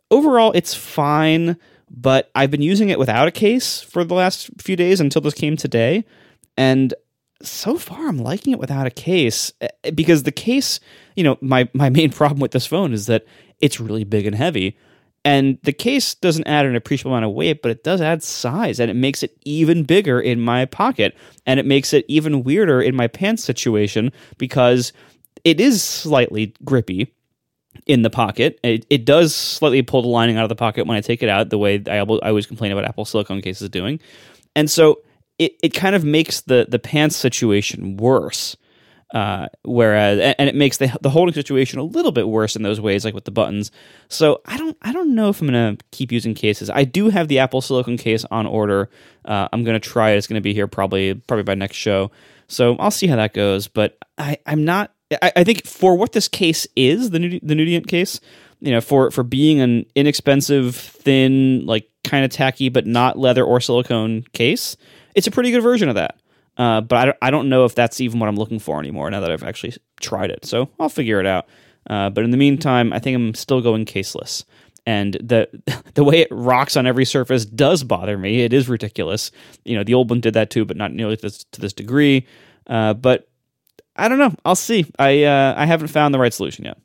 [0.09, 1.57] overall it's fine
[1.93, 5.33] but i've been using it without a case for the last few days until this
[5.33, 6.05] came today.
[6.57, 6.93] And
[7.41, 10.79] so far i'm liking it without a case eh, because the case
[11.15, 13.25] you know my my main problem with this phone is that
[13.59, 14.77] it's really big and heavy.
[15.23, 18.79] And the case doesn't add an appreciable amount of weight but it does add size
[18.79, 21.15] and it makes it even bigger in my pocket.
[21.45, 24.93] And it makes it even weirder in my pants situation because
[25.43, 27.13] it is slightly grippy
[27.85, 28.59] in the pocket.
[28.63, 31.29] It, it does slightly pull the lining out of the pocket when I take it
[31.29, 33.99] out, the way I, I always complain about Apple silicone cases doing.
[34.55, 35.01] And so
[35.39, 38.55] it, it kind of makes the, the pants situation worse.
[39.13, 42.79] Uh, whereas, and it makes the the holding situation a little bit worse in those
[42.79, 43.69] ways, like with the buttons.
[44.07, 46.69] So I don't I don't know if I'm gonna keep using cases.
[46.69, 48.89] I do have the Apple silicone case on order.
[49.25, 50.17] Uh, I'm gonna try it.
[50.17, 52.09] It's gonna be here probably probably by next show.
[52.47, 53.67] So I'll see how that goes.
[53.67, 54.93] But I I'm not.
[55.21, 58.19] I, I think for what this case is, the Nudi- the Nudient case,
[58.59, 63.43] you know, for for being an inexpensive, thin, like kind of tacky, but not leather
[63.43, 64.77] or silicone case,
[65.15, 66.19] it's a pretty good version of that.
[66.57, 69.09] Uh, but I don't, I don't know if that's even what I'm looking for anymore
[69.09, 70.45] now that I've actually tried it.
[70.45, 71.47] So I'll figure it out.
[71.89, 74.43] Uh, but in the meantime, I think I'm still going caseless.
[74.85, 75.47] And the
[75.93, 78.41] the way it rocks on every surface does bother me.
[78.41, 79.31] It is ridiculous.
[79.65, 81.73] You know, the old one did that too, but not nearly to this, to this
[81.73, 82.27] degree.
[82.67, 83.27] Uh, but
[83.95, 84.33] I don't know.
[84.45, 84.85] I'll see.
[84.97, 86.77] I uh, I haven't found the right solution yet.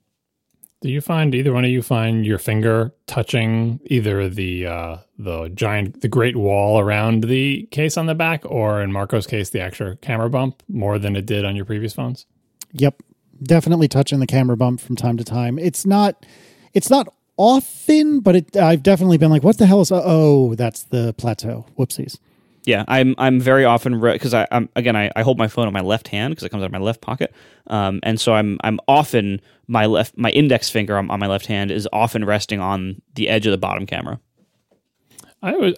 [0.83, 5.49] Do you find either one of you find your finger touching either the uh, the
[5.49, 9.61] giant the great wall around the case on the back, or in Marco's case, the
[9.61, 12.27] actual camera bump more than it did on your previous phones?
[12.73, 13.03] Yep,
[13.43, 15.59] definitely touching the camera bump from time to time.
[15.59, 16.27] It's not
[16.75, 17.09] it's not
[17.39, 21.67] often, but it, I've definitely been like, "What the hell is?" Oh, that's the plateau.
[21.79, 22.19] Whoopsies.
[22.67, 25.73] Yeah, I'm I'm very often because I I'm again I, I hold my phone on
[25.73, 27.33] my left hand because it comes out of my left pocket,
[27.69, 31.47] um, and so I'm I'm often my left my index finger on, on my left
[31.47, 34.19] hand is often resting on the edge of the bottom camera.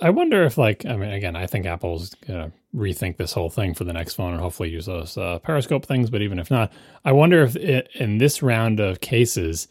[0.00, 3.74] I wonder if like I mean again I think Apple's gonna rethink this whole thing
[3.74, 6.08] for the next phone and hopefully use those uh, periscope things.
[6.08, 6.72] But even if not,
[7.04, 9.68] I wonder if it, in this round of cases,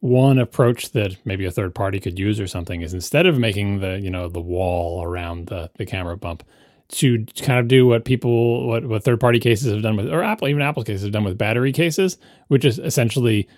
[0.00, 3.80] one approach that maybe a third party could use or something is instead of making
[3.80, 6.42] the you know the wall around the the camera bump
[6.88, 10.22] to kind of do what people what what third party cases have done with or
[10.22, 12.18] Apple even Apple cases have done with battery cases,
[12.48, 13.48] which is essentially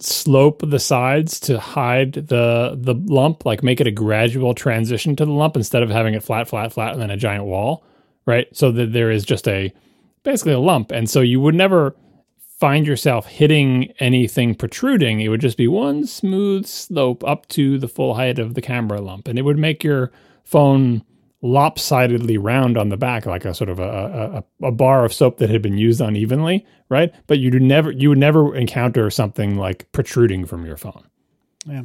[0.00, 5.24] slope the sides to hide the the lump, like make it a gradual transition to
[5.24, 7.84] the lump instead of having it flat, flat, flat, and then a giant wall,
[8.26, 8.46] right?
[8.56, 9.72] So that there is just a
[10.22, 11.94] basically a lump, and so you would never
[12.62, 15.20] find yourself hitting anything protruding.
[15.20, 19.00] It would just be one smooth slope up to the full height of the camera
[19.00, 20.12] lump, and it would make your
[20.44, 21.02] phone
[21.42, 25.38] lopsidedly round on the back, like a sort of a, a, a bar of soap
[25.38, 27.12] that had been used unevenly, right?
[27.26, 31.04] But you never you would never encounter something like protruding from your phone.
[31.66, 31.82] Yeah.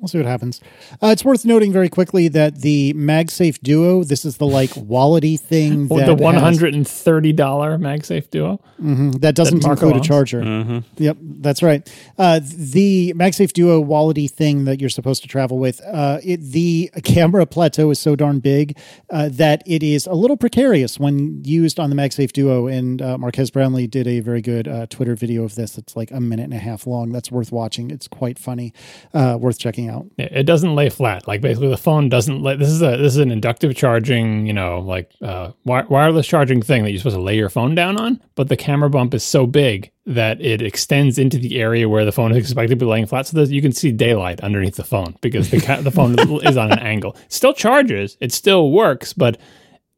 [0.00, 0.60] We'll see what happens.
[1.02, 5.38] Uh, it's worth noting very quickly that the MagSafe Duo, this is the like Wallety
[5.38, 5.88] thing.
[5.88, 9.66] Well, that the one hundred and thirty dollar MagSafe Duo has, Mhm, that doesn't that
[9.66, 10.06] Marco include a owns.
[10.06, 10.82] charger.
[10.98, 11.92] Yep, that's right.
[12.16, 16.90] Uh, the MagSafe Duo Wallety thing that you're supposed to travel with, uh, it, the
[17.02, 18.78] camera plateau is so darn big
[19.10, 22.68] uh, that it is a little precarious when used on the MagSafe Duo.
[22.68, 25.76] And uh, Marquez Brownlee did a very good uh, Twitter video of this.
[25.76, 27.10] It's like a minute and a half long.
[27.10, 27.90] That's worth watching.
[27.90, 28.72] It's quite funny.
[29.12, 30.06] Uh, worth checking out.
[30.18, 31.26] It doesn't lay flat.
[31.26, 32.56] Like basically, the phone doesn't lay.
[32.56, 36.62] This is a this is an inductive charging, you know, like uh, wi- wireless charging
[36.62, 38.20] thing that you're supposed to lay your phone down on.
[38.34, 42.12] But the camera bump is so big that it extends into the area where the
[42.12, 44.84] phone is expected to be laying flat, so that you can see daylight underneath the
[44.84, 47.16] phone because the ca- the phone is on an angle.
[47.26, 48.16] It still charges.
[48.20, 49.38] It still works, but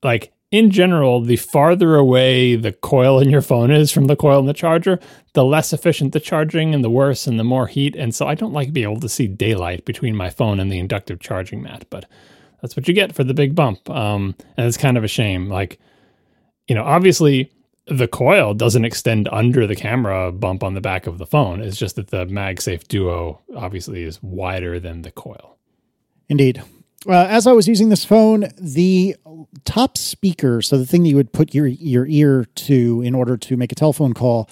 [0.03, 4.41] like in general, the farther away the coil in your phone is from the coil
[4.41, 4.99] in the charger,
[5.33, 7.95] the less efficient the charging and the worse and the more heat.
[7.95, 10.79] And so I don't like being able to see daylight between my phone and the
[10.79, 12.05] inductive charging mat, but
[12.61, 13.89] that's what you get for the big bump.
[13.89, 15.49] Um, and it's kind of a shame.
[15.49, 15.79] Like,
[16.67, 17.53] you know, obviously
[17.87, 21.61] the coil doesn't extend under the camera bump on the back of the phone.
[21.61, 25.59] It's just that the MagSafe Duo obviously is wider than the coil.
[26.29, 26.63] Indeed.
[27.07, 29.17] Uh, as I was using this phone, the
[29.65, 33.39] top speaker, so the thing that you would put your your ear to in order
[33.39, 34.51] to make a telephone call,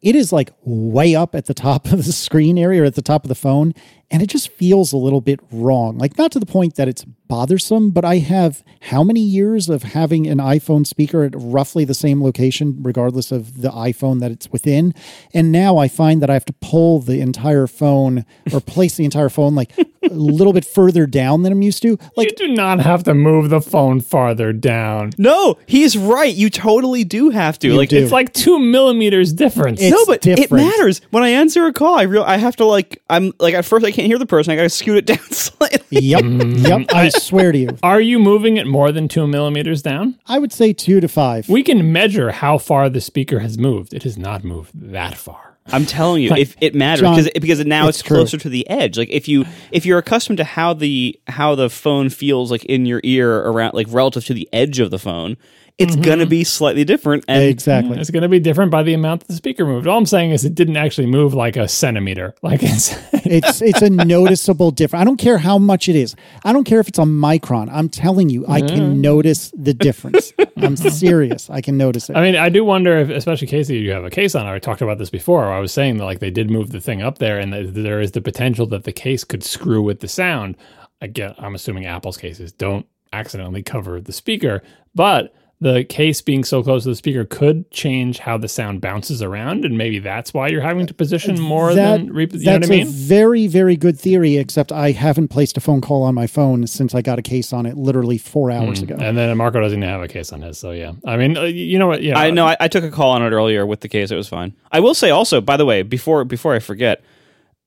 [0.00, 3.02] it is like way up at the top of the screen area or at the
[3.02, 3.74] top of the phone,
[4.10, 5.98] and it just feels a little bit wrong.
[5.98, 9.82] Like not to the point that it's bothersome, but I have how many years of
[9.82, 14.50] having an iPhone speaker at roughly the same location, regardless of the iPhone that it's
[14.50, 14.94] within,
[15.34, 19.04] and now I find that I have to pull the entire phone or place the
[19.04, 21.98] entire phone like a little bit further down than I'm used to.
[22.16, 25.10] Like you do not have to move the phone farther down.
[25.18, 26.34] No, he's right.
[26.34, 27.68] You totally do have to.
[27.68, 27.98] You like do.
[27.98, 29.82] It's like two millimeters difference.
[29.82, 31.02] It's no, but it matters.
[31.10, 33.84] When I answer a call, I real I have to like I'm like at first
[33.84, 34.52] I can't hear the person.
[34.52, 36.00] I got to scoot it down slightly.
[36.00, 36.66] Yep, mm-hmm.
[36.66, 36.94] yep.
[36.94, 40.18] I swear to you, Are you moving it more than two millimeters down?
[40.26, 41.48] I would say two to five.
[41.48, 43.92] We can measure how far the speaker has moved.
[43.92, 45.56] It has not moved that far.
[45.70, 48.18] I'm telling you, if it matters John, because because now it's it's, true.
[48.18, 48.96] closer to the edge.
[48.96, 52.86] Like if you if you're accustomed to how the how the phone feels like in
[52.86, 55.36] your ear around like relative to the edge of the phone,
[55.78, 57.24] it's gonna be slightly different.
[57.28, 57.98] And exactly.
[57.98, 59.86] It's going to be different by the amount that the speaker moved.
[59.86, 62.34] All I'm saying is it didn't actually move like a centimeter.
[62.42, 65.02] Like it's It's it's a noticeable difference.
[65.02, 66.16] I don't care how much it is.
[66.44, 67.68] I don't care if it's a micron.
[67.72, 68.74] I'm telling you, I Mm-hmm.
[68.74, 70.32] can notice the difference.
[70.56, 71.48] I'm serious.
[71.50, 72.16] I can notice it.
[72.16, 74.46] I mean, I do wonder if, especially Casey, you have a case on.
[74.46, 74.50] it.
[74.50, 75.42] I talked about this before.
[75.42, 77.74] Where I was saying that like they did move the thing up there, and that
[77.74, 80.56] there is the potential that the case could screw with the sound.
[81.00, 84.62] Again, I'm assuming Apple's cases don't accidentally cover the speaker,
[84.94, 89.20] but the case being so close to the speaker could change how the sound bounces
[89.22, 92.52] around, and maybe that's why you're having to position more That- than re- you know
[92.52, 92.86] what that's I mean.
[92.86, 96.66] a very, very good theory, except I haven't placed a phone call on my phone
[96.68, 98.96] since I got a case on it literally four hours ago.
[99.00, 100.92] And then Marco doesn't even have a case on his, so yeah.
[101.04, 102.02] I mean, uh, you know what?
[102.04, 104.12] Yeah, I know I, I took a call on it earlier with the case.
[104.12, 104.54] It was fine.
[104.70, 107.02] I will say also, by the way, before before I forget,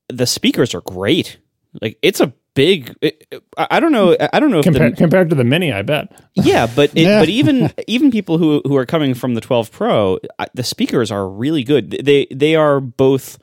[0.07, 1.37] the speakers are great.
[1.81, 2.95] Like it's a big.
[3.01, 4.15] It, it- I don't know.
[4.33, 6.11] I don't know if Compar- the, compared to the mini, I bet.
[6.35, 7.19] yeah, but it, Yeah.
[7.21, 10.19] but even even people who who are coming from the 12 Pro,
[10.53, 11.91] the speakers are really good.
[11.91, 13.37] They they are both.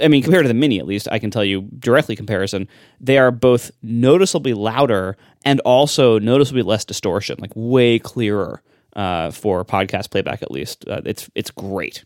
[0.00, 2.68] I mean, compared to the Mini, at least I can tell you directly comparison.
[3.00, 8.62] They are both noticeably louder and also noticeably less distortion, like way clearer
[8.94, 10.40] uh, for podcast playback.
[10.42, 12.04] At least uh, it's it's great.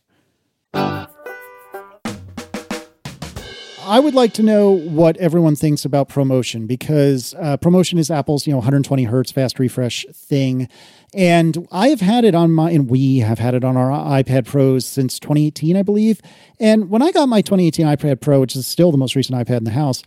[3.86, 8.44] I would like to know what everyone thinks about ProMotion because uh, ProMotion is Apple's
[8.44, 10.68] you know 120 hertz fast refresh thing,
[11.14, 14.44] and I have had it on my and we have had it on our iPad
[14.44, 16.20] Pros since 2018, I believe.
[16.58, 19.58] And when I got my 2018 iPad Pro, which is still the most recent iPad
[19.58, 20.02] in the house,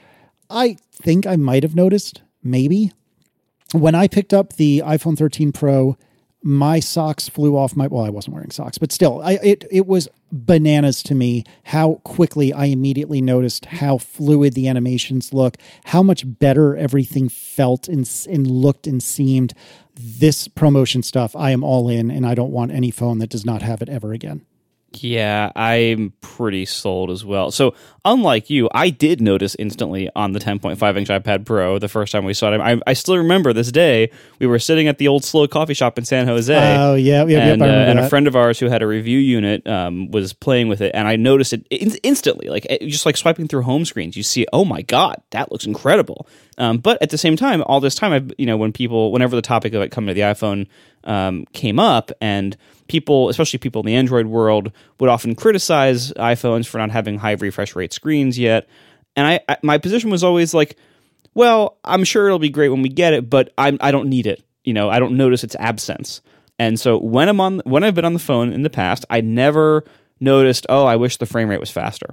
[0.49, 2.91] I think I might have noticed maybe
[3.71, 5.97] when I picked up the iPhone 13 Pro,
[6.41, 9.87] my socks flew off my well, I wasn't wearing socks, but still, I it it
[9.87, 16.03] was bananas to me how quickly I immediately noticed how fluid the animations look, how
[16.03, 19.53] much better everything felt and and looked and seemed.
[20.01, 23.45] This ProMotion stuff, I am all in, and I don't want any phone that does
[23.45, 24.45] not have it ever again.
[24.93, 27.51] Yeah, I'm pretty sold as well.
[27.51, 32.11] So, unlike you, I did notice instantly on the 10.5 inch iPad Pro the first
[32.11, 32.59] time we saw it.
[32.59, 34.09] I, I still remember this day.
[34.39, 36.55] We were sitting at the old slow coffee shop in San Jose.
[36.77, 39.19] Oh yeah, yeah, and, I uh, and a friend of ours who had a review
[39.19, 43.15] unit um, was playing with it, and I noticed it in- instantly, like just like
[43.15, 44.17] swiping through home screens.
[44.17, 46.27] You see, oh my god, that looks incredible.
[46.57, 49.35] Um, but at the same time, all this time, I've you know when people, whenever
[49.35, 50.67] the topic of it coming to the iPhone
[51.03, 52.55] um, came up, and
[52.87, 57.33] people, especially people in the Android world, would often criticize iPhones for not having high
[57.33, 58.67] refresh rate screens yet.
[59.15, 60.75] And I, I my position was always like,
[61.33, 64.27] well, I'm sure it'll be great when we get it, but I'm I don't need
[64.27, 64.43] it.
[64.63, 66.21] You know, I don't notice its absence.
[66.57, 69.21] And so when I'm on when I've been on the phone in the past, I
[69.21, 69.83] never
[70.19, 72.07] noticed, oh, I wish the frame rate was faster.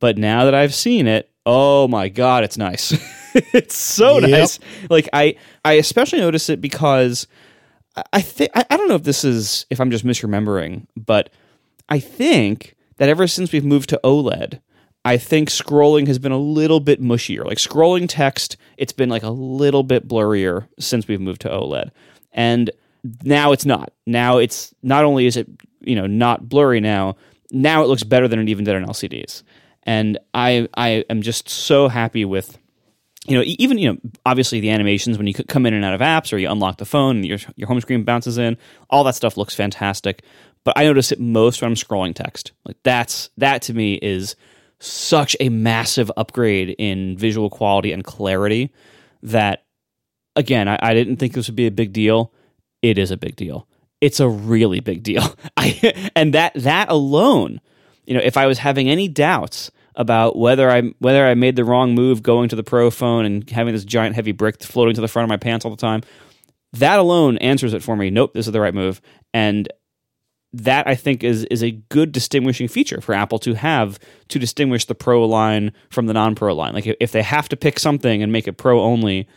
[0.00, 2.92] But now that I've seen it, oh my god, it's nice.
[3.34, 4.30] it's so Yep.
[4.30, 4.58] nice.
[4.90, 7.26] Like I I especially notice it because
[8.12, 11.30] I- think I don't know if this is if I'm just misremembering, but
[11.88, 14.60] I think that ever since we've moved to OLED,
[15.04, 17.44] I think scrolling has been a little bit mushier.
[17.44, 21.90] Like scrolling text, it's been like a little bit blurrier since we've moved to OLED.
[22.32, 22.70] And
[23.24, 23.92] now it's not.
[24.06, 25.48] Now it's not only is it,
[25.80, 27.16] you know, not blurry now,
[27.50, 29.42] now it looks better than it even did on LCDs.
[29.82, 32.56] And I I am just so happy with
[33.26, 36.00] you know, even you know, obviously the animations when you come in and out of
[36.00, 38.56] apps or you unlock the phone and your your home screen bounces in,
[38.90, 40.22] all that stuff looks fantastic.
[40.64, 42.52] But I notice it most when I'm scrolling text.
[42.64, 44.34] Like that's that to me is
[44.80, 48.72] such a massive upgrade in visual quality and clarity
[49.22, 49.64] that
[50.34, 52.32] again, I, I didn't think this would be a big deal.
[52.80, 53.68] It is a big deal.
[54.00, 55.36] It's a really big deal.
[55.56, 57.60] I and that that alone,
[58.04, 61.64] you know, if I was having any doubts about whether I whether I made the
[61.64, 65.00] wrong move going to the Pro phone and having this giant heavy brick floating to
[65.00, 66.02] the front of my pants all the time,
[66.72, 68.10] that alone answers it for me.
[68.10, 69.00] Nope, this is the right move.
[69.34, 69.68] And
[70.54, 73.98] that I think is is a good distinguishing feature for Apple to have
[74.28, 76.74] to distinguish the Pro line from the non-Pro line.
[76.74, 79.28] Like if they have to pick something and make it Pro only,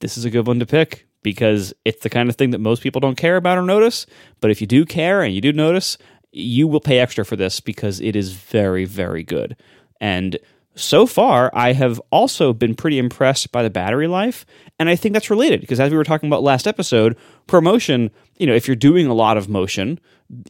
[0.00, 2.82] this is a good one to pick because it's the kind of thing that most
[2.82, 4.06] people don't care about or notice.
[4.40, 5.98] But if you do care and you do notice,
[6.36, 9.56] you will pay extra for this because it is very, very good.
[10.00, 10.38] And
[10.74, 14.44] so far, I have also been pretty impressed by the battery life.
[14.78, 17.16] And I think that's related because as we were talking about last episode,
[17.48, 19.98] ProMotion, you know, if you're doing a lot of motion,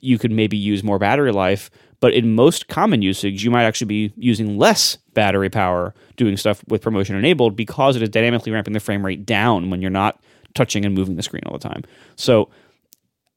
[0.01, 1.71] you could maybe use more battery life.
[2.01, 6.65] But in most common usage, you might actually be using less battery power doing stuff
[6.67, 10.21] with ProMotion enabled because it is dynamically ramping the frame rate down when you're not
[10.55, 11.85] touching and moving the screen all the time.
[12.17, 12.51] So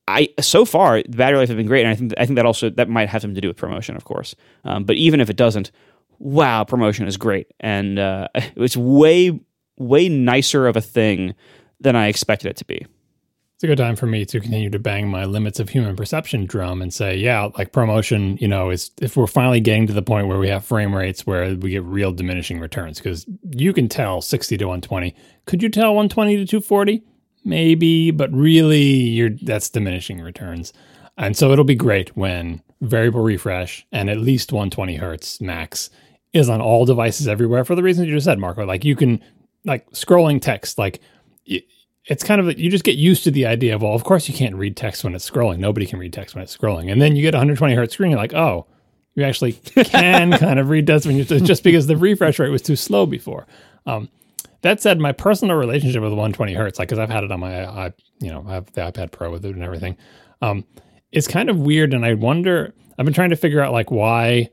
[0.10, 2.46] I so far the battery life has been great, and I think I think that
[2.46, 4.36] also that might have something to do with ProMotion, of course.
[4.64, 5.72] Um, but even if it doesn't,
[6.18, 9.40] wow, ProMotion is great, and uh, it's way
[9.78, 11.36] way nicer of a thing
[11.80, 12.86] than I expected it to be.
[13.56, 16.46] It's a good time for me to continue to bang my limits of human perception
[16.46, 20.02] drum and say, yeah, like ProMotion, you know, is if we're finally getting to the
[20.02, 23.90] point where we have frame rates where we get real diminishing returns, because you can
[23.90, 25.14] tell 60 to 120.
[25.46, 27.04] Could you tell 120 to 240?
[27.46, 30.74] Maybe, but really, you're that's diminishing returns.
[31.18, 35.90] And so it'll be great when variable refresh and at least 120 hertz max
[36.32, 38.66] is on all devices everywhere for the reasons you just said, Marco.
[38.66, 39.22] Like you can,
[39.66, 41.02] like scrolling text, like
[42.10, 44.28] it's kind of like you just get used to the idea of well, of course
[44.28, 45.60] you can't read text when it's scrolling.
[45.60, 48.12] Nobody can read text when it's scrolling, and then you get 120 hertz screen.
[48.12, 48.66] You're like, oh,
[49.16, 52.62] you actually can kind of read text when you just because the refresh rate was
[52.62, 53.46] too slow before.
[53.86, 54.10] Um,
[54.62, 57.66] that said, my personal relationship with 120 hertz, like because I've had it on my,
[57.66, 59.98] I, you know, I have the iPad Pro with it and everything,
[60.42, 60.66] um,
[61.12, 61.94] it's kind of weird.
[61.94, 64.50] And I wonder, I've been trying to figure out like why,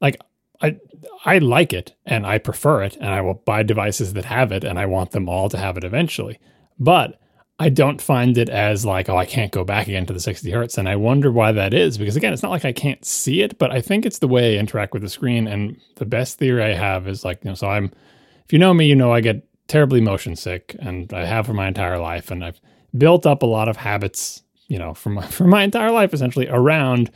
[0.00, 0.20] like
[0.60, 0.78] I,
[1.24, 4.64] I like it and I prefer it, and I will buy devices that have it,
[4.64, 6.38] and I want them all to have it eventually.
[6.78, 7.20] But
[7.58, 10.50] I don't find it as like, oh, I can't go back again to the 60
[10.50, 10.78] hertz.
[10.78, 11.96] And I wonder why that is.
[11.96, 14.56] Because again, it's not like I can't see it, but I think it's the way
[14.56, 15.46] I interact with the screen.
[15.46, 17.92] And the best theory I have is like, you know, so I'm,
[18.52, 21.54] if you know me, you know I get terribly motion sick and I have for
[21.54, 22.30] my entire life.
[22.30, 22.60] And I've
[22.98, 26.46] built up a lot of habits, you know, for my, for my entire life essentially
[26.50, 27.10] around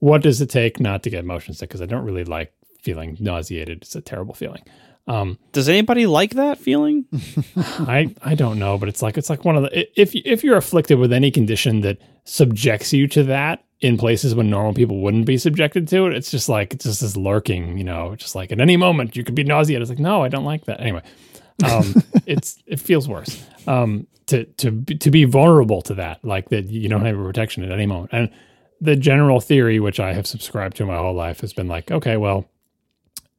[0.00, 1.68] what does it take not to get motion sick?
[1.68, 2.52] Because I don't really like
[2.82, 3.82] feeling nauseated.
[3.82, 4.64] It's a terrible feeling.
[5.06, 7.06] Um, Does anybody like that feeling?
[7.56, 10.56] I I don't know, but it's like it's like one of the if if you're
[10.56, 15.26] afflicted with any condition that subjects you to that in places when normal people wouldn't
[15.26, 18.52] be subjected to it, it's just like it's just this lurking, you know, just like
[18.52, 19.82] at any moment you could be nauseated.
[19.82, 20.80] It's like no, I don't like that.
[20.80, 21.02] Anyway,
[21.64, 21.94] um,
[22.26, 26.88] it's it feels worse um, to to to be vulnerable to that, like that you
[26.88, 28.10] don't have a protection at any moment.
[28.12, 28.30] And
[28.80, 32.16] the general theory, which I have subscribed to my whole life, has been like, okay,
[32.16, 32.46] well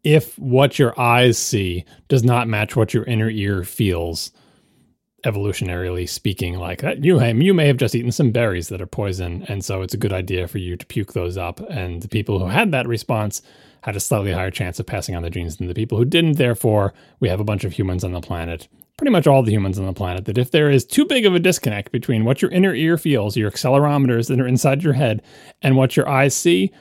[0.04, 4.32] if what your eyes see does not match what your inner ear feels
[5.26, 9.46] evolutionarily speaking like that you you may have just eaten some berries that are poison
[9.48, 11.60] and so it's a good idea for you to puke those up.
[11.70, 13.42] And the people who had that response
[13.84, 16.38] had a slightly higher chance of passing on the genes than the people who didn't.
[16.38, 18.68] Therefore we have a bunch of humans on the planet
[18.98, 21.34] pretty much all the humans on the planet that if there is too big of
[21.34, 25.24] a disconnect between what your inner ear feels your accelerometers that are inside your head
[25.64, 26.72] and what your eyes see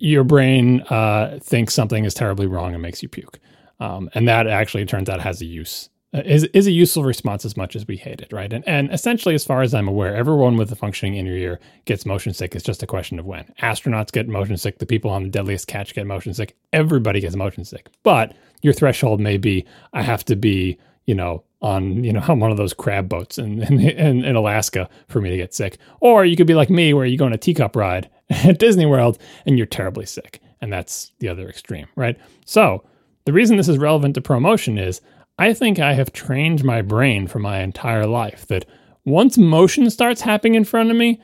[0.00, 3.38] your brain uh, thinks something is terribly wrong and makes you puke.
[3.78, 7.44] Um, and that actually turns out has a use uh, is is a useful response
[7.44, 8.52] as much as we hate it, right?
[8.52, 12.04] And and essentially, as far as I'm aware, everyone with a functioning inner ear gets
[12.04, 12.56] motion sick.
[12.56, 13.44] It's just a question of when.
[13.62, 14.78] Astronauts get motion sick.
[14.78, 16.56] The people on the deadliest catch get motion sick.
[16.72, 17.90] Everybody gets motion sick.
[18.02, 22.40] But your threshold may be I have to be, you know, on you know on
[22.40, 25.78] one of those crab boats in, in, in Alaska for me to get sick.
[26.00, 28.10] Or you could be like me, where you go on a teacup ride
[28.44, 30.40] at Disney World and you're terribly sick.
[30.60, 32.18] And that's the other extreme, right?
[32.44, 32.84] So
[33.24, 35.00] the reason this is relevant to ProMotion is
[35.38, 38.66] I think I have trained my brain for my entire life that
[39.04, 41.20] once motion starts happening in front of me,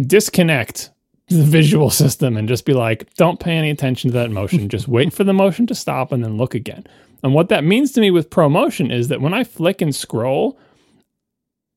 [0.00, 0.90] disconnect
[1.28, 4.68] the visual system and just be like, don't pay any attention to that motion.
[4.68, 6.86] Just wait for the motion to stop and then look again.
[7.22, 10.58] And what that means to me with ProMotion is that when I flick and scroll,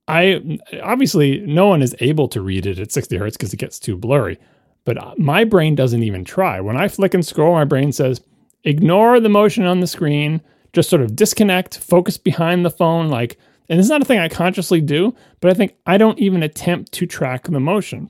[0.08, 3.80] I obviously no one is able to read it at 60 hertz because it gets
[3.80, 4.40] too blurry.
[4.86, 6.60] But uh, my brain doesn't even try.
[6.60, 8.22] When I flick and scroll, my brain says,
[8.64, 10.42] ignore the motion on the screen,
[10.74, 13.10] just sort of disconnect, focus behind the phone.
[13.10, 13.38] Like,
[13.70, 16.92] and it's not a thing I consciously do, but I think I don't even attempt
[16.94, 18.10] to track the motion.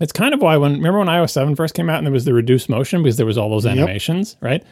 [0.00, 2.24] It's kind of why when remember when iOS 7 first came out and there was
[2.24, 4.42] the reduced motion because there was all those animations, yep.
[4.42, 4.64] right?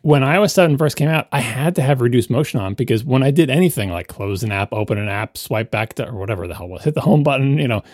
[0.00, 3.22] When iOS 7 first came out, I had to have reduced motion on because when
[3.22, 6.48] I did anything like close an app, open an app, swipe back to or whatever
[6.48, 7.84] the hell was, hit the home button, you know,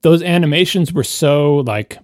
[0.00, 1.98] those animations were so like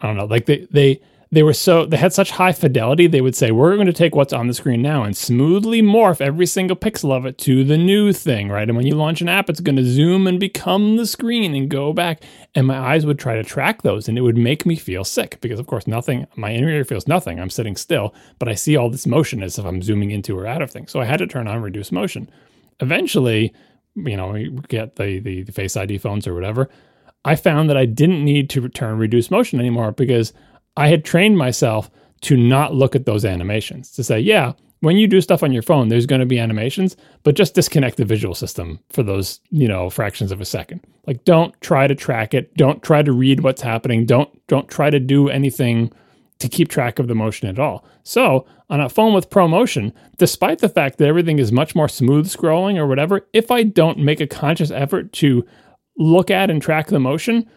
[0.00, 1.00] I don't know, like they they
[1.32, 4.16] they were so they had such high fidelity they would say we're going to take
[4.16, 7.78] what's on the screen now and smoothly morph every single pixel of it to the
[7.78, 8.68] new thing right?
[8.68, 11.68] And when you launch an app it's going to zoom and become the screen and
[11.68, 12.22] go back.
[12.54, 15.38] And my eyes would try to track those and it would make me feel sick
[15.40, 17.38] because of course nothing my inner ear feels nothing.
[17.38, 20.46] I'm sitting still but i see all this motion as if i'm zooming into or
[20.46, 20.90] out of things.
[20.90, 22.28] So i had to turn on reduce motion.
[22.80, 23.52] Eventually
[23.94, 26.68] you know we get the, the, the face id phones or whatever
[27.24, 30.32] I found that I didn't need to return reduced motion anymore because
[30.76, 31.90] I had trained myself
[32.22, 33.90] to not look at those animations.
[33.92, 36.96] To say, yeah, when you do stuff on your phone, there's going to be animations,
[37.22, 40.80] but just disconnect the visual system for those, you know, fractions of a second.
[41.06, 44.90] Like don't try to track it, don't try to read what's happening, don't don't try
[44.90, 45.92] to do anything
[46.38, 47.84] to keep track of the motion at all.
[48.02, 52.28] So, on a phone with ProMotion, despite the fact that everything is much more smooth
[52.28, 55.44] scrolling or whatever, if I don't make a conscious effort to
[56.00, 57.48] look at and track the motion,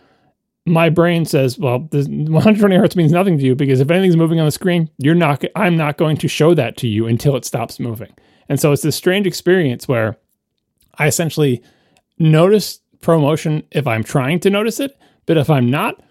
[0.66, 4.40] my brain says, well, this 120 hertz means nothing to you because if anything's moving
[4.40, 7.46] on the screen, you're not, I'm not going to show that to you until it
[7.46, 8.14] stops moving.
[8.50, 10.18] And so it's this strange experience where
[11.00, 11.64] I essentially
[12.20, 16.02] notice ProMotion if I'm trying to notice it, but if I'm not,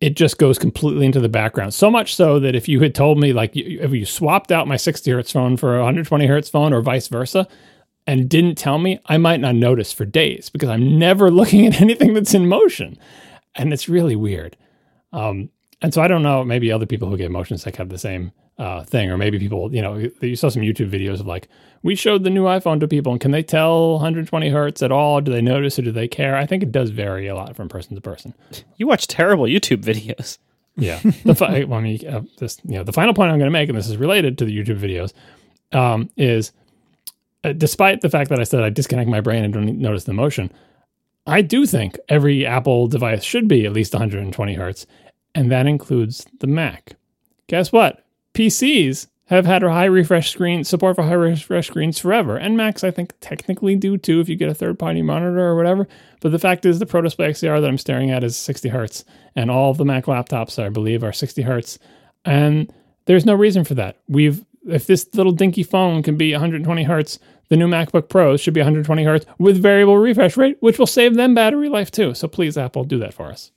[0.00, 1.74] it just goes completely into the background.
[1.74, 4.76] So much so that if you had told me, like, if you swapped out my
[4.76, 7.48] 60 hertz phone for a 120 hertz phone or vice versa,
[8.08, 11.80] and didn't tell me, I might not notice for days because I'm never looking at
[11.80, 12.98] anything that's in motion.
[13.54, 14.56] And it's really weird.
[15.12, 15.50] Um,
[15.82, 18.32] and so I don't know, maybe other people who get motion sick have the same
[18.56, 21.48] uh, thing, or maybe people, you know, you saw some YouTube videos of like,
[21.82, 25.20] we showed the new iPhone to people, and can they tell 120 hertz at all?
[25.20, 26.34] Do they notice or do they care?
[26.34, 28.34] I think it does vary a lot from person to person.
[28.78, 30.38] You watch terrible YouTube videos.
[30.76, 33.48] Yeah, the fi- well, I mean, uh, this, you know, the final point I'm going
[33.48, 35.12] to make, and this is related to the YouTube videos,
[35.78, 36.52] um, is
[37.44, 40.12] uh, despite the fact that I said I disconnect my brain and don't notice the
[40.12, 40.52] motion,
[41.26, 44.86] I do think every Apple device should be at least 120 hertz,
[45.34, 46.96] and that includes the Mac.
[47.48, 48.04] Guess what?
[48.34, 52.90] PCs have had high refresh screen support for high refresh screens forever, and Macs I
[52.90, 55.86] think technically do too if you get a third party monitor or whatever.
[56.20, 59.04] But the fact is, the Pro Display XDR that I'm staring at is 60 hertz,
[59.36, 61.78] and all of the Mac laptops I believe are 60 hertz,
[62.24, 62.72] and
[63.04, 63.98] there's no reason for that.
[64.08, 67.18] We've if this little dinky phone can be 120 hertz,
[67.48, 71.14] the new MacBook Pros should be 120 hertz with variable refresh rate, which will save
[71.14, 72.14] them battery life too.
[72.14, 73.52] So please, Apple, do that for us.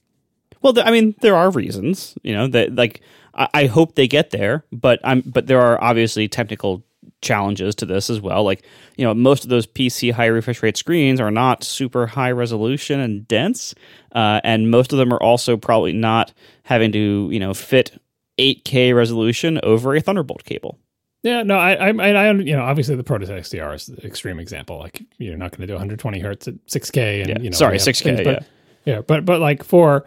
[0.62, 3.02] Well, I mean, there are reasons, you know, that like
[3.34, 6.84] I, I hope they get there, but I'm but there are obviously technical
[7.22, 8.44] challenges to this as well.
[8.44, 8.64] Like,
[8.96, 13.00] you know, most of those PC high refresh rate screens are not super high resolution
[13.00, 13.74] and dense,
[14.14, 16.34] uh, and most of them are also probably not
[16.64, 18.00] having to, you know, fit
[18.38, 20.80] 8K resolution over a Thunderbolt cable.
[21.24, 24.80] Yeah, no, I, I, I, you know, obviously the Protus XDR is the extreme example.
[24.80, 27.78] Like, you're not going to do 120 hertz at 6K, and Yeah, you know, sorry,
[27.78, 28.44] 6K, things, but,
[28.86, 28.96] yeah.
[28.96, 30.06] yeah, but but like for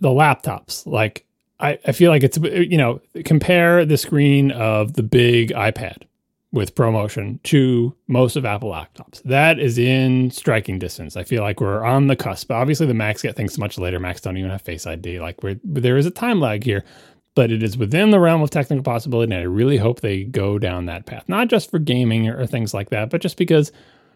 [0.00, 1.24] the laptops, like
[1.60, 6.02] I, I feel like it's you know compare the screen of the big iPad
[6.52, 9.22] with ProMotion to most of Apple laptops.
[9.22, 11.16] That is in striking distance.
[11.16, 12.50] I feel like we're on the cusp.
[12.50, 13.98] Obviously, the Macs get things much later.
[13.98, 15.20] Macs don't even have Face ID.
[15.20, 16.84] Like we're, there is a time lag here,
[17.34, 19.32] but it is within the realm of technical possibility.
[19.32, 22.46] And I really hope they go down that path, not just for gaming or, or
[22.46, 23.72] things like that, but just because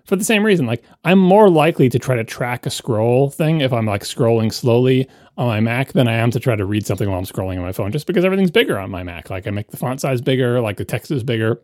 [0.06, 0.66] for the same reason.
[0.66, 4.52] Like I'm more likely to try to track a scroll thing if I'm like scrolling
[4.52, 7.56] slowly on my Mac than I am to try to read something while I'm scrolling
[7.56, 9.28] on my phone, just because everything's bigger on my Mac.
[9.28, 11.60] Like I make the font size bigger, like the text is bigger.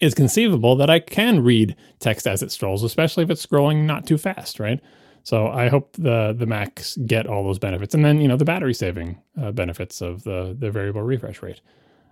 [0.00, 4.06] It's conceivable that I can read text as it strolls, especially if it's scrolling not
[4.06, 4.80] too fast, right?
[5.24, 8.44] So I hope the the Macs get all those benefits, and then you know the
[8.44, 11.60] battery saving uh, benefits of the the variable refresh rate.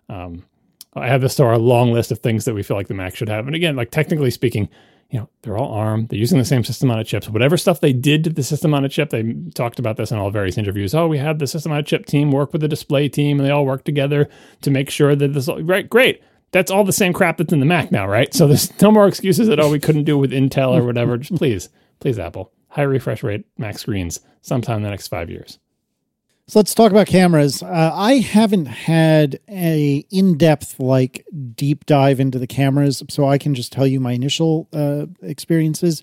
[0.08, 0.44] Um,
[0.94, 3.16] I have this to our long list of things that we feel like the Mac
[3.16, 4.68] should have, and again, like technically speaking,
[5.10, 6.06] you know they're all ARM.
[6.06, 7.24] They're using the same system on a chip.
[7.24, 10.12] So whatever stuff they did to the system on a chip, they talked about this
[10.12, 10.94] in all various interviews.
[10.94, 13.46] Oh, we had the system on a chip team work with the display team, and
[13.46, 14.28] they all worked together
[14.62, 16.22] to make sure that this right great
[16.52, 18.32] that's all the same crap that's in the Mac now, right?
[18.34, 21.16] So there's no more excuses that oh we couldn't do it with Intel or whatever.
[21.16, 21.68] Just please,
[22.00, 25.58] please, Apple, high refresh rate Mac screens sometime in the next five years.
[26.46, 27.62] So let's talk about cameras.
[27.62, 31.24] Uh, I haven't had a in-depth like
[31.54, 36.02] deep dive into the cameras, so I can just tell you my initial uh, experiences.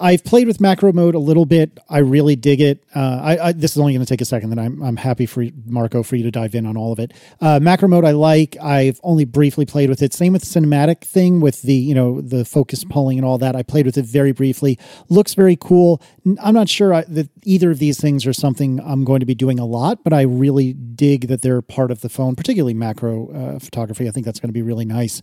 [0.00, 1.78] I've played with macro mode a little bit.
[1.88, 2.84] I really dig it.
[2.94, 4.50] Uh, I, I, this is only going to take a second.
[4.50, 6.98] Then I'm I'm happy for you, Marco for you to dive in on all of
[6.98, 7.12] it.
[7.40, 8.56] Uh, macro mode I like.
[8.60, 10.12] I've only briefly played with it.
[10.14, 13.56] Same with the cinematic thing with the you know the focus pulling and all that.
[13.56, 14.78] I played with it very briefly.
[15.08, 16.02] Looks very cool.
[16.42, 19.34] I'm not sure I, that either of these things are something I'm going to be
[19.34, 23.30] doing a lot, but I really dig that they're part of the phone, particularly macro
[23.30, 24.08] uh, photography.
[24.08, 25.22] I think that's going to be really nice.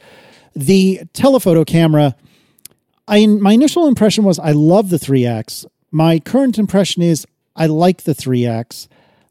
[0.56, 2.16] The telephoto camera.
[3.08, 5.66] I my initial impression was I love the 3X.
[5.92, 7.26] My current impression is
[7.56, 8.88] I like the 3X.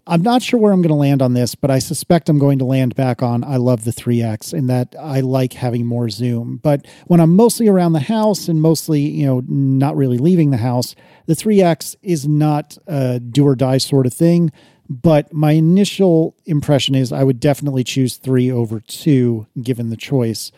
[0.06, 2.58] I'm not sure where I'm going to land on this, but I suspect I'm going
[2.58, 6.60] to land back on I love the 3X in that I like having more zoom.
[6.62, 10.58] But when I'm mostly around the house and mostly, you know, not really leaving the
[10.58, 10.94] house,
[11.26, 14.52] the 3X is not a do or die sort of thing.
[14.90, 20.52] But my initial impression is I would definitely choose 3 over 2 given the choice.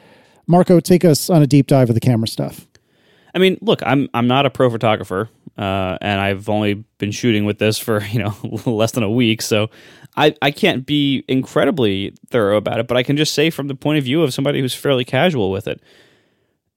[0.49, 2.66] Marco, take us on a deep dive of the camera stuff.
[3.37, 7.45] I mean, look, I'm I'm not a pro photographer, uh, and I've only been shooting
[7.45, 8.35] with this for you know
[8.65, 9.69] less than a week, so
[10.17, 12.89] I I can't be incredibly thorough about it.
[12.89, 15.51] But I can just say from the point of view of somebody who's fairly casual
[15.51, 15.83] with it,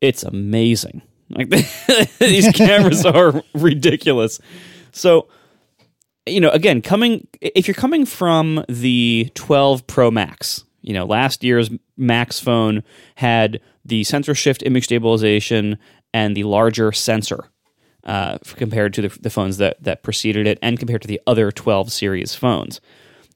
[0.01, 1.01] it's amazing.
[1.29, 1.49] Like
[2.19, 4.41] these cameras are ridiculous.
[4.91, 5.29] So
[6.25, 11.41] you know, again, coming if you're coming from the 12 Pro Max, you know, last
[11.41, 12.83] year's Max phone
[13.15, 15.77] had the sensor shift image stabilization
[16.13, 17.49] and the larger sensor
[18.03, 21.51] uh, compared to the, the, phones that, that preceded it and compared to the other
[21.51, 22.81] 12 series phones.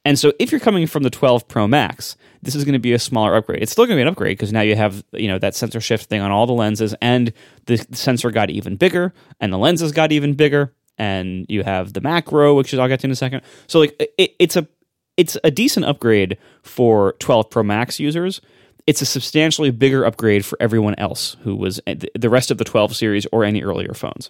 [0.05, 2.93] And so if you're coming from the 12 Pro Max, this is going to be
[2.93, 3.61] a smaller upgrade.
[3.61, 5.79] It's still going to be an upgrade because now you have, you know, that sensor
[5.79, 7.31] shift thing on all the lenses and
[7.65, 12.01] the sensor got even bigger and the lenses got even bigger and you have the
[12.01, 13.41] macro, which I'll get to in a second.
[13.67, 14.67] So like it, it's a
[15.15, 18.41] it's a decent upgrade for 12 Pro Max users,
[18.85, 22.63] it's a substantially bigger upgrade for everyone else who was eh, the rest of the
[22.63, 24.29] 12 series or any earlier phones.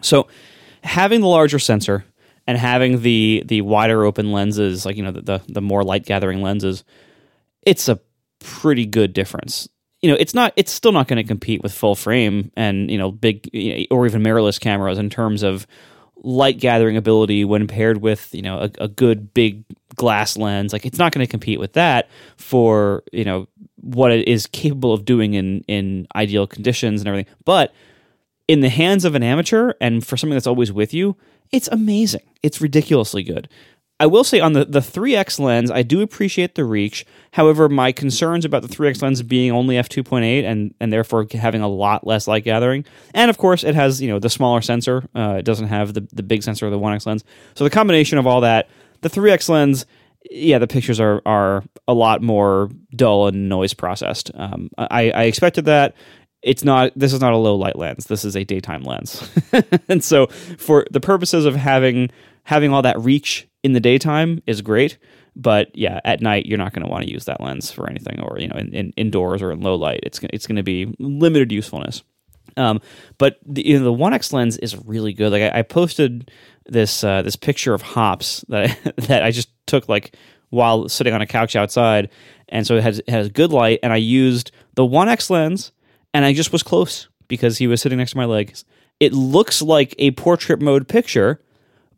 [0.00, 0.28] So,
[0.82, 2.04] having the larger sensor
[2.46, 6.04] and having the the wider open lenses, like you know the the, the more light
[6.04, 6.84] gathering lenses,
[7.62, 8.00] it's a
[8.38, 9.68] pretty good difference.
[10.02, 12.98] You know, it's not it's still not going to compete with full frame and, you
[12.98, 15.66] know, big you know, or even mirrorless cameras in terms of
[16.22, 19.64] light gathering ability when paired with, you know, a, a good big
[19.94, 20.72] glass lens.
[20.72, 24.92] Like it's not going to compete with that for, you know, what it is capable
[24.92, 27.32] of doing in in ideal conditions and everything.
[27.44, 27.72] But
[28.48, 31.16] in the hands of an amateur and for something that's always with you,
[31.52, 32.22] it's amazing.
[32.42, 33.48] It's ridiculously good.
[33.98, 37.06] I will say on the, the 3x lens, I do appreciate the reach.
[37.32, 41.68] However, my concerns about the 3x lens being only f2.8 and, and therefore having a
[41.68, 42.84] lot less light gathering.
[43.14, 45.08] And of course, it has you know the smaller sensor.
[45.14, 47.24] Uh, it doesn't have the, the big sensor of the 1x lens.
[47.54, 48.68] So the combination of all that,
[49.00, 49.86] the 3x lens,
[50.30, 54.30] yeah, the pictures are, are a lot more dull and noise processed.
[54.34, 55.94] Um, I, I expected that
[56.42, 59.28] it's not this is not a low light lens this is a daytime lens
[59.88, 60.26] and so
[60.58, 62.10] for the purposes of having
[62.44, 64.96] having all that reach in the daytime is great
[65.34, 68.20] but yeah at night you're not going to want to use that lens for anything
[68.20, 70.00] or you know in, in indoors or in low light.
[70.04, 72.02] It's it's going to be limited usefulness.
[72.56, 72.80] Um,
[73.18, 75.32] but the, you know, the 1x lens is really good.
[75.32, 76.30] Like i, I posted
[76.64, 80.16] this uh, this picture of hops that I, that I just took like
[80.50, 82.08] while sitting on a couch outside
[82.48, 85.72] and so it has, it has good light and i used the 1x lens
[86.14, 88.64] and I just was close because he was sitting next to my legs.
[89.00, 91.42] It looks like a portrait mode picture,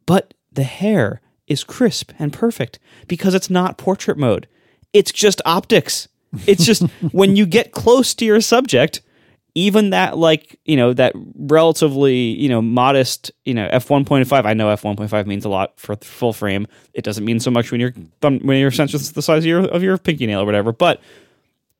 [0.06, 4.46] but the hair is crisp and perfect because it's not portrait mode.
[4.92, 6.08] It's just optics.
[6.46, 9.00] It's just when you get close to your subject,
[9.54, 14.66] even that like, you know, that relatively, you know, modest, you know, f1.5, I know
[14.74, 16.66] f1.5 means a lot for full frame.
[16.94, 19.66] It doesn't mean so much when your thumb when your sensor's the size of your
[19.66, 21.00] of your pinky nail or whatever, but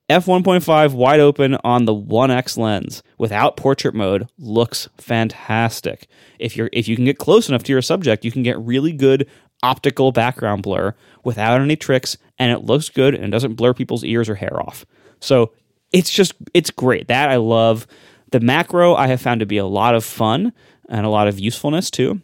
[0.09, 6.07] f1.5 wide open on the 1x lens without portrait mode looks fantastic.
[6.39, 8.91] If you're if you can get close enough to your subject, you can get really
[8.91, 9.29] good
[9.63, 14.29] optical background blur without any tricks and it looks good and doesn't blur people's ears
[14.29, 14.85] or hair off.
[15.19, 15.51] So,
[15.91, 17.07] it's just it's great.
[17.07, 17.87] That I love.
[18.31, 20.53] The macro I have found to be a lot of fun
[20.87, 22.21] and a lot of usefulness too.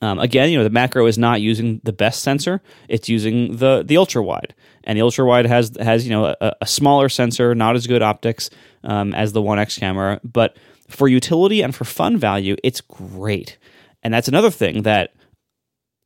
[0.00, 3.84] Um, again, you know, the macro is not using the best sensor; it's using the
[3.86, 7.54] the ultra wide, and the ultra wide has has you know a, a smaller sensor,
[7.54, 8.50] not as good optics
[8.82, 10.56] um, as the One X camera, but
[10.88, 13.58] for utility and for fun value, it's great.
[14.02, 15.14] And that's another thing that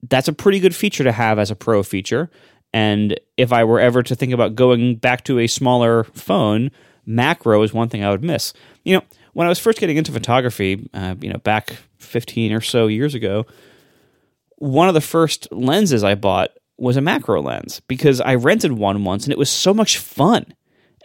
[0.02, 2.30] that's a pretty good feature to have as a pro feature.
[2.72, 6.70] And if I were ever to think about going back to a smaller phone,
[7.06, 8.52] macro is one thing I would miss.
[8.84, 9.02] You know,
[9.32, 13.14] when I was first getting into photography, uh, you know, back 15 or so years
[13.14, 13.46] ago,
[14.58, 19.04] one of the first lenses I bought was a macro lens because I rented one
[19.04, 20.54] once and it was so much fun.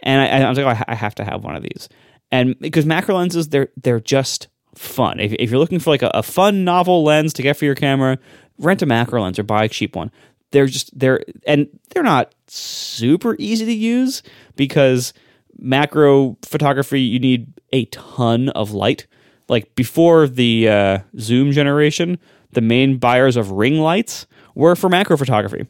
[0.02, 1.88] And I, I was like, oh, I have to have one of these.
[2.30, 5.20] And because macro lenses, they're they're just fun.
[5.20, 7.74] If, if you're looking for like a, a, fun novel lens to get for your
[7.74, 8.18] camera,
[8.58, 10.10] rent a macro lens or buy a cheap one.
[10.50, 14.22] They're just they're and they're not super easy to use
[14.56, 15.12] because
[15.58, 19.06] macro photography you need a ton of light.
[19.48, 22.18] Like before the uh, zoom generation,
[22.52, 25.66] the main buyers of ring lights were for macro photography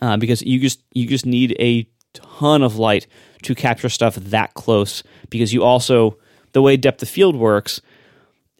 [0.00, 3.06] uh, because you just you just need a ton of light
[3.42, 6.18] to capture stuff that close because you also
[6.52, 7.80] the way depth of field works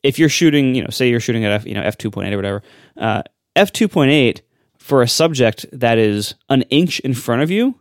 [0.03, 2.63] if you're shooting you know say you're shooting at f you know f2.8 or whatever
[2.97, 3.23] uh,
[3.57, 4.41] f2.8
[4.79, 7.75] for a subject that is an inch in front of you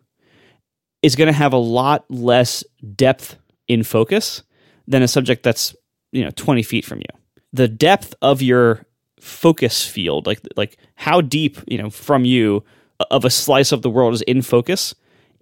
[1.02, 2.64] is going to have a lot less
[2.96, 3.38] depth
[3.68, 4.44] in focus
[4.88, 5.76] than a subject that's
[6.12, 7.20] you know 20 feet from you
[7.54, 8.86] the depth of your
[9.20, 12.64] focus field, like like how deep you know from you
[13.12, 14.96] of a slice of the world is in focus,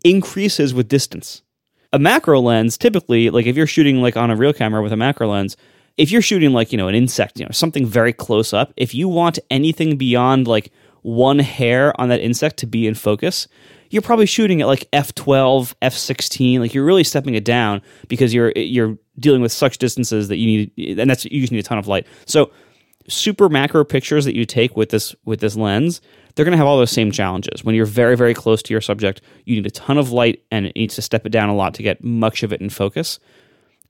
[0.03, 1.41] increases with distance.
[1.93, 4.97] A macro lens typically, like if you're shooting like on a real camera with a
[4.97, 5.57] macro lens,
[5.97, 8.93] if you're shooting like you know an insect, you know something very close up, if
[8.93, 10.71] you want anything beyond like
[11.01, 13.47] one hair on that insect to be in focus,
[13.89, 16.59] you're probably shooting at like f12, f16.
[16.59, 20.45] Like you're really stepping it down because you're you're dealing with such distances that you
[20.77, 22.05] need, and that's you just need a ton of light.
[22.25, 22.51] So
[23.07, 26.01] super macro pictures that you take with this with this lens,
[26.35, 27.63] they're going to have all those same challenges.
[27.63, 30.65] When you're very very close to your subject, you need a ton of light and
[30.65, 33.19] it needs to step it down a lot to get much of it in focus.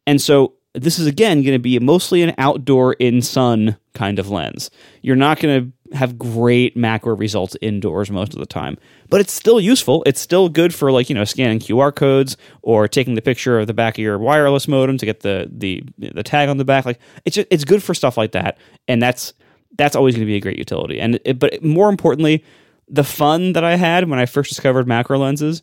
[0.05, 4.29] And so this is again going to be mostly an outdoor in sun kind of
[4.29, 4.69] lens.
[5.01, 8.77] You're not going to have great macro results indoors most of the time,
[9.09, 10.03] but it's still useful.
[10.05, 13.67] It's still good for like you know scanning QR codes or taking the picture of
[13.67, 16.85] the back of your wireless modem to get the the the tag on the back.
[16.85, 19.33] Like it's just, it's good for stuff like that, and that's
[19.77, 20.99] that's always going to be a great utility.
[20.99, 22.43] And it, but more importantly,
[22.87, 25.61] the fun that I had when I first discovered macro lenses,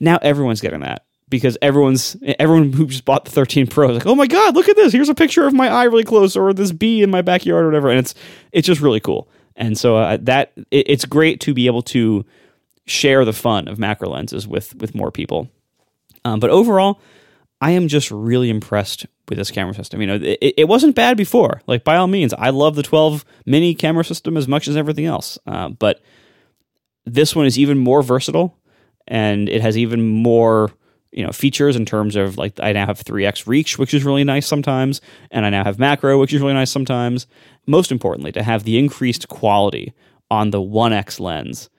[0.00, 1.04] now everyone's getting that
[1.34, 4.68] because everyone's everyone who just bought the 13 Pro is like, oh my god, look
[4.68, 4.92] at this!
[4.92, 7.68] Here's a picture of my eye really close, or this bee in my backyard, or
[7.68, 7.90] whatever.
[7.90, 8.14] And it's
[8.52, 9.28] it's just really cool.
[9.56, 12.24] And so uh, that it, it's great to be able to
[12.86, 15.48] share the fun of macro lenses with with more people.
[16.24, 17.00] Um, but overall,
[17.60, 20.00] I am just really impressed with this camera system.
[20.00, 21.62] You know, it, it wasn't bad before.
[21.66, 25.06] Like by all means, I love the 12 mini camera system as much as everything
[25.06, 25.38] else.
[25.46, 26.00] Uh, but
[27.04, 28.56] this one is even more versatile,
[29.06, 30.70] and it has even more
[31.14, 34.24] you know features in terms of like I now have 3x reach, which is really
[34.24, 35.00] nice sometimes,
[35.30, 37.26] and I now have macro, which is really nice sometimes.
[37.66, 39.94] Most importantly, to have the increased quality
[40.30, 41.70] on the 1x lens,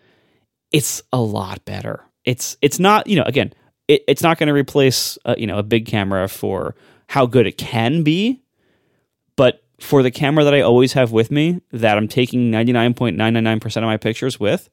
[0.72, 2.04] it's a lot better.
[2.24, 3.54] It's it's not you know again
[3.88, 6.76] it, it's not going to replace uh, you know a big camera for
[7.10, 8.42] how good it can be,
[9.36, 13.84] but for the camera that I always have with me that I'm taking 99.999% of
[13.84, 14.70] my pictures with,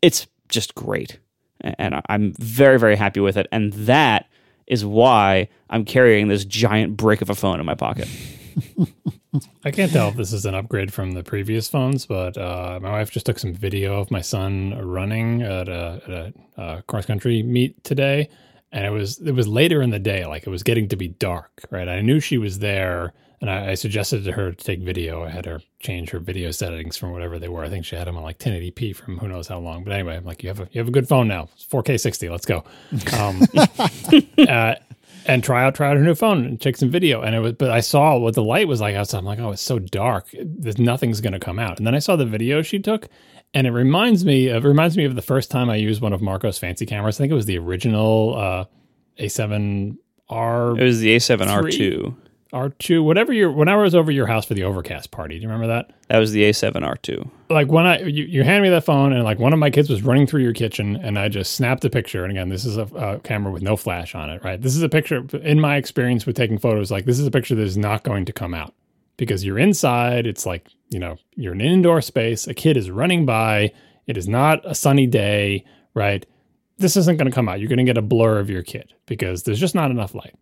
[0.00, 1.18] it's just great.
[1.60, 3.46] And I'm very, very happy with it.
[3.50, 4.26] And that
[4.66, 8.08] is why I'm carrying this giant brick of a phone in my pocket.
[9.64, 12.90] I can't tell if this is an upgrade from the previous phones, but uh, my
[12.92, 17.06] wife just took some video of my son running at a, at a uh, cross
[17.06, 18.28] country meet today,
[18.72, 21.08] and it was it was later in the day, like it was getting to be
[21.08, 21.64] dark.
[21.70, 25.24] Right, I knew she was there, and I, I suggested to her to take video.
[25.24, 27.64] I had her change her video settings from whatever they were.
[27.64, 29.84] I think she had them on like 1080p from who knows how long.
[29.84, 31.48] But anyway, I'm like, you have a you have a good phone now.
[31.54, 32.28] It's 4K 60.
[32.28, 32.64] Let's go.
[33.18, 33.42] Um,
[34.46, 34.74] uh,
[35.26, 37.20] and try out try out her new phone and take some video.
[37.20, 39.18] And it was, but I saw what the light was like outside.
[39.18, 40.28] I'm like, oh, it's so dark.
[40.32, 41.78] There's nothing's going to come out.
[41.78, 43.08] And then I saw the video she took,
[43.54, 46.20] and it reminds me of reminds me of the first time I used one of
[46.20, 47.16] Marco's fancy cameras.
[47.16, 48.64] I think it was the original uh,
[49.18, 49.96] A7R.
[50.78, 52.14] It was the A7R2.
[52.52, 55.36] R2, whatever your when I was over your house for the overcast party.
[55.36, 55.90] Do you remember that?
[56.08, 57.30] That was the A7R2.
[57.50, 59.90] Like when I you, you hand me that phone and like one of my kids
[59.90, 62.24] was running through your kitchen and I just snapped a picture.
[62.24, 64.60] And again, this is a, a camera with no flash on it, right?
[64.60, 66.90] This is a picture in my experience with taking photos.
[66.90, 68.72] Like this is a picture that is not going to come out
[69.18, 70.26] because you're inside.
[70.26, 72.46] It's like you know you're in an indoor space.
[72.46, 73.72] A kid is running by.
[74.06, 76.24] It is not a sunny day, right?
[76.78, 77.60] This isn't going to come out.
[77.60, 80.34] You're going to get a blur of your kid because there's just not enough light.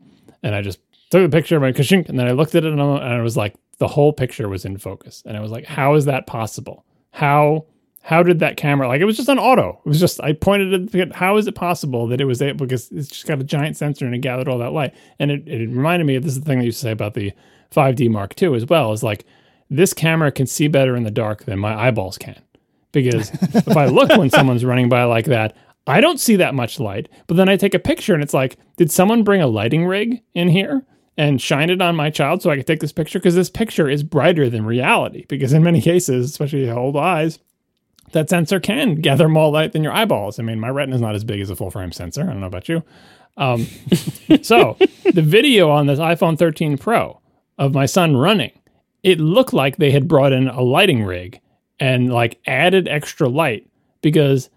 [0.44, 0.78] And I just
[1.10, 3.36] took a picture of my kashink, and then I looked at it and I was
[3.36, 6.84] like, the whole picture was in focus, and I was like, how is that possible?
[7.10, 7.66] How
[8.02, 9.80] how did that camera like it was just on auto?
[9.84, 12.90] It was just I pointed at how is it possible that it was able because
[12.92, 15.68] it's just got a giant sensor and it gathered all that light, and it, it
[15.68, 17.32] reminded me of this is the thing I used to say about the
[17.72, 19.24] 5D Mark II as well is like
[19.68, 22.40] this camera can see better in the dark than my eyeballs can
[22.92, 25.56] because if I look when someone's running by like that,
[25.86, 27.08] I don't see that much light.
[27.26, 30.22] But then I take a picture and it's like, did someone bring a lighting rig
[30.34, 30.84] in here?
[31.16, 33.88] And shine it on my child so I could take this picture because this picture
[33.88, 35.24] is brighter than reality.
[35.28, 37.38] Because in many cases, especially old eyes,
[38.12, 40.38] that sensor can gather more light than your eyeballs.
[40.38, 42.22] I mean, my retina is not as big as a full frame sensor.
[42.22, 42.82] I don't know about you.
[43.36, 43.66] Um,
[44.42, 44.76] so
[45.12, 47.20] the video on this iPhone 13 Pro
[47.58, 48.52] of my son running,
[49.02, 51.40] it looked like they had brought in a lighting rig
[51.78, 53.68] and like added extra light
[54.00, 54.50] because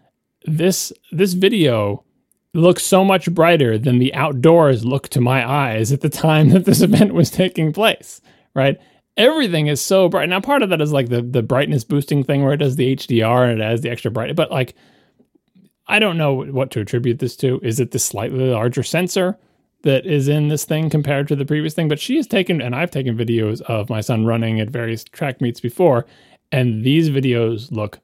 [0.45, 2.03] this this video
[2.53, 6.65] looks so much brighter than the outdoors look to my eyes at the time that
[6.65, 8.21] this event was taking place,
[8.55, 8.79] right?
[9.17, 10.29] Everything is so bright.
[10.29, 12.95] Now, part of that is like the, the brightness boosting thing where it does the
[12.95, 14.75] HDR and it has the extra bright, but like,
[15.87, 17.59] I don't know what to attribute this to.
[17.63, 19.37] Is it the slightly larger sensor
[19.81, 21.87] that is in this thing compared to the previous thing?
[21.87, 25.41] But she has taken, and I've taken videos of my son running at various track
[25.41, 26.05] meets before,
[26.51, 27.99] and these videos look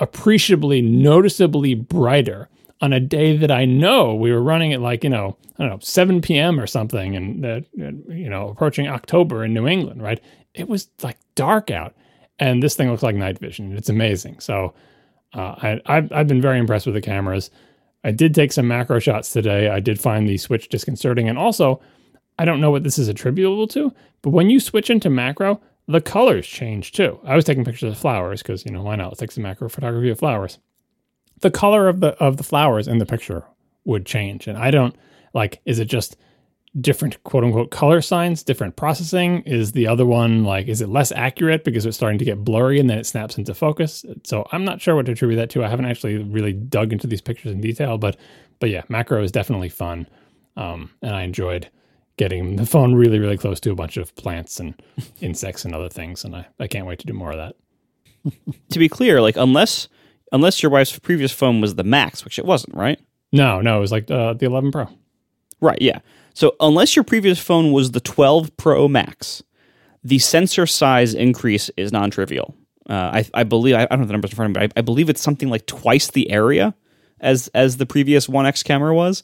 [0.00, 2.48] appreciably, noticeably brighter
[2.80, 5.70] on a day that I know we were running at like, you know, I don't
[5.70, 6.60] know, 7 p.m.
[6.60, 10.20] or something and, uh, you know, approaching October in New England, right?
[10.54, 11.94] It was like dark out.
[12.38, 13.76] And this thing looks like night vision.
[13.76, 14.38] It's amazing.
[14.38, 14.74] So
[15.34, 17.50] uh, I, I've, I've been very impressed with the cameras.
[18.04, 19.68] I did take some macro shots today.
[19.68, 21.28] I did find the switch disconcerting.
[21.28, 21.80] And also,
[22.38, 23.92] I don't know what this is attributable to,
[24.22, 27.18] but when you switch into macro, the colors change too.
[27.24, 29.08] I was taking pictures of flowers because, you know, why not?
[29.08, 30.58] Let's take some macro photography of flowers
[31.40, 33.44] the color of the of the flowers in the picture
[33.84, 34.46] would change.
[34.46, 34.94] And I don't
[35.34, 36.16] like is it just
[36.78, 39.42] different quote unquote color science, different processing?
[39.42, 42.78] Is the other one like is it less accurate because it's starting to get blurry
[42.78, 44.04] and then it snaps into focus?
[44.24, 45.64] So I'm not sure what to attribute that to.
[45.64, 48.16] I haven't actually really dug into these pictures in detail, but
[48.60, 50.08] but yeah, macro is definitely fun.
[50.56, 51.68] Um, and I enjoyed
[52.16, 54.74] getting the phone really, really close to a bunch of plants and
[55.20, 56.24] insects and other things.
[56.24, 57.56] And I, I can't wait to do more of that.
[58.70, 59.88] to be clear, like unless
[60.32, 63.00] unless your wife's previous phone was the Max, which it wasn't, right?
[63.32, 64.88] No, no, it was like uh, the 11 Pro.
[65.60, 66.00] Right, yeah.
[66.34, 69.42] So unless your previous phone was the 12 Pro Max,
[70.04, 72.54] the sensor size increase is non-trivial.
[72.88, 74.72] Uh, I, I, believe I, I, don't have the numbers in front of me, but
[74.76, 76.74] I, I, believe it's something like twice the area
[77.20, 79.22] as as the previous One X camera was,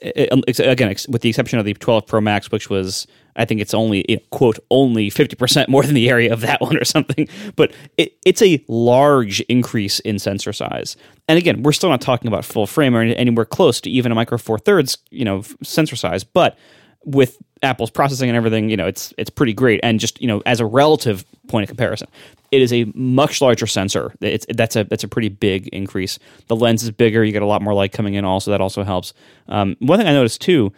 [0.00, 3.06] it- again, with the exception of the 12 Pro Max, which was,
[3.36, 6.60] I think it's only, you know, quote, only 50% more than the area of that
[6.60, 7.28] one or something.
[7.56, 10.96] But it, it's a large increase in sensor size.
[11.28, 14.14] And again, we're still not talking about full frame or anywhere close to even a
[14.14, 16.24] micro four thirds, you know, sensor size.
[16.24, 16.56] But
[17.04, 19.80] with Apple's processing and everything, you know, it's it's pretty great.
[19.82, 22.08] And just you know, as a relative point of comparison,
[22.50, 24.14] it is a much larger sensor.
[24.20, 26.18] It's that's a that's a pretty big increase.
[26.46, 27.22] The lens is bigger.
[27.22, 28.24] You get a lot more light coming in.
[28.24, 29.12] Also, that also helps.
[29.48, 30.72] Um, one thing I noticed too,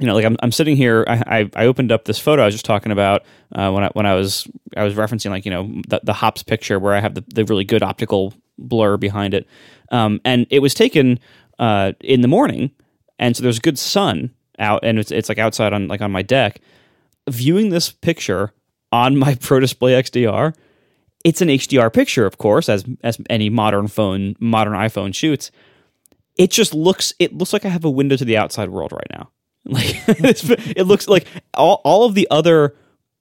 [0.00, 1.04] you know, like I'm, I'm sitting here.
[1.06, 3.24] I, I, I opened up this photo I was just talking about
[3.54, 6.42] uh, when I when I was I was referencing like you know the, the hops
[6.42, 9.46] picture where I have the, the really good optical blur behind it,
[9.92, 11.20] um, and it was taken
[11.60, 12.72] uh, in the morning,
[13.20, 16.22] and so there's good sun out, and it's it's like outside on like on my
[16.22, 16.60] deck.
[17.28, 18.52] Viewing this picture
[18.92, 20.54] on my Pro Display XDR,
[21.24, 25.50] it's an HDR picture, of course, as as any modern phone, modern iPhone shoots.
[26.36, 29.10] It just looks it looks like I have a window to the outside world right
[29.10, 29.30] now.
[29.66, 32.76] Like it looks like all all of the other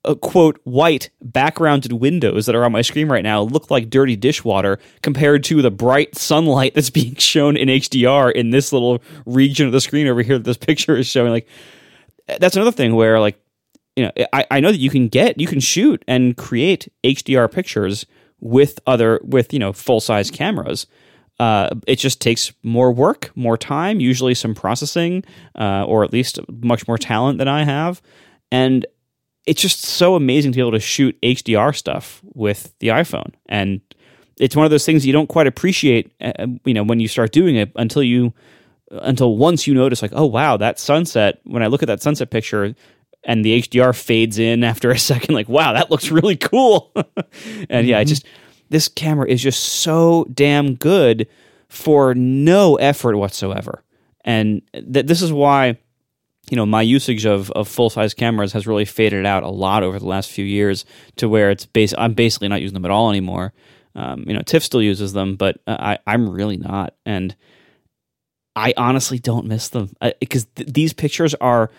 [0.05, 4.15] uh, quote white backgrounded windows that are on my screen right now look like dirty
[4.15, 9.65] dishwater compared to the bright sunlight that's being shown in HDR in this little region
[9.65, 11.31] of the screen over here that this picture is showing.
[11.31, 11.47] Like
[12.39, 13.39] that's another thing where like
[13.95, 17.51] you know I, I know that you can get you can shoot and create HDR
[17.51, 18.05] pictures
[18.39, 20.85] with other with you know full size cameras.
[21.39, 25.23] Uh, it just takes more work, more time, usually some processing,
[25.55, 28.01] uh, or at least much more talent than I have.
[28.51, 28.85] And
[29.45, 33.33] it's just so amazing to be able to shoot HDR stuff with the iPhone.
[33.47, 33.81] And
[34.39, 37.07] it's one of those things you don't quite appreciate, uh, uh you know, when you
[37.07, 38.33] start doing it until you,
[38.91, 41.39] uh, until once you notice, like, oh wow, that sunset.
[41.43, 42.75] When I look at that sunset picture,
[43.25, 46.91] and the HDR fades in after a second, like, wow, that looks really cool.
[47.69, 48.09] and yeah, it mm-hmm.
[48.09, 48.25] just
[48.69, 51.27] this camera is just so damn good
[51.69, 53.83] for no effort whatsoever.
[54.25, 55.77] And th- this is why,
[56.49, 59.83] you know, my usage of, of full size cameras has really faded out a lot
[59.83, 62.91] over the last few years to where it's base I'm basically not using them at
[62.91, 63.53] all anymore.
[63.95, 66.95] Um, you know, Tiff still uses them, but I, I'm really not.
[67.05, 67.35] And
[68.55, 71.71] I honestly don't miss them because th- these pictures are,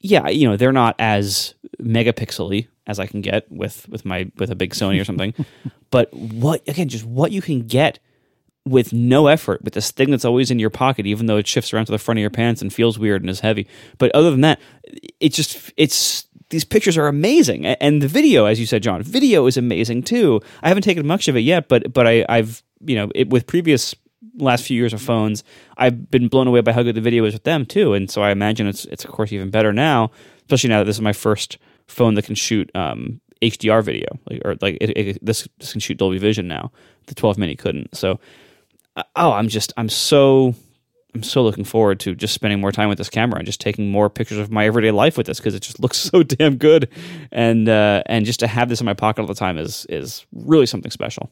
[0.00, 4.50] yeah, you know, they're not as megapixely as I can get with with my with
[4.50, 5.34] a big Sony or something.
[5.90, 7.98] but what again, just what you can get
[8.66, 11.72] with no effort with this thing that's always in your pocket, even though it shifts
[11.72, 13.66] around to the front of your pants and feels weird and is heavy.
[13.98, 14.60] But other than that,
[15.20, 19.46] it just it's these pictures are amazing, and the video, as you said, John, video
[19.46, 20.40] is amazing too.
[20.62, 23.46] I haven't taken much of it yet, but but I, I've you know it, with
[23.46, 23.94] previous
[24.36, 25.44] last few years of phones,
[25.76, 28.22] I've been blown away by how good the video is with them too, and so
[28.22, 31.12] I imagine it's it's of course even better now, especially now that this is my
[31.12, 35.72] first phone that can shoot um, HDR video, like, or like it, it, this this
[35.72, 36.72] can shoot Dolby Vision now.
[37.06, 37.94] The 12 mini couldn't.
[37.94, 38.18] So,
[39.16, 40.54] oh, I'm just I'm so
[41.14, 43.90] I'm so looking forward to just spending more time with this camera and just taking
[43.90, 46.88] more pictures of my everyday life with this because it just looks so damn good,
[47.30, 50.26] and uh, and just to have this in my pocket all the time is is
[50.32, 51.30] really something special.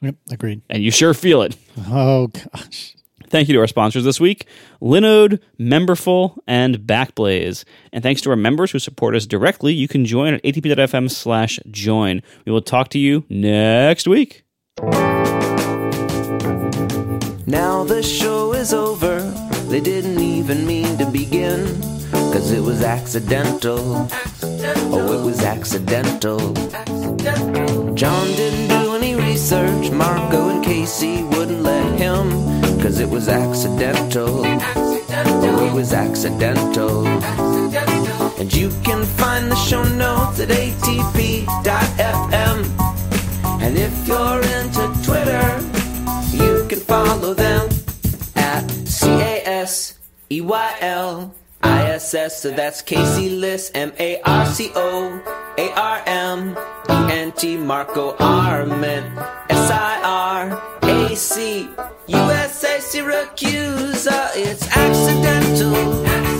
[0.00, 0.62] Yep, agreed.
[0.68, 1.56] And you sure feel it.
[1.88, 2.96] Oh gosh.
[3.28, 4.46] Thank you to our sponsors this week
[4.82, 7.64] Linode, Memberful, and Backblaze.
[7.92, 11.58] And thanks to our members who support us directly, you can join at atp.fm slash
[11.70, 12.20] join.
[12.44, 14.44] We will talk to you next week.
[17.52, 19.20] Now the show is over.
[19.68, 21.66] They didn't even mean to begin.
[22.32, 24.08] Cause it was accidental.
[24.90, 26.38] Oh, it was accidental.
[27.92, 29.90] John didn't do any research.
[29.90, 32.30] Marco and Casey wouldn't let him.
[32.80, 34.46] Cause it was accidental.
[34.46, 37.06] Oh, it was accidental.
[38.40, 41.46] And you can find the show notes at atp.fm.
[43.60, 45.71] And if you're into Twitter,
[46.92, 47.70] follow them
[48.36, 49.98] at C A S
[50.30, 52.42] E Y L I S S.
[52.42, 54.88] So that's Casey Liss, M A R C O
[55.56, 56.38] A R M
[56.90, 59.06] E N T, Marco Arment,
[59.48, 60.42] S I R
[60.82, 61.68] A C
[62.08, 64.18] U S A, Siracusa.
[64.34, 64.66] It's.
[64.76, 66.31] Accidental.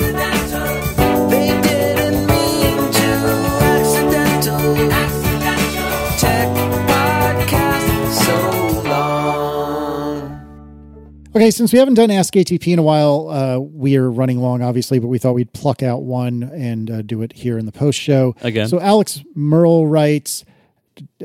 [11.35, 14.61] Okay, since we haven't done Ask ATP in a while, uh, we are running long,
[14.61, 17.73] obviously, but we thought we'd pluck out one and uh, do it here in the
[17.73, 18.37] post show.
[18.43, 18.69] Again.
[18.69, 20.45] So Alex Merle writes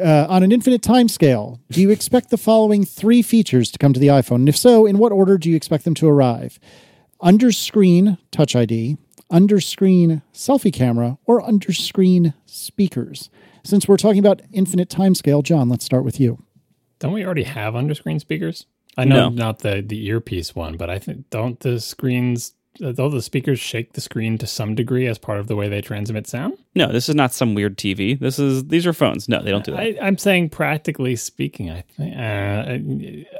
[0.02, 3.92] uh, On an infinite time scale, do you expect the following three features to come
[3.92, 4.36] to the iPhone?
[4.36, 6.58] And if so, in what order do you expect them to arrive?
[7.20, 8.96] Under screen Touch ID,
[9.30, 13.30] under screen selfie camera, or under screen speakers?
[13.66, 16.42] Since we're talking about infinite time scale, John, let's start with you.
[17.00, 18.68] Don't we already have underscreen speakers?
[18.98, 19.30] I know No.
[19.30, 23.94] not the the earpiece one, but I think don't the screens though the speakers shake
[23.94, 26.54] the screen to some degree as part of the way they transmit sound?
[26.76, 28.20] No, this is not some weird TV.
[28.20, 29.28] This is these are phones.
[29.28, 29.80] No, they don't do that.
[29.80, 33.38] I, I'm saying practically speaking, I think uh,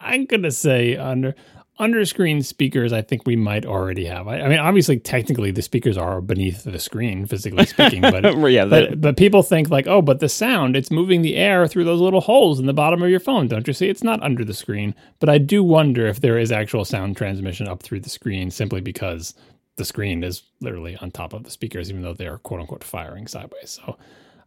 [0.00, 1.34] I'm gonna say under
[1.78, 2.92] under screen speakers.
[2.92, 4.28] I think we might already have.
[4.28, 8.02] I, I mean, obviously, technically, the speakers are beneath the screen, physically speaking.
[8.02, 11.66] But yeah, but, but people think like, oh, but the sound, it's moving the air
[11.66, 13.48] through those little holes in the bottom of your phone.
[13.48, 13.88] Don't you see?
[13.88, 14.94] It's not under the screen.
[15.18, 18.80] But I do wonder if there is actual sound transmission up through the screen simply
[18.80, 19.34] because
[19.76, 23.26] the screen is literally on top of the speakers, even though they're quote unquote firing
[23.26, 23.80] sideways.
[23.84, 23.96] So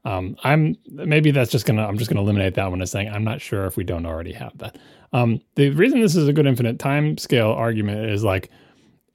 [0.06, 3.24] um, I'm maybe that's just gonna I'm just gonna eliminate that one as saying I'm
[3.24, 4.78] not sure if we don't already have that.
[5.14, 8.50] Um, the reason this is a good infinite time scale argument is like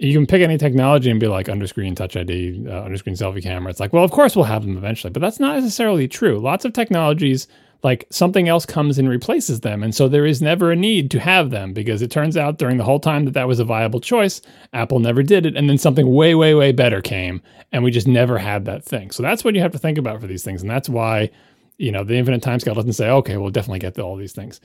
[0.00, 3.70] you can pick any technology and be like underscreen touch ID, uh, underscreen selfie camera.
[3.70, 6.38] It's like, well, of course we'll have them eventually, but that's not necessarily true.
[6.38, 7.46] Lots of technologies,
[7.82, 9.82] like something else comes and replaces them.
[9.82, 12.78] And so there is never a need to have them because it turns out during
[12.78, 14.40] the whole time that that was a viable choice,
[14.72, 15.54] Apple never did it.
[15.54, 19.10] And then something way, way, way better came and we just never had that thing.
[19.10, 20.62] So that's what you have to think about for these things.
[20.62, 21.28] And that's why,
[21.76, 24.62] you know, the infinite timescale doesn't say, okay, we'll definitely get all these things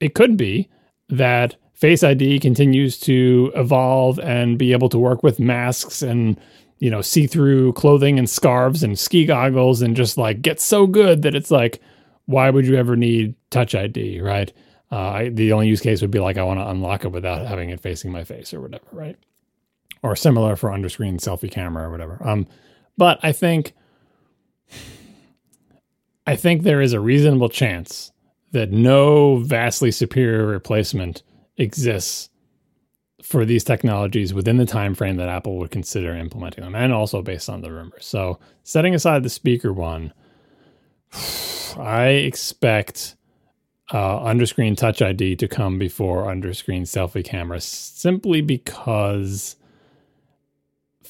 [0.00, 0.68] it could be
[1.08, 6.38] that Face ID continues to evolve and be able to work with masks and
[6.78, 11.22] you know see-through clothing and scarves and ski goggles and just like get so good
[11.22, 11.80] that it's like
[12.26, 14.52] why would you ever need touch ID right?
[14.90, 17.70] Uh, the only use case would be like I want to unlock it without having
[17.70, 19.16] it facing my face or whatever right?
[20.02, 22.20] Or similar for underscreen selfie camera or whatever.
[22.22, 22.46] Um
[22.98, 23.72] but I think
[26.26, 28.12] I think there is a reasonable chance
[28.52, 31.22] that no vastly superior replacement
[31.56, 32.30] exists
[33.22, 37.22] for these technologies within the time frame that Apple would consider implementing them, and also
[37.22, 38.06] based on the rumors.
[38.06, 40.12] So, setting aside the speaker one,
[41.78, 43.16] I expect
[43.92, 49.56] uh, underscreen Touch ID to come before underscreen selfie camera, simply because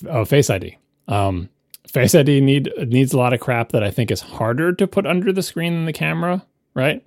[0.06, 0.76] of Face ID.
[1.08, 1.48] Um,
[1.88, 5.06] Face ID need needs a lot of crap that I think is harder to put
[5.06, 6.44] under the screen than the camera,
[6.74, 7.04] right?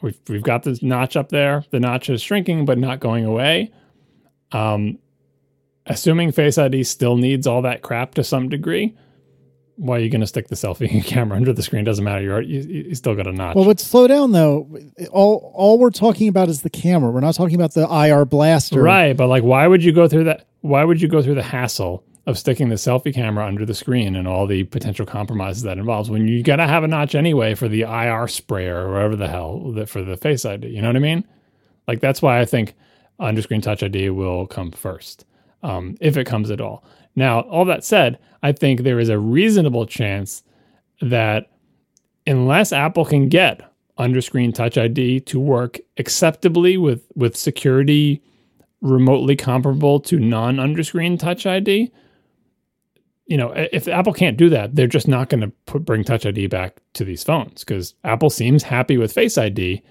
[0.00, 1.64] We've we've got this notch up there.
[1.70, 3.72] The notch is shrinking but not going away.
[4.52, 4.98] Um,
[5.86, 8.96] assuming Face ID still needs all that crap to some degree,
[9.76, 11.84] why are you going to stick the selfie camera under the screen?
[11.84, 12.22] Doesn't matter.
[12.22, 13.56] You're you, you still got a notch.
[13.56, 14.68] Well, but slow down though.
[15.10, 17.10] All all we're talking about is the camera.
[17.10, 18.82] We're not talking about the IR blaster.
[18.82, 20.48] Right, but like, why would you go through that?
[20.60, 24.14] Why would you go through the hassle of sticking the selfie camera under the screen
[24.14, 27.68] and all the potential compromises that involves when you gotta have a notch anyway for
[27.68, 30.68] the IR sprayer or whatever the hell that for the Face ID?
[30.68, 31.24] You know what I mean?
[31.86, 32.74] Like that's why I think
[33.18, 35.24] underscreen Touch ID will come first,
[35.62, 36.84] um, if it comes at all.
[37.16, 40.42] Now, all that said, I think there is a reasonable chance
[41.00, 41.50] that
[42.26, 43.62] unless Apple can get
[43.98, 48.22] underscreen Touch ID to work acceptably with with security
[48.82, 51.90] remotely comparable to non underscreen Touch ID,
[53.28, 56.24] you know, if Apple can't do that, they're just not going to put bring Touch
[56.24, 59.82] ID back to these phones because Apple seems happy with Face ID.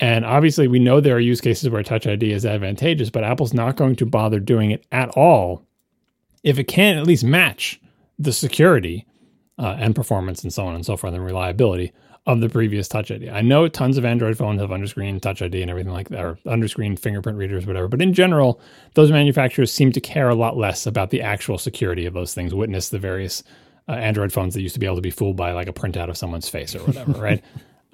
[0.00, 3.52] And obviously, we know there are use cases where Touch ID is advantageous, but Apple's
[3.52, 5.66] not going to bother doing it at all
[6.42, 7.78] if it can't at least match
[8.18, 9.06] the security
[9.58, 11.92] uh, and performance and so on and so forth and reliability
[12.28, 13.30] of the previous Touch ID.
[13.30, 16.38] I know tons of Android phones have underscreen Touch ID and everything like that, or
[16.44, 17.88] underscreen fingerprint readers, whatever.
[17.88, 18.60] But in general,
[18.92, 22.54] those manufacturers seem to care a lot less about the actual security of those things.
[22.54, 23.42] Witness the various
[23.88, 26.10] uh, Android phones that used to be able to be fooled by like a printout
[26.10, 27.42] of someone's face or whatever, right?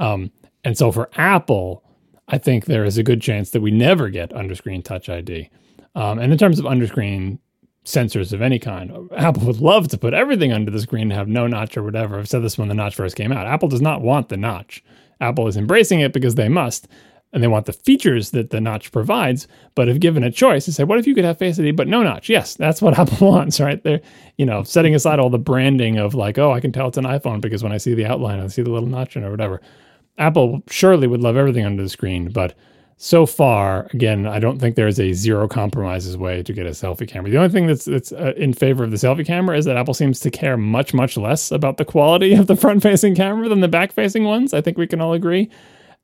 [0.01, 0.33] Um,
[0.65, 1.85] and so for Apple,
[2.27, 5.49] I think there is a good chance that we never get underscreen Touch ID.
[5.95, 7.39] Um, and in terms of underscreen
[7.85, 9.11] sensors of any kind.
[9.17, 12.19] Apple would love to put everything under the screen and have no notch or whatever.
[12.19, 13.47] I've said this when the notch first came out.
[13.47, 14.83] Apple does not want the notch.
[15.21, 16.89] Apple is embracing it because they must,
[17.33, 19.47] and they want the features that the notch provides.
[19.75, 21.89] But if given a choice, they say, what if you could have Face ID but
[21.89, 22.29] no notch?
[22.29, 23.83] Yes, that's what Apple wants, right?
[23.83, 24.01] They're,
[24.39, 27.05] you know, setting aside all the branding of like, oh, I can tell it's an
[27.05, 29.61] iPhone because when I see the outline, I see the little notch and or whatever.
[30.17, 32.55] Apple surely would love everything under the screen, but
[32.97, 37.09] so far, again, I don't think there's a zero compromises way to get a selfie
[37.09, 37.31] camera.
[37.31, 39.95] The only thing that's that's uh, in favor of the selfie camera is that Apple
[39.95, 43.69] seems to care much much less about the quality of the front-facing camera than the
[43.69, 44.55] back-facing ones.
[44.55, 45.51] I think we can all agree,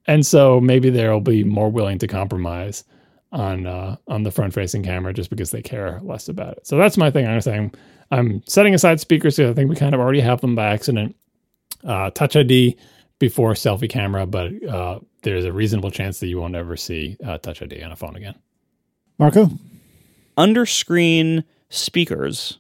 [0.06, 2.82] and so maybe they'll be more willing to compromise
[3.30, 6.66] on uh, on the front-facing camera just because they care less about it.
[6.66, 7.26] So that's my thing.
[7.26, 7.72] I'm saying
[8.10, 11.14] I'm setting aside speakers because I think we kind of already have them by accident.
[11.84, 12.76] Uh, Touch ID
[13.20, 17.38] before selfie camera, but uh, there's a reasonable chance that you won't ever see uh,
[17.38, 18.34] Touch ID on a phone again.
[19.18, 19.50] Marco?
[20.40, 22.58] underscreen speakers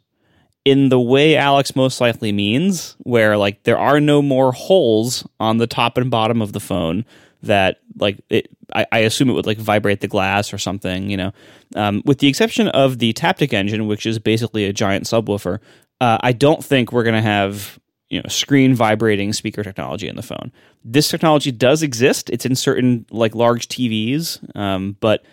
[0.66, 5.56] in the way Alex most likely means, where like there are no more holes on
[5.56, 7.06] the top and bottom of the phone
[7.42, 11.08] that like it I, I assume it would like vibrate the glass or something.
[11.08, 11.32] You know,
[11.74, 15.58] um, with the exception of the Taptic engine, which is basically a giant subwoofer.
[16.02, 17.78] Uh, I don't think we're going to have
[18.10, 20.52] you know screen vibrating speaker technology in the phone.
[20.84, 22.28] This technology does exist.
[22.30, 25.24] It's in certain like large TVs, um, but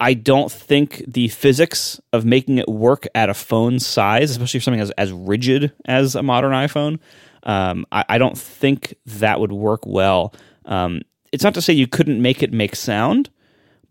[0.00, 4.64] I don't think the physics of making it work at a phone size, especially for
[4.64, 6.98] something as, as rigid as a modern iPhone,
[7.44, 10.34] um, I, I, don't think that would work well.
[10.64, 13.30] Um, it's not to say you couldn't make it make sound,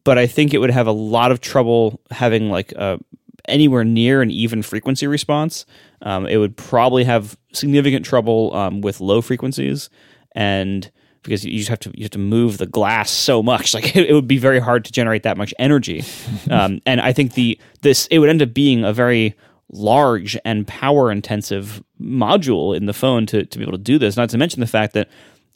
[0.04, 3.00] but I think it would have a lot of trouble having like a,
[3.48, 5.66] anywhere near an even frequency response.
[6.04, 9.90] Um, it would probably have significant trouble um, with low frequencies
[10.36, 10.92] and
[11.24, 13.74] because you just have to you have to move the glass so much.
[13.84, 16.04] Like it, it would be very hard to generate that much energy.
[16.52, 19.34] Um, and i think the this it would end up being a very
[19.72, 24.18] large and power intensive module in the phone to, to be able to do this.
[24.18, 25.10] Not to mention the fact that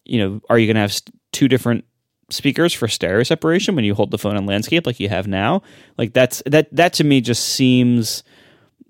[0.06, 0.98] you know are you going to have
[1.34, 1.84] two different
[2.30, 5.62] speakers for stereo separation when you hold the phone in landscape like you have now?
[5.98, 8.24] Like that's that that to me just seems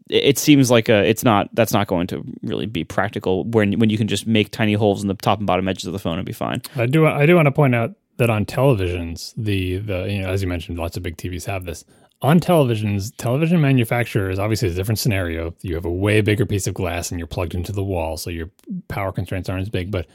[0.10, 3.90] it seems like a it's not that's not going to really be practical when when
[3.90, 6.18] you can just make tiny holes in the top and bottom edges of the phone
[6.18, 6.62] and be fine.
[6.76, 10.30] I do I do want to point out that on televisions, the the you know
[10.30, 11.86] as you mentioned, lots of big TVs have this.
[12.24, 15.54] On televisions, television manufacturers obviously a different scenario.
[15.62, 18.30] You have a way bigger piece of glass and you're plugged into the wall, so
[18.30, 18.50] your
[18.88, 19.92] power constraints aren't as big.
[19.92, 20.08] But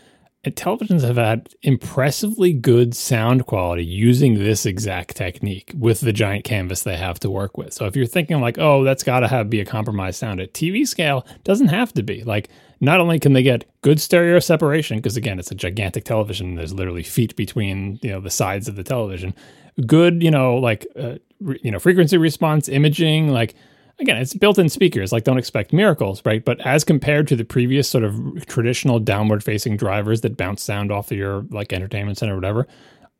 [0.50, 6.82] televisions have had impressively good sound quality using this exact technique with the giant canvas
[6.82, 7.72] they have to work with.
[7.72, 10.52] So if you're thinking like, oh, that's got to have be a compromised sound at
[10.52, 12.24] TV scale, doesn't have to be.
[12.24, 12.48] Like
[12.80, 16.56] not only can they get good stereo separation because again, it's a gigantic television.
[16.56, 19.34] There's literally feet between you know the sides of the television.
[19.86, 23.54] Good, you know, like uh, re- you know frequency response imaging, like
[24.02, 25.12] again, it's built-in speakers.
[25.12, 26.44] Like, don't expect miracles, right?
[26.44, 31.10] But as compared to the previous sort of traditional downward-facing drivers that bounce sound off
[31.10, 32.66] of your like entertainment center or whatever,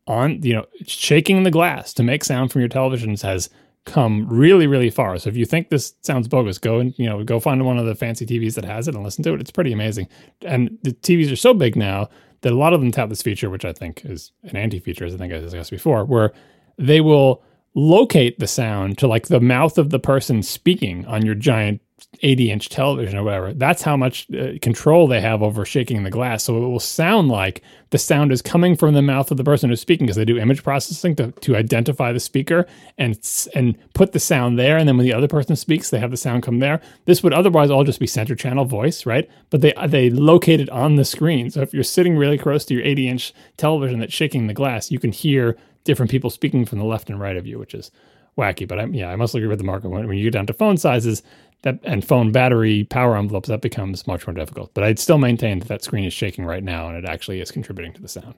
[0.06, 3.48] on you know, shaking the glass to make sound from your televisions has
[3.84, 5.18] come really, really far.
[5.18, 7.86] So if you think this sounds bogus, go and you know, go find one of
[7.86, 9.40] the fancy TVs that has it and listen to it.
[9.40, 10.08] It's pretty amazing.
[10.42, 12.08] And the TVs are so big now
[12.42, 15.14] that a lot of them have this feature, which I think is an anti-feature, as
[15.14, 16.32] I think I discussed before, where
[16.76, 17.42] they will
[17.74, 21.80] locate the sound to like the mouth of the person speaking on your giant
[22.24, 23.52] 80 inch television or whatever.
[23.52, 26.44] That's how much uh, control they have over shaking the glass.
[26.44, 29.70] So it will sound like the sound is coming from the mouth of the person
[29.70, 32.66] who's speaking because they do image processing to, to identify the speaker
[32.96, 33.18] and
[33.54, 34.76] and put the sound there.
[34.76, 36.80] And then when the other person speaks, they have the sound come there.
[37.06, 39.28] This would otherwise all just be center channel voice, right?
[39.50, 41.50] But they they locate it on the screen.
[41.50, 44.92] So if you're sitting really close to your 80 inch television that's shaking the glass,
[44.92, 47.90] you can hear different people speaking from the left and right of you, which is
[48.38, 48.66] wacky.
[48.66, 49.88] But I'm, yeah, I must agree with the market.
[49.88, 51.22] When, when you get down to phone sizes
[51.62, 54.72] that and phone battery power envelopes, that becomes much more difficult.
[54.74, 57.50] But I'd still maintain that that screen is shaking right now, and it actually is
[57.50, 58.34] contributing to the sound.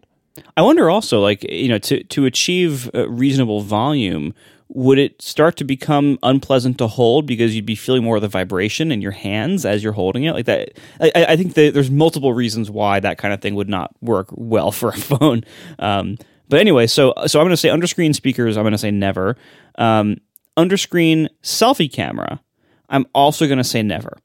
[0.56, 4.34] I wonder also, like you know, to to achieve reasonable volume,
[4.68, 8.28] would it start to become unpleasant to hold because you'd be feeling more of the
[8.28, 10.70] vibration in your hands as you're holding it like that
[11.01, 14.28] i, I think that there's multiple reasons why that kind of thing would not work
[14.30, 15.44] well for a phone
[15.78, 16.16] um,
[16.48, 18.56] but anyway, so so I'm going to say underscreen speakers.
[18.56, 19.36] I'm going to say never.
[19.76, 20.18] Um,
[20.56, 22.40] underscreen selfie camera.
[22.89, 24.16] I'm also going to say never.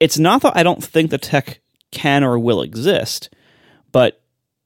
[0.00, 1.60] It's not that I don't think the tech
[1.90, 3.30] can or will exist,
[3.92, 4.20] but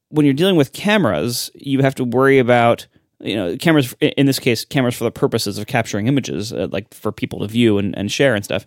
[0.08, 2.86] when you're dealing with cameras, you have to worry about
[3.20, 6.94] you know cameras in this case cameras for the purposes of capturing images uh, like
[6.94, 8.64] for people to view and, and share and stuff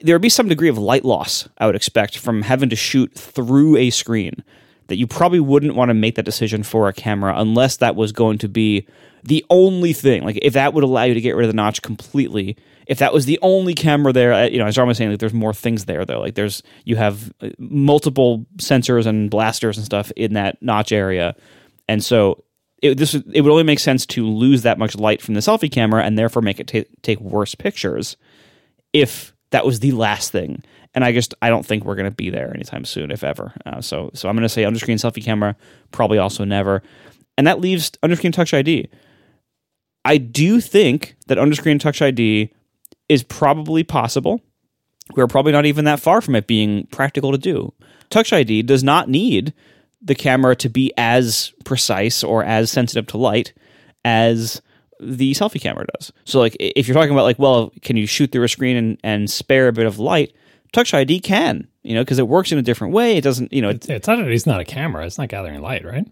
[0.00, 3.14] there would be some degree of light loss i would expect from having to shoot
[3.14, 4.42] through a screen
[4.88, 8.12] that you probably wouldn't want to make that decision for a camera unless that was
[8.12, 8.86] going to be
[9.24, 10.24] the only thing.
[10.24, 12.56] Like if that would allow you to get rid of the notch completely,
[12.86, 15.34] if that was the only camera there, you know, as Arm was saying, like there's
[15.34, 16.20] more things there though.
[16.20, 21.34] Like there's you have uh, multiple sensors and blasters and stuff in that notch area,
[21.88, 22.44] and so
[22.82, 25.70] it, this it would only make sense to lose that much light from the selfie
[25.70, 28.16] camera and therefore make it t- take worse pictures
[28.92, 30.62] if that was the last thing
[30.96, 33.52] and I just I don't think we're going to be there anytime soon, if ever.
[33.66, 35.54] Uh, so so I'm going to say underscreen selfie camera,
[35.92, 36.82] probably also never,
[37.36, 38.88] and that leaves underscreen Touch ID.
[40.04, 42.50] I do think that underscreen Touch ID
[43.08, 44.40] is probably possible.
[45.14, 47.72] We're probably not even that far from it being practical to do.
[48.10, 49.54] Touch ID does not need
[50.02, 53.52] the camera to be as precise or as sensitive to light
[54.04, 54.62] as
[55.00, 56.12] the selfie camera does.
[56.24, 59.00] So like if you're talking about like well, can you shoot through a screen and,
[59.02, 60.34] and spare a bit of light?
[60.72, 63.16] Touch ID can, you know, because it works in a different way.
[63.16, 65.06] It doesn't, you know, it's, it's ID is not a camera.
[65.06, 66.06] It's not gathering light, right?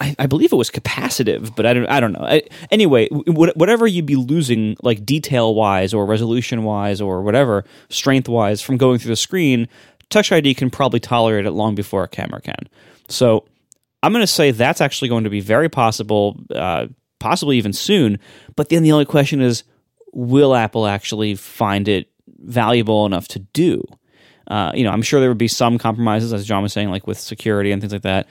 [0.00, 1.86] I, I, believe it was capacitive, but I don't.
[1.86, 2.24] I don't know.
[2.24, 8.28] I, anyway, whatever you'd be losing, like detail wise or resolution wise or whatever, strength
[8.28, 9.68] wise, from going through the screen,
[10.10, 12.68] Touch ID can probably tolerate it long before a camera can.
[13.08, 13.44] So
[14.02, 16.86] I'm going to say that's actually going to be very possible, uh,
[17.20, 18.18] possibly even soon.
[18.56, 19.62] But then the only question is,
[20.12, 23.84] will Apple actually find it valuable enough to do?
[24.48, 27.06] Uh, you know, I'm sure there would be some compromises, as John was saying, like
[27.06, 28.26] with security and things like that.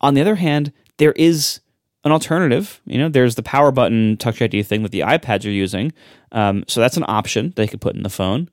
[0.00, 1.60] On the other hand, there is
[2.04, 2.80] an alternative.
[2.84, 5.92] You know, there's the power button Touch ID thing that the iPads are using.
[6.32, 8.50] Um, so that's an option they could put in the phone.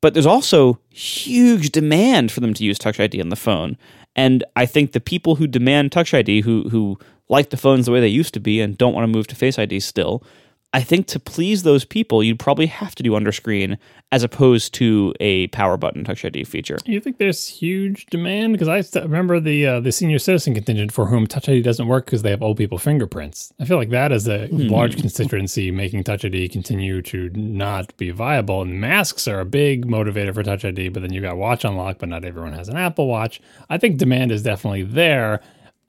[0.00, 3.76] But there's also huge demand for them to use Touch ID on the phone.
[4.16, 6.98] And I think the people who demand Touch ID, who who
[7.28, 9.36] like the phones the way they used to be and don't want to move to
[9.36, 10.22] Face ID still,
[10.72, 13.76] I think to please those people, you'd probably have to do underscreen
[14.12, 16.78] as opposed to a power button Touch ID feature.
[16.84, 18.52] You think there's huge demand?
[18.52, 21.88] Because I st- remember the uh, the senior citizen contingent for whom Touch ID doesn't
[21.88, 23.52] work because they have old people fingerprints.
[23.58, 28.10] I feel like that is a large constituency making Touch ID continue to not be
[28.10, 28.62] viable.
[28.62, 31.98] And masks are a big motivator for Touch ID, but then you got Watch Unlock,
[31.98, 33.40] but not everyone has an Apple Watch.
[33.68, 35.40] I think demand is definitely there.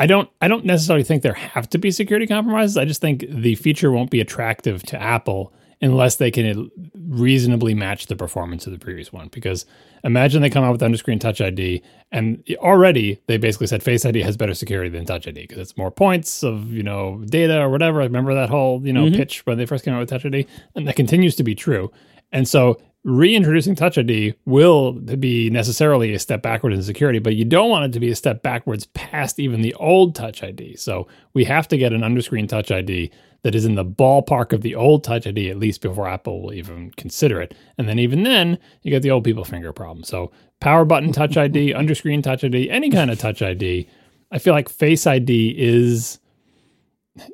[0.02, 2.76] I don't I don't necessarily think there have to be security compromises.
[2.76, 8.08] I just think the feature won't be attractive to Apple unless they can reasonably match
[8.08, 9.28] the performance of the previous one.
[9.28, 9.68] Because
[10.04, 14.24] imagine they come out with underscreen Touch ID, and already they basically said Face ID
[14.24, 17.70] has better security than Touch ID because it's more points of you know data or
[17.70, 18.02] whatever.
[18.02, 19.18] I remember that whole you know mm-hmm.
[19.18, 21.92] pitch when they first came out with Touch ID, and that continues to be true.
[22.32, 27.46] And so reintroducing Touch ID will be necessarily a step backward in security, but you
[27.46, 30.76] don't want it to be a step backwards past even the old Touch ID.
[30.76, 33.12] So we have to get an underscreen Touch ID
[33.44, 36.54] that is in the ballpark of the old Touch ID at least before Apple will
[36.54, 37.56] even consider it.
[37.78, 40.04] And then even then, you get the old people finger problem.
[40.04, 43.90] So power button Touch ID, underscreen Touch ID, any kind of Touch ID.
[44.32, 46.20] I feel like Face ID is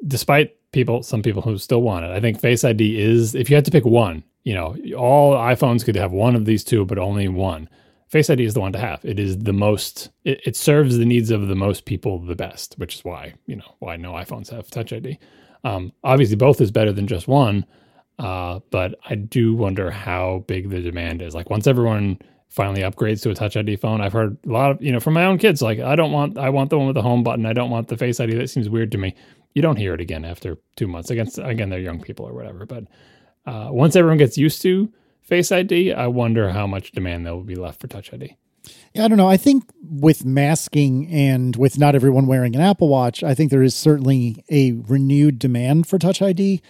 [0.07, 3.55] despite people, some people who still want it, I think Face ID is, if you
[3.55, 6.99] had to pick one, you know, all iPhones could have one of these two, but
[6.99, 7.67] only one.
[8.09, 9.03] Face ID is the one to have.
[9.03, 12.75] It is the most, it, it serves the needs of the most people the best,
[12.77, 15.17] which is why, you know, why no iPhones have Touch ID.
[15.63, 17.65] Um, obviously, both is better than just one,
[18.19, 21.33] uh, but I do wonder how big the demand is.
[21.33, 24.81] Like, once everyone finally upgrades to a Touch ID phone, I've heard a lot of,
[24.81, 26.95] you know, from my own kids, like, I don't want, I want the one with
[26.95, 27.45] the home button.
[27.45, 28.35] I don't want the Face ID.
[28.35, 29.15] That seems weird to me.
[29.53, 31.09] You don't hear it again after two months.
[31.09, 32.85] Against, again, they're young people or whatever, but
[33.45, 34.91] uh, once everyone gets used to
[35.21, 38.37] Face ID, I wonder how much demand there will be left for Touch ID.
[38.93, 39.27] Yeah, I don't know.
[39.27, 43.63] I think with masking and with not everyone wearing an Apple Watch, I think there
[43.63, 46.61] is certainly a renewed demand for Touch ID.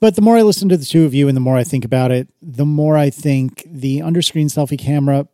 [0.00, 1.84] But the more I listen to the two of you and the more I think
[1.84, 5.26] about it, the more I think the underscreen selfie camera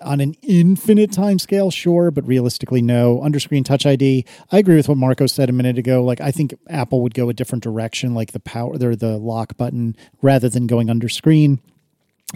[0.00, 3.18] on an infinite time scale, sure, but realistically, no.
[3.18, 4.24] Underscreen Touch ID.
[4.50, 6.02] I agree with what Marco said a minute ago.
[6.02, 9.56] Like, I think Apple would go a different direction, like the power, or the lock
[9.56, 11.58] button, rather than going underscreen.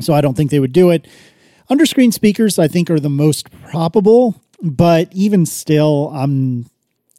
[0.00, 1.06] So I don't think they would do it.
[1.70, 6.66] Underscreen speakers, I think, are the most probable, but even still, I'm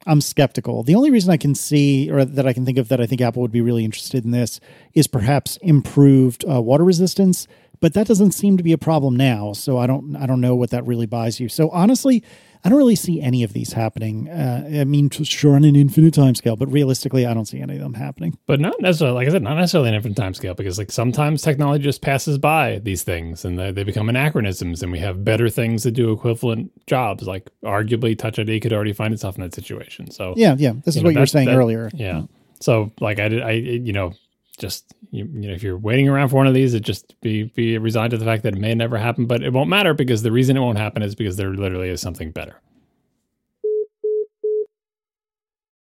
[0.06, 0.82] I'm skeptical.
[0.82, 3.20] The only reason I can see or that I can think of that I think
[3.20, 4.60] Apple would be really interested in this
[4.94, 7.46] is perhaps improved uh, water resistance,
[7.80, 9.52] but that doesn't seem to be a problem now.
[9.52, 11.48] So I don't I don't know what that really buys you.
[11.48, 12.22] So honestly,
[12.64, 14.28] I don't really see any of these happening.
[14.28, 17.80] Uh, I mean, sure on an infinite timescale, but realistically, I don't see any of
[17.80, 18.36] them happening.
[18.46, 21.42] But not necessarily, like I said, not necessarily an infinite time scale, because like sometimes
[21.42, 25.48] technology just passes by these things and they, they become anachronisms, and we have better
[25.48, 27.26] things that do equivalent jobs.
[27.26, 30.10] Like arguably, Touch ID could already find itself in that situation.
[30.10, 30.72] So Yeah, yeah.
[30.84, 31.90] This is know, what you were saying that- earlier.
[31.94, 32.22] Yeah.
[32.60, 34.12] So like I, did- I, you know,
[34.60, 37.44] just you, you know, if you're waiting around for one of these, it just be
[37.44, 40.22] be resigned to the fact that it may never happen, but it won't matter because
[40.22, 42.60] the reason it won't happen is because there literally is something better.